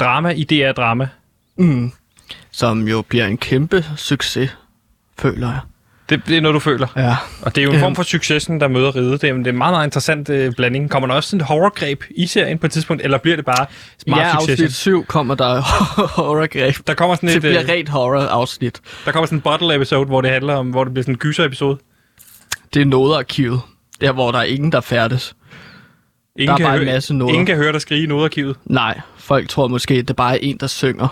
Drama 0.00 0.28
i 0.30 0.44
DR 0.44 0.72
Drama. 0.72 1.08
Mm. 1.56 1.92
Som 2.52 2.88
jo 2.88 3.02
bliver 3.02 3.26
en 3.26 3.36
kæmpe 3.36 3.84
succes, 3.96 4.56
føler 5.18 5.46
jeg. 5.48 5.58
Det, 6.08 6.22
det 6.28 6.36
er 6.36 6.40
noget, 6.40 6.54
du 6.54 6.58
føler. 6.60 6.86
Ja. 6.96 7.16
Og 7.42 7.54
det 7.54 7.60
er 7.60 7.64
jo 7.64 7.70
en 7.70 7.74
Øhm. 7.76 7.80
form 7.82 7.94
for 7.96 8.02
successen, 8.02 8.60
der 8.60 8.68
møder 8.68 8.96
ride. 8.96 9.12
Det 9.12 9.24
er, 9.24 9.32
det 9.32 9.46
er 9.46 9.50
en 9.50 9.58
meget, 9.58 9.72
meget 9.72 9.86
interessant 9.86 10.28
øh, 10.30 10.52
blanding. 10.56 10.90
Kommer 10.90 11.06
der 11.06 11.14
også 11.14 11.28
sådan 11.30 11.40
et 11.40 11.46
horrorgreb 11.46 12.02
i 12.10 12.26
serien 12.26 12.58
på 12.58 12.66
et 12.66 12.72
tidspunkt, 12.72 13.02
eller 13.02 13.18
bliver 13.18 13.36
det 13.36 13.44
bare 13.44 13.66
meget 14.06 14.22
ja, 14.22 14.32
succes? 14.32 14.50
afsnit 14.50 14.74
7 14.74 15.04
kommer 15.06 15.34
der 15.34 15.60
horror-greb. 16.16 16.74
Der 16.86 16.94
kommer 16.94 17.16
sådan 17.16 17.28
Det 17.28 17.36
et, 17.36 17.42
bliver 17.42 17.62
øh, 17.62 17.68
rent 17.68 17.88
horror-afsnit. 17.88 18.80
der 19.04 19.12
kommer 19.12 19.26
sådan 19.26 19.38
en 19.38 19.42
bottle 19.42 19.74
episode, 19.74 20.06
hvor 20.06 20.20
det 20.20 20.30
handler 20.30 20.54
om, 20.54 20.70
hvor 20.70 20.84
det 20.84 20.92
bliver 20.94 21.02
sådan 21.02 21.14
en 21.14 21.18
gyser 21.18 21.44
episode. 21.44 21.78
Det 22.74 22.82
er 22.82 22.86
nodearkivet. 22.86 23.60
Der, 24.00 24.12
hvor 24.12 24.30
der 24.30 24.38
er 24.38 24.42
ingen, 24.42 24.72
der 24.72 24.80
færdes. 24.80 25.36
Ingen 26.36 26.58
Der 26.58 26.64
er 26.64 26.68
bare 26.68 26.76
en 26.76 26.84
høre, 26.84 26.94
masse 26.94 27.14
noder. 27.14 27.32
Ingen 27.32 27.46
kan 27.46 27.56
høre 27.56 27.72
dig 27.72 27.80
skrige 27.80 28.02
i 28.02 28.06
nodearkivet. 28.06 28.56
Nej, 28.64 29.00
folk 29.18 29.48
tror 29.48 29.68
måske, 29.68 29.94
det 29.94 30.10
er 30.10 30.14
bare 30.14 30.44
en, 30.44 30.56
der 30.56 30.66
synger. 30.66 31.08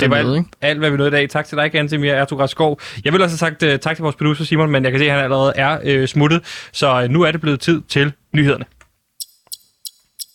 Det 0.00 0.10
var 0.10 0.16
alt, 0.16 0.46
alt, 0.60 0.78
hvad 0.78 0.90
vi 0.90 0.96
nåede 0.96 1.08
i 1.08 1.12
dag. 1.12 1.30
Tak 1.30 1.46
til 1.46 1.58
dig, 1.58 1.72
Gantemir 1.72 2.12
Ertug 2.12 2.48
Skov. 2.48 2.80
Jeg 3.04 3.12
vil 3.12 3.22
også 3.22 3.32
have 3.32 3.38
sagt 3.38 3.62
uh, 3.62 3.80
tak 3.80 3.96
til 3.96 4.02
vores 4.02 4.16
producer 4.16 4.44
Simon, 4.44 4.70
men 4.70 4.84
jeg 4.84 4.92
kan 4.92 5.00
se, 5.00 5.04
at 5.04 5.12
han 5.12 5.24
allerede 5.24 5.52
er 5.56 6.00
uh, 6.00 6.06
smuttet. 6.06 6.68
Så 6.72 7.02
uh, 7.02 7.10
nu 7.10 7.22
er 7.22 7.30
det 7.30 7.40
blevet 7.40 7.60
tid 7.60 7.82
til 7.88 8.12
nyhederne. 8.32 8.64